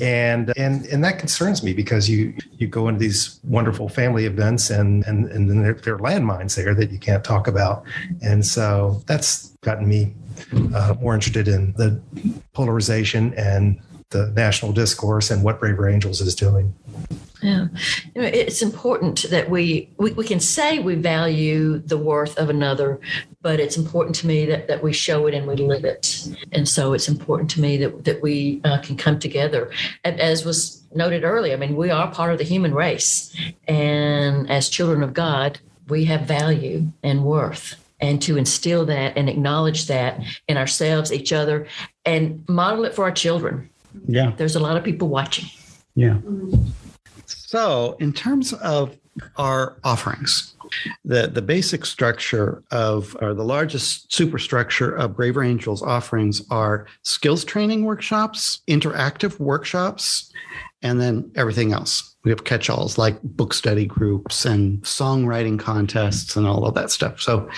and 0.00 0.52
and 0.56 0.84
and 0.86 1.02
that 1.04 1.18
concerns 1.18 1.62
me 1.62 1.72
because 1.72 2.08
you 2.08 2.34
you 2.58 2.66
go 2.66 2.88
into 2.88 3.00
these 3.00 3.40
wonderful 3.44 3.88
family 3.88 4.26
events 4.26 4.70
and 4.70 5.04
and 5.06 5.26
and 5.26 5.48
then 5.48 5.62
there, 5.62 5.74
there 5.74 5.94
are 5.94 5.98
landmines 5.98 6.54
there 6.56 6.74
that 6.74 6.90
you 6.90 6.98
can't 6.98 7.24
talk 7.24 7.46
about, 7.48 7.84
and 8.22 8.44
so 8.44 9.02
that's 9.06 9.56
gotten 9.62 9.88
me 9.88 10.14
uh, 10.74 10.94
more 11.00 11.14
interested 11.14 11.48
in 11.48 11.72
the 11.74 12.00
polarization 12.52 13.32
and 13.34 13.80
the 14.10 14.30
national 14.36 14.72
discourse 14.72 15.30
and 15.30 15.42
what 15.42 15.58
Braver 15.60 15.88
Angels 15.88 16.20
is 16.20 16.34
doing. 16.34 16.74
Yeah, 17.42 17.66
you 18.14 18.22
know, 18.22 18.28
it's 18.28 18.62
important 18.62 19.24
that 19.30 19.50
we, 19.50 19.90
we 19.98 20.12
we 20.12 20.24
can 20.24 20.38
say 20.38 20.78
we 20.78 20.94
value 20.94 21.78
the 21.78 21.98
worth 21.98 22.38
of 22.38 22.48
another, 22.48 23.00
but 23.40 23.58
it's 23.58 23.76
important 23.76 24.14
to 24.16 24.26
me 24.28 24.46
that, 24.46 24.68
that 24.68 24.82
we 24.82 24.92
show 24.92 25.26
it 25.26 25.34
and 25.34 25.46
we 25.46 25.56
live 25.56 25.84
it. 25.84 26.28
And 26.52 26.68
so 26.68 26.92
it's 26.92 27.08
important 27.08 27.50
to 27.50 27.60
me 27.60 27.76
that 27.78 28.04
that 28.04 28.22
we 28.22 28.60
uh, 28.64 28.78
can 28.78 28.96
come 28.96 29.18
together. 29.18 29.70
And 30.04 30.20
as 30.20 30.44
was 30.44 30.82
noted 30.94 31.24
earlier, 31.24 31.54
I 31.54 31.56
mean, 31.56 31.74
we 31.74 31.90
are 31.90 32.08
part 32.12 32.32
of 32.32 32.38
the 32.38 32.44
human 32.44 32.74
race, 32.74 33.36
and 33.66 34.48
as 34.48 34.68
children 34.68 35.02
of 35.02 35.12
God, 35.12 35.58
we 35.88 36.04
have 36.04 36.22
value 36.22 36.92
and 37.02 37.24
worth. 37.24 37.76
And 38.00 38.20
to 38.22 38.36
instill 38.36 38.84
that 38.86 39.16
and 39.16 39.28
acknowledge 39.28 39.86
that 39.86 40.20
in 40.48 40.56
ourselves, 40.56 41.12
each 41.12 41.32
other, 41.32 41.68
and 42.04 42.44
model 42.48 42.84
it 42.84 42.94
for 42.94 43.04
our 43.04 43.12
children. 43.12 43.70
Yeah. 44.08 44.32
There's 44.36 44.56
a 44.56 44.60
lot 44.60 44.76
of 44.76 44.82
people 44.82 45.08
watching. 45.08 45.48
Yeah. 45.94 46.18
So, 47.52 47.98
in 48.00 48.14
terms 48.14 48.54
of 48.54 48.96
our 49.36 49.76
offerings, 49.84 50.54
the, 51.04 51.26
the 51.26 51.42
basic 51.42 51.84
structure 51.84 52.62
of, 52.70 53.14
or 53.20 53.34
the 53.34 53.44
largest 53.44 54.10
superstructure 54.10 54.96
of 54.96 55.14
Braver 55.16 55.42
Angels 55.42 55.82
offerings 55.82 56.40
are 56.50 56.86
skills 57.02 57.44
training 57.44 57.84
workshops, 57.84 58.62
interactive 58.68 59.38
workshops, 59.38 60.32
and 60.80 60.98
then 60.98 61.30
everything 61.34 61.74
else. 61.74 62.16
We 62.24 62.30
have 62.30 62.44
catch 62.44 62.70
alls 62.70 62.96
like 62.96 63.20
book 63.20 63.52
study 63.52 63.84
groups 63.84 64.46
and 64.46 64.80
songwriting 64.80 65.58
contests 65.58 66.36
and 66.36 66.46
all 66.46 66.64
of 66.64 66.72
that 66.76 66.90
stuff. 66.90 67.20
So, 67.20 67.50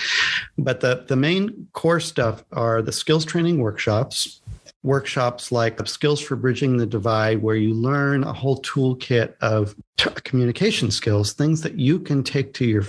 but 0.57 0.81
the, 0.81 1.05
the 1.07 1.15
main 1.15 1.69
core 1.71 2.01
stuff 2.01 2.43
are 2.51 2.81
the 2.81 2.91
skills 2.91 3.23
training 3.23 3.59
workshops, 3.59 4.41
workshops 4.85 5.51
like 5.51 5.85
skills 5.87 6.21
for 6.21 6.35
bridging 6.35 6.77
the 6.77 6.85
divide 6.85 7.41
where 7.41 7.55
you 7.55 7.73
learn 7.73 8.23
a 8.23 8.31
whole 8.31 8.61
toolkit 8.61 9.33
of 9.41 9.75
t- 9.97 10.09
communication 10.23 10.91
skills 10.91 11.33
things 11.33 11.61
that 11.61 11.79
you 11.79 11.99
can 11.99 12.23
take 12.23 12.53
to 12.53 12.65
your 12.65 12.85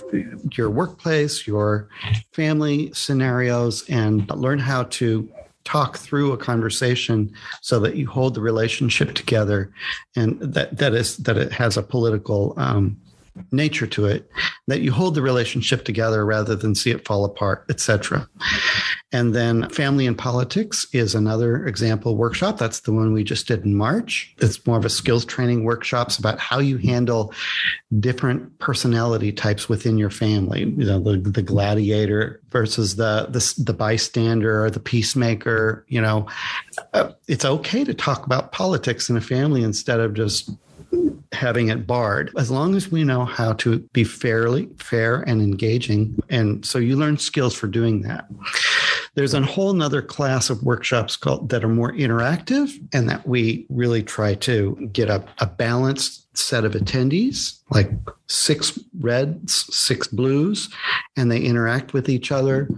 your 0.53 0.69
workplace 0.69 1.47
your 1.47 1.89
family 2.33 2.93
scenarios 2.93 3.89
and 3.89 4.31
learn 4.31 4.59
how 4.59 4.83
to 4.85 5.27
talk 5.65 5.97
through 5.97 6.33
a 6.33 6.37
conversation 6.37 7.33
so 7.63 7.81
that 7.81 7.97
you 7.97 8.07
hold 8.07 8.35
the 8.35 8.41
relationship 8.41 9.15
together 9.15 9.73
and 10.15 10.39
that 10.41 10.77
that 10.77 10.93
is 10.93 11.17
that 11.17 11.39
it 11.39 11.51
has 11.51 11.79
a 11.79 11.83
political 11.83 12.53
um, 12.59 12.97
nature 13.53 13.87
to 13.87 14.07
it 14.07 14.31
that 14.67 14.81
you 14.81 14.93
hold 14.93 15.15
the 15.15 15.23
relationship 15.23 15.85
together 15.85 16.25
rather 16.25 16.57
than 16.57 16.75
see 16.75 16.91
it 16.91 17.07
fall 17.07 17.25
apart 17.25 17.65
etc 17.69 18.29
and 19.13 19.35
then 19.35 19.69
family 19.71 20.07
and 20.07 20.19
politics 20.19 20.87
is 20.93 21.15
another 21.15 21.65
example 21.65 22.17
workshop. 22.17 22.59
That's 22.59 22.81
the 22.81 22.93
one 22.93 23.13
we 23.13 23.23
just 23.23 23.47
did 23.47 23.65
in 23.65 23.75
march. 23.75 24.35
It's 24.39 24.67
more 24.67 24.77
of 24.77 24.85
a 24.85 24.91
skills 24.91 25.25
training 25.25 25.63
workshops 25.65 26.19
about 26.19 26.41
how 26.41 26.59
you 26.59 26.77
handle 26.77 27.33
different 28.01 28.59
personality 28.59 29.33
types 29.33 29.69
within 29.69 29.97
your 29.97 30.11
family 30.11 30.61
you 30.61 30.85
know 30.85 30.99
the, 30.99 31.19
the 31.19 31.41
gladiator 31.41 32.43
versus 32.51 32.97
the, 32.97 33.27
the 33.31 33.63
the 33.63 33.73
bystander 33.73 34.65
or 34.65 34.71
the 34.71 34.81
peacemaker 34.81 35.87
you 35.89 36.01
know. 36.01 36.27
Uh, 36.93 37.13
it's 37.29 37.45
okay 37.45 37.85
to 37.85 37.95
talk 37.95 38.27
about 38.27 38.51
politics 38.51 39.09
in 39.09 39.17
a 39.17 39.21
family 39.21 39.63
instead 39.63 40.01
of 40.01 40.15
just 40.15 40.51
having 41.33 41.69
it 41.69 41.87
barred 41.87 42.33
as 42.39 42.51
long 42.51 42.75
as 42.75 42.91
we 42.91 43.05
know 43.05 43.25
how 43.25 43.53
to 43.55 43.81
be 43.93 44.05
fairly 44.05 44.69
fair 44.79 45.23
and 45.23 45.43
engaging. 45.43 46.19
And 46.29 46.65
so 46.65 46.79
you 46.79 46.97
learn 46.97 47.19
skills 47.19 47.55
for 47.55 47.67
doing 47.67 48.03
that. 48.03 48.27
There's 49.15 49.35
a 49.35 49.43
whole 49.43 49.73
nother 49.73 50.03
class 50.03 50.51
of 50.51 50.63
workshops 50.63 51.17
called 51.17 51.49
that 51.49 51.65
are 51.65 51.69
more 51.69 51.93
interactive 51.93 52.71
and 52.93 53.09
that 53.09 53.27
we 53.27 53.67
really 53.71 54.03
try 54.03 54.35
to 54.35 54.91
get 54.93 55.09
a, 55.09 55.25
a 55.39 55.47
balanced 55.47 56.27
set 56.37 56.67
of 56.67 56.73
attendees 56.73 57.61
like 57.71 57.91
six 58.29 58.79
reds 59.01 59.75
six 59.75 60.07
blues 60.07 60.69
and 61.17 61.31
they 61.31 61.41
interact 61.41 61.93
with 61.93 62.09
each 62.09 62.31
other. 62.31 62.69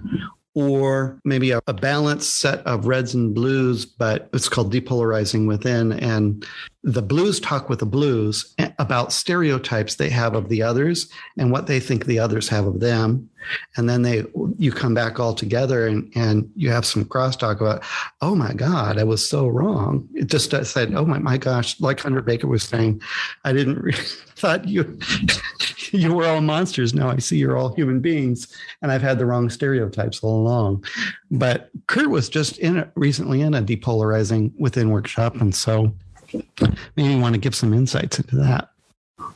Or 0.54 1.20
maybe 1.24 1.52
a, 1.52 1.60
a, 1.68 1.72
balanced 1.72 2.40
set 2.40 2.66
of 2.66 2.86
reds 2.86 3.14
and 3.14 3.32
blues, 3.32 3.86
but 3.86 4.28
it's 4.32 4.48
called 4.48 4.72
depolarizing 4.72 5.46
within. 5.46 5.92
And 5.92 6.44
the 6.84 7.02
blues 7.02 7.40
talk 7.40 7.68
with 7.68 7.80
the 7.80 7.86
blues 7.86 8.54
about 8.78 9.12
stereotypes 9.12 9.96
they 9.96 10.08
have 10.08 10.34
of 10.34 10.48
the 10.48 10.62
others 10.62 11.10
and 11.36 11.50
what 11.50 11.66
they 11.66 11.80
think 11.80 12.04
the 12.04 12.20
others 12.20 12.48
have 12.48 12.66
of 12.66 12.78
them. 12.78 13.28
And 13.76 13.88
then 13.88 14.02
they 14.02 14.24
you 14.58 14.70
come 14.70 14.94
back 14.94 15.18
all 15.18 15.34
together 15.34 15.86
and, 15.88 16.10
and 16.14 16.50
you 16.54 16.70
have 16.70 16.86
some 16.86 17.04
crosstalk 17.04 17.60
about, 17.60 17.82
oh 18.20 18.36
my 18.36 18.52
God, 18.52 18.96
I 18.98 19.04
was 19.04 19.28
so 19.28 19.48
wrong. 19.48 20.08
It 20.14 20.28
just 20.28 20.50
said, 20.50 20.94
oh 20.94 21.04
my, 21.04 21.18
my 21.18 21.36
gosh, 21.36 21.80
like 21.80 22.00
Hunter 22.00 22.22
Baker 22.22 22.46
was 22.46 22.62
saying, 22.62 23.02
I 23.44 23.52
didn't 23.52 23.78
really 23.82 23.98
thought 24.36 24.68
you 24.68 24.98
you 25.92 26.14
were 26.14 26.26
all 26.26 26.40
monsters. 26.40 26.94
Now 26.94 27.10
I 27.10 27.18
see 27.18 27.38
you're 27.38 27.56
all 27.56 27.74
human 27.74 28.00
beings, 28.00 28.54
and 28.82 28.92
I've 28.92 29.02
had 29.02 29.18
the 29.18 29.26
wrong 29.26 29.50
stereotypes 29.50 30.20
all 30.22 30.40
along. 30.40 30.84
But 31.30 31.70
Kurt 31.86 32.10
was 32.10 32.28
just 32.28 32.58
in 32.58 32.78
a, 32.78 32.92
recently 32.94 33.40
in 33.40 33.54
a 33.54 33.62
depolarizing 33.62 34.52
within 34.58 34.90
workshop, 34.90 35.36
and 35.36 35.54
so 35.54 35.92
maybe 36.32 37.08
you 37.08 37.18
want 37.18 37.34
to 37.34 37.40
give 37.40 37.54
some 37.54 37.72
insights 37.72 38.18
into 38.18 38.36
that. 38.36 38.70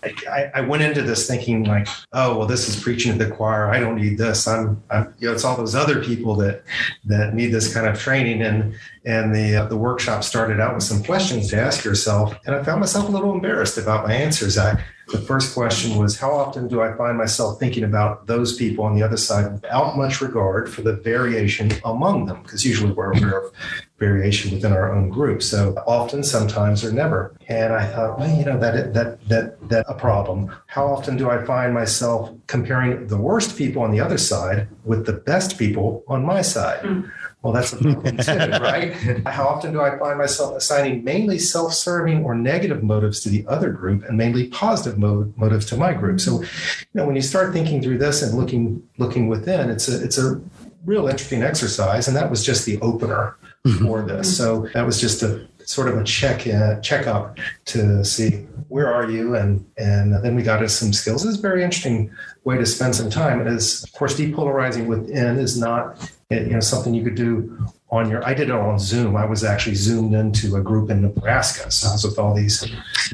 I, 0.05 0.51
I, 0.55 0.61
went 0.63 0.83
into 0.83 1.03
this 1.03 1.29
thinking 1.29 1.65
like, 1.65 1.87
oh 2.13 2.37
well, 2.37 2.47
this 2.47 2.69
is 2.69 2.81
preaching 2.81 3.19
to 3.19 3.25
the 3.25 3.31
choir. 3.31 3.69
I 3.69 3.79
don't 3.79 3.97
need 3.97 4.19
this. 4.19 4.49
I'm, 4.49 4.83
I'm, 4.91 5.15
you 5.19 5.29
know, 5.29 5.35
it's 5.35 5.45
all 5.45 5.57
those 5.57 5.75
other 5.75 6.03
people 6.03 6.35
that 6.37 6.63
that 7.05 7.35
need 7.35 7.49
this 7.49 7.73
kind 7.73 7.87
of 7.87 7.99
training. 7.99 8.43
And 8.43 8.75
and 9.05 9.35
the 9.35 9.57
uh, 9.57 9.67
the 9.67 9.77
workshop 9.77 10.25
started 10.25 10.61
out 10.61 10.75
with 10.75 10.85
some 10.85 11.03
questions 11.03 11.49
to 11.51 11.61
ask 11.61 11.85
yourself, 11.85 12.35
and 12.47 12.55
I 12.55 12.63
found 12.63 12.81
myself 12.81 13.09
a 13.09 13.13
little 13.13 13.33
embarrassed 13.33 13.79
about 13.79 14.07
my 14.07 14.15
answers. 14.15 14.59
I 14.59 14.83
the 15.13 15.21
first 15.21 15.55
question 15.55 15.97
was, 15.97 16.19
how 16.19 16.33
often 16.33 16.67
do 16.67 16.81
I 16.81 16.97
find 16.97 17.17
myself 17.17 17.61
thinking 17.61 17.85
about 17.85 18.27
those 18.27 18.57
people 18.57 18.85
on 18.85 18.95
the 18.97 19.03
other 19.03 19.19
side 19.19 19.53
without 19.53 19.97
much 19.97 20.21
regard 20.21 20.73
for 20.73 20.83
the 20.83 20.95
variation 20.95 21.71
among 21.85 22.27
them? 22.27 22.43
Because 22.43 22.65
usually 22.65 22.93
we're 22.93 23.13
aware 23.13 23.39
of 23.39 23.53
variation 23.99 24.51
within 24.51 24.73
our 24.73 24.93
own 24.93 25.11
group. 25.11 25.43
So 25.43 25.75
often, 25.87 26.25
sometimes, 26.25 26.83
or 26.85 26.93
never. 26.93 27.37
And 27.47 27.73
I 27.73 27.87
thought, 27.87 28.19
well, 28.19 28.37
you 28.37 28.45
know, 28.45 28.59
that 28.59 28.95
that 28.95 29.29
that 29.29 29.69
that 29.69 29.85
a 29.89 29.95
problem. 29.95 30.53
How 30.67 30.87
often 30.87 31.17
do 31.17 31.31
I 31.31 31.45
find 31.45 31.73
myself 31.73 32.31
comparing 32.47 33.07
the 33.07 33.19
worst 33.19 33.57
people 33.57 33.83
on 33.83 33.93
the 33.93 34.01
other 34.01 34.19
side 34.19 34.67
with 34.85 35.07
the 35.07 35.13
best 35.13 35.59
people 35.59 36.03
on 36.09 36.25
my 36.25 36.43
side? 36.43 36.81
Mm. 36.81 37.11
Well, 37.43 37.53
that's 37.53 37.73
a 37.73 37.77
problem 37.77 38.17
too, 38.19 38.33
right? 38.63 38.93
How 39.27 39.49
often 39.49 39.73
do 39.73 39.81
I 39.81 39.99
find 39.99 40.17
myself 40.17 40.57
assigning 40.57 41.03
mainly 41.03 41.39
self-serving 41.39 42.25
or 42.25 42.37
negative 42.37 42.85
motives 42.85 43.21
to 43.21 43.29
the 43.29 43.45
other 43.49 43.71
group 43.71 44.05
and 44.05 44.17
mainly 44.17 44.47
positive 44.49 44.99
mo- 44.99 45.33
motives 45.37 45.67
to 45.67 45.77
my 45.77 45.93
group? 45.93 46.21
So, 46.21 46.43
you 46.43 46.47
know, 46.95 47.05
when 47.05 47.17
you 47.17 47.23
start 47.23 47.53
thinking 47.53 47.83
through 47.83 47.99
this 47.99 48.23
and 48.23 48.39
looking 48.39 48.83
looking 48.99 49.27
within, 49.27 49.71
it's 49.71 49.89
a 49.89 50.03
it's 50.03 50.19
a 50.19 50.41
real 50.85 51.09
interesting 51.09 51.43
exercise, 51.43 52.07
and 52.07 52.17
that 52.17 52.31
was 52.31 52.45
just 52.45 52.65
the 52.65 52.81
opener 52.81 53.37
mm-hmm. 53.67 53.85
for 53.85 54.03
this. 54.03 54.37
So 54.37 54.69
that 54.75 54.87
was 54.87 55.01
just 55.01 55.23
a 55.23 55.47
sort 55.67 55.89
of 55.89 55.99
a 55.99 56.05
check 56.05 56.47
in, 56.47 56.81
check 56.83 57.07
up 57.07 57.39
to 57.67 58.05
see 58.05 58.47
where 58.69 58.93
are 58.93 59.11
you, 59.11 59.35
and 59.35 59.65
and 59.77 60.15
then 60.25 60.35
we 60.35 60.43
got 60.43 60.59
into 60.61 60.69
some 60.69 60.93
skills. 60.93 61.25
It's 61.25 61.39
a 61.39 61.41
very 61.41 61.63
interesting 61.63 62.11
way 62.45 62.59
to 62.59 62.67
spend 62.67 62.95
some 62.95 63.11
time. 63.11 63.47
Is 63.47 63.85
of 63.85 63.93
course, 63.93 64.19
depolarizing 64.19 64.87
within 64.87 65.39
is 65.39 65.59
not 65.59 66.11
you 66.41 66.51
know 66.51 66.61
something 66.61 66.95
you 66.95 67.05
could 67.05 67.15
do 67.15 67.59
on 67.91 68.09
your 68.11 68.25
i 68.27 68.33
did 68.33 68.49
it 68.49 68.55
on 68.55 68.79
zoom 68.79 69.17
i 69.17 69.25
was 69.25 69.45
actually 69.45 69.75
zoomed 69.75 70.15
into 70.15 70.57
a 70.57 70.61
group 70.61 70.91
in 70.91 71.03
nebraska 71.03 71.71
so 71.71 71.89
i 71.89 71.93
was 71.93 72.05
with 72.05 72.19
all 72.19 72.35
these 72.35 72.65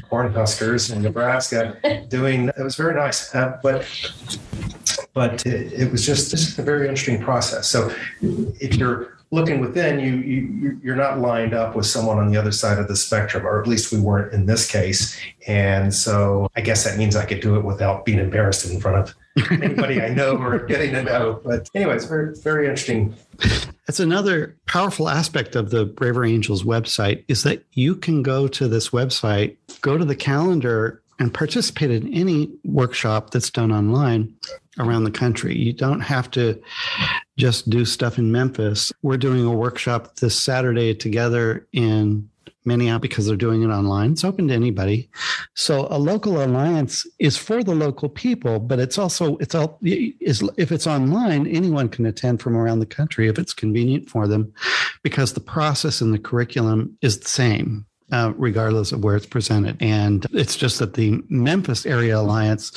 corn 0.09 0.31
huskers 0.33 0.89
in 0.89 1.01
nebraska 1.01 1.77
doing 2.09 2.49
it 2.49 2.63
was 2.63 2.75
very 2.75 2.95
nice 2.95 3.33
uh, 3.35 3.59
but 3.61 3.85
but 5.13 5.45
it, 5.45 5.73
it 5.73 5.91
was 5.91 6.05
just 6.05 6.31
just 6.31 6.57
a 6.57 6.61
very 6.61 6.87
interesting 6.87 7.21
process 7.21 7.67
so 7.67 7.93
if 8.21 8.75
you're 8.75 9.18
looking 9.31 9.59
within 9.59 9.99
you, 9.99 10.15
you 10.15 10.79
you're 10.83 10.95
not 10.95 11.19
lined 11.19 11.53
up 11.53 11.75
with 11.75 11.85
someone 11.85 12.17
on 12.17 12.31
the 12.31 12.37
other 12.37 12.51
side 12.51 12.79
of 12.79 12.87
the 12.87 12.95
spectrum 12.95 13.45
or 13.45 13.61
at 13.61 13.67
least 13.67 13.91
we 13.91 13.99
weren't 13.99 14.33
in 14.33 14.45
this 14.47 14.69
case 14.69 15.19
and 15.47 15.93
so 15.93 16.49
i 16.55 16.61
guess 16.61 16.83
that 16.83 16.97
means 16.97 17.15
i 17.15 17.23
could 17.25 17.39
do 17.39 17.55
it 17.55 17.63
without 17.63 18.05
being 18.05 18.17
embarrassed 18.17 18.69
in 18.69 18.79
front 18.81 18.97
of 18.97 19.15
anybody 19.51 20.01
I 20.01 20.09
know 20.09 20.37
or 20.37 20.59
getting 20.67 20.91
to 20.93 21.03
know. 21.03 21.39
But 21.43 21.69
anyway, 21.73 21.95
it's 21.95 22.05
very, 22.05 22.35
very 22.35 22.67
interesting. 22.67 23.15
That's 23.87 23.99
another 23.99 24.57
powerful 24.67 25.09
aspect 25.09 25.55
of 25.55 25.69
the 25.69 25.85
Braver 25.85 26.25
Angels 26.25 26.63
website 26.63 27.23
is 27.27 27.43
that 27.43 27.65
you 27.73 27.95
can 27.95 28.21
go 28.21 28.47
to 28.47 28.67
this 28.67 28.89
website, 28.89 29.57
go 29.81 29.97
to 29.97 30.05
the 30.05 30.15
calendar, 30.15 31.01
and 31.19 31.33
participate 31.33 31.91
in 31.91 32.13
any 32.13 32.49
workshop 32.63 33.31
that's 33.31 33.51
done 33.51 33.71
online 33.71 34.33
around 34.79 35.03
the 35.03 35.11
country. 35.11 35.55
You 35.57 35.73
don't 35.73 35.99
have 35.99 36.31
to 36.31 36.61
just 37.37 37.69
do 37.69 37.85
stuff 37.85 38.17
in 38.17 38.31
Memphis. 38.31 38.91
We're 39.01 39.17
doing 39.17 39.45
a 39.45 39.51
workshop 39.51 40.15
this 40.15 40.41
Saturday 40.41 40.95
together 40.95 41.67
in 41.73 42.29
Minneapolis 42.65 43.01
because 43.01 43.25
they're 43.27 43.35
doing 43.35 43.63
it 43.63 43.67
online. 43.67 44.11
It's 44.11 44.23
open 44.23 44.47
to 44.47 44.53
anybody. 44.53 45.09
So 45.55 45.87
a 45.89 45.97
local 45.97 46.43
alliance 46.43 47.05
is 47.17 47.37
for 47.37 47.63
the 47.63 47.75
local 47.75 48.09
people, 48.09 48.59
but 48.59 48.79
it's 48.79 48.97
also 48.97 49.37
it's 49.37 49.55
all 49.55 49.77
is 49.81 50.43
if 50.57 50.71
it's 50.71 50.87
online, 50.87 51.47
anyone 51.47 51.89
can 51.89 52.05
attend 52.05 52.41
from 52.41 52.55
around 52.55 52.79
the 52.79 52.85
country 52.85 53.27
if 53.27 53.37
it's 53.37 53.53
convenient 53.53 54.09
for 54.09 54.27
them, 54.27 54.53
because 55.03 55.33
the 55.33 55.39
process 55.39 56.01
and 56.01 56.13
the 56.13 56.19
curriculum 56.19 56.97
is 57.01 57.19
the 57.19 57.29
same. 57.29 57.85
Uh, 58.11 58.33
regardless 58.37 58.91
of 58.91 59.03
where 59.03 59.15
it's 59.15 59.27
presented. 59.27 59.77
And 59.79 60.25
it's 60.33 60.55
just 60.55 60.79
that 60.79 60.95
the 60.95 61.21
Memphis 61.29 61.85
Area 61.85 62.17
Alliance 62.17 62.71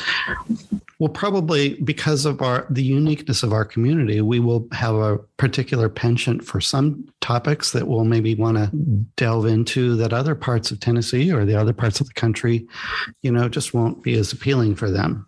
will 0.98 1.08
probably, 1.08 1.74
because 1.76 2.26
of 2.26 2.42
our 2.42 2.66
the 2.68 2.82
uniqueness 2.82 3.42
of 3.42 3.50
our 3.50 3.64
community, 3.64 4.20
we 4.20 4.40
will 4.40 4.68
have 4.72 4.94
a 4.94 5.16
particular 5.38 5.88
penchant 5.88 6.44
for 6.44 6.60
some 6.60 7.08
topics 7.22 7.72
that 7.72 7.88
we'll 7.88 8.04
maybe 8.04 8.34
want 8.34 8.58
to 8.58 8.70
delve 9.16 9.46
into 9.46 9.96
that 9.96 10.12
other 10.12 10.34
parts 10.34 10.70
of 10.70 10.80
Tennessee 10.80 11.32
or 11.32 11.46
the 11.46 11.58
other 11.58 11.72
parts 11.72 11.98
of 12.00 12.08
the 12.08 12.14
country, 12.14 12.66
you 13.22 13.32
know, 13.32 13.48
just 13.48 13.72
won't 13.72 14.02
be 14.02 14.14
as 14.18 14.32
appealing 14.32 14.74
for 14.74 14.90
them. 14.90 15.26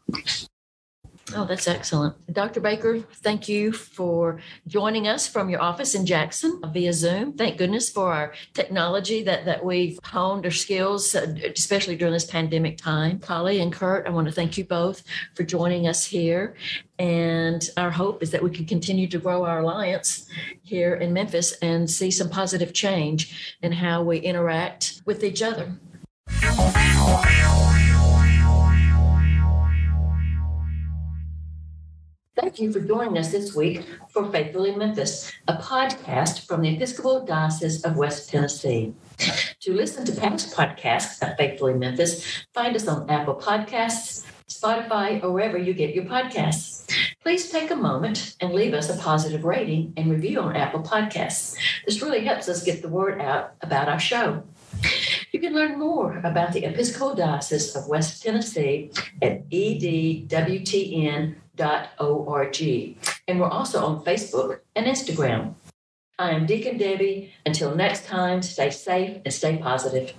Oh, 1.35 1.47
that's 1.47 1.67
excellent. 1.67 2.15
Dr. 2.33 2.61
Baker, 2.61 3.01
thank 3.01 3.49
you 3.49 3.73
for 3.73 4.41
joining 4.67 5.09
us 5.09 5.27
from 5.27 5.49
your 5.49 5.61
office 5.61 5.95
in 5.95 6.05
Jackson 6.05 6.61
via 6.67 6.93
Zoom. 6.93 7.33
Thank 7.33 7.57
goodness 7.57 7.89
for 7.89 8.13
our 8.13 8.35
technology 8.53 9.23
that, 9.23 9.47
that 9.47 9.65
we've 9.65 9.99
honed 10.05 10.45
our 10.45 10.51
skills, 10.51 11.15
uh, 11.15 11.35
especially 11.57 11.97
during 11.97 12.13
this 12.13 12.27
pandemic 12.27 12.77
time. 12.77 13.19
Polly 13.19 13.61
and 13.61 13.73
Kurt, 13.73 14.07
I 14.07 14.11
want 14.11 14.29
to 14.29 14.33
thank 14.33 14.59
you 14.59 14.65
both 14.65 15.03
for 15.35 15.45
joining 15.45 15.89
us 15.89 16.05
here. 16.05 16.55
And 16.99 17.69
our 17.77 17.91
hope 17.91 18.23
is 18.23 18.31
that 18.33 18.43
we 18.43 18.51
can 18.51 18.67
continue 18.67 19.09
to 19.09 19.19
grow 19.19 19.45
our 19.45 19.61
alliance 19.61 20.29
here 20.63 20.95
in 20.95 21.13
Memphis 21.13 21.53
and 21.63 21.91
see 21.91 22.11
some 22.11 22.29
positive 22.29 22.75
change 22.75 23.57
in 23.63 23.73
how 23.73 24.03
we 24.03 24.19
interact 24.19 25.01
with 25.07 25.25
each 25.25 25.43
other. 25.43 25.73
Thank 32.37 32.59
you 32.59 32.73
for 32.73 32.81
joining 32.81 33.17
us 33.17 33.31
this 33.31 33.55
week 33.55 33.87
for 34.11 34.29
Faithfully 34.33 34.75
Memphis, 34.75 35.31
a 35.47 35.55
podcast 35.55 36.49
from 36.49 36.63
the 36.63 36.75
Episcopal 36.75 37.25
Diocese 37.25 37.85
of 37.85 37.97
West 37.97 38.29
Tennessee. 38.29 38.93
To 39.61 39.73
listen 39.73 40.05
to 40.05 40.21
past 40.21 40.53
podcasts 40.53 41.23
of 41.23 41.37
Faithfully 41.37 41.75
Memphis, 41.75 42.45
find 42.53 42.75
us 42.75 42.89
on 42.89 43.09
Apple 43.09 43.37
Podcasts, 43.37 44.25
Spotify, 44.49 45.23
or 45.23 45.31
wherever 45.31 45.57
you 45.57 45.75
get 45.75 45.95
your 45.95 46.07
podcasts. 46.07 46.91
Please 47.23 47.51
take 47.51 47.71
a 47.71 47.77
moment 47.77 48.35
and 48.41 48.53
leave 48.53 48.75
us 48.75 48.91
a 48.91 49.01
positive 49.01 49.45
rating 49.45 49.93
and 49.97 50.11
review 50.11 50.41
on 50.41 50.57
Apple 50.57 50.83
Podcasts. 50.83 51.55
This 51.87 52.03
really 52.03 52.25
helps 52.25 52.49
us 52.49 52.65
get 52.65 52.83
the 52.83 52.89
word 52.89 53.21
out 53.21 53.53
about 53.61 53.89
our 53.89 54.01
show. 54.01 54.43
You 55.31 55.39
can 55.39 55.55
learn 55.55 55.79
more 55.79 56.19
about 56.19 56.53
the 56.53 56.65
Episcopal 56.65 57.15
Diocese 57.15 57.77
of 57.77 57.87
West 57.87 58.25
Tennessee 58.25 58.91
at 59.23 59.49
edwtn.org. 59.51 61.37
And 63.29 63.41
we're 63.41 63.49
also 63.49 63.85
on 63.85 64.05
Facebook 64.05 64.61
and 64.75 64.87
Instagram. 64.87 65.55
I 66.19 66.31
am 66.31 66.47
Deacon 66.47 66.79
Debbie. 66.79 67.33
Until 67.45 67.75
next 67.75 68.07
time, 68.07 68.43
stay 68.43 68.71
safe 68.71 69.21
and 69.25 69.35
stay 69.35 69.57
positive. 69.57 70.15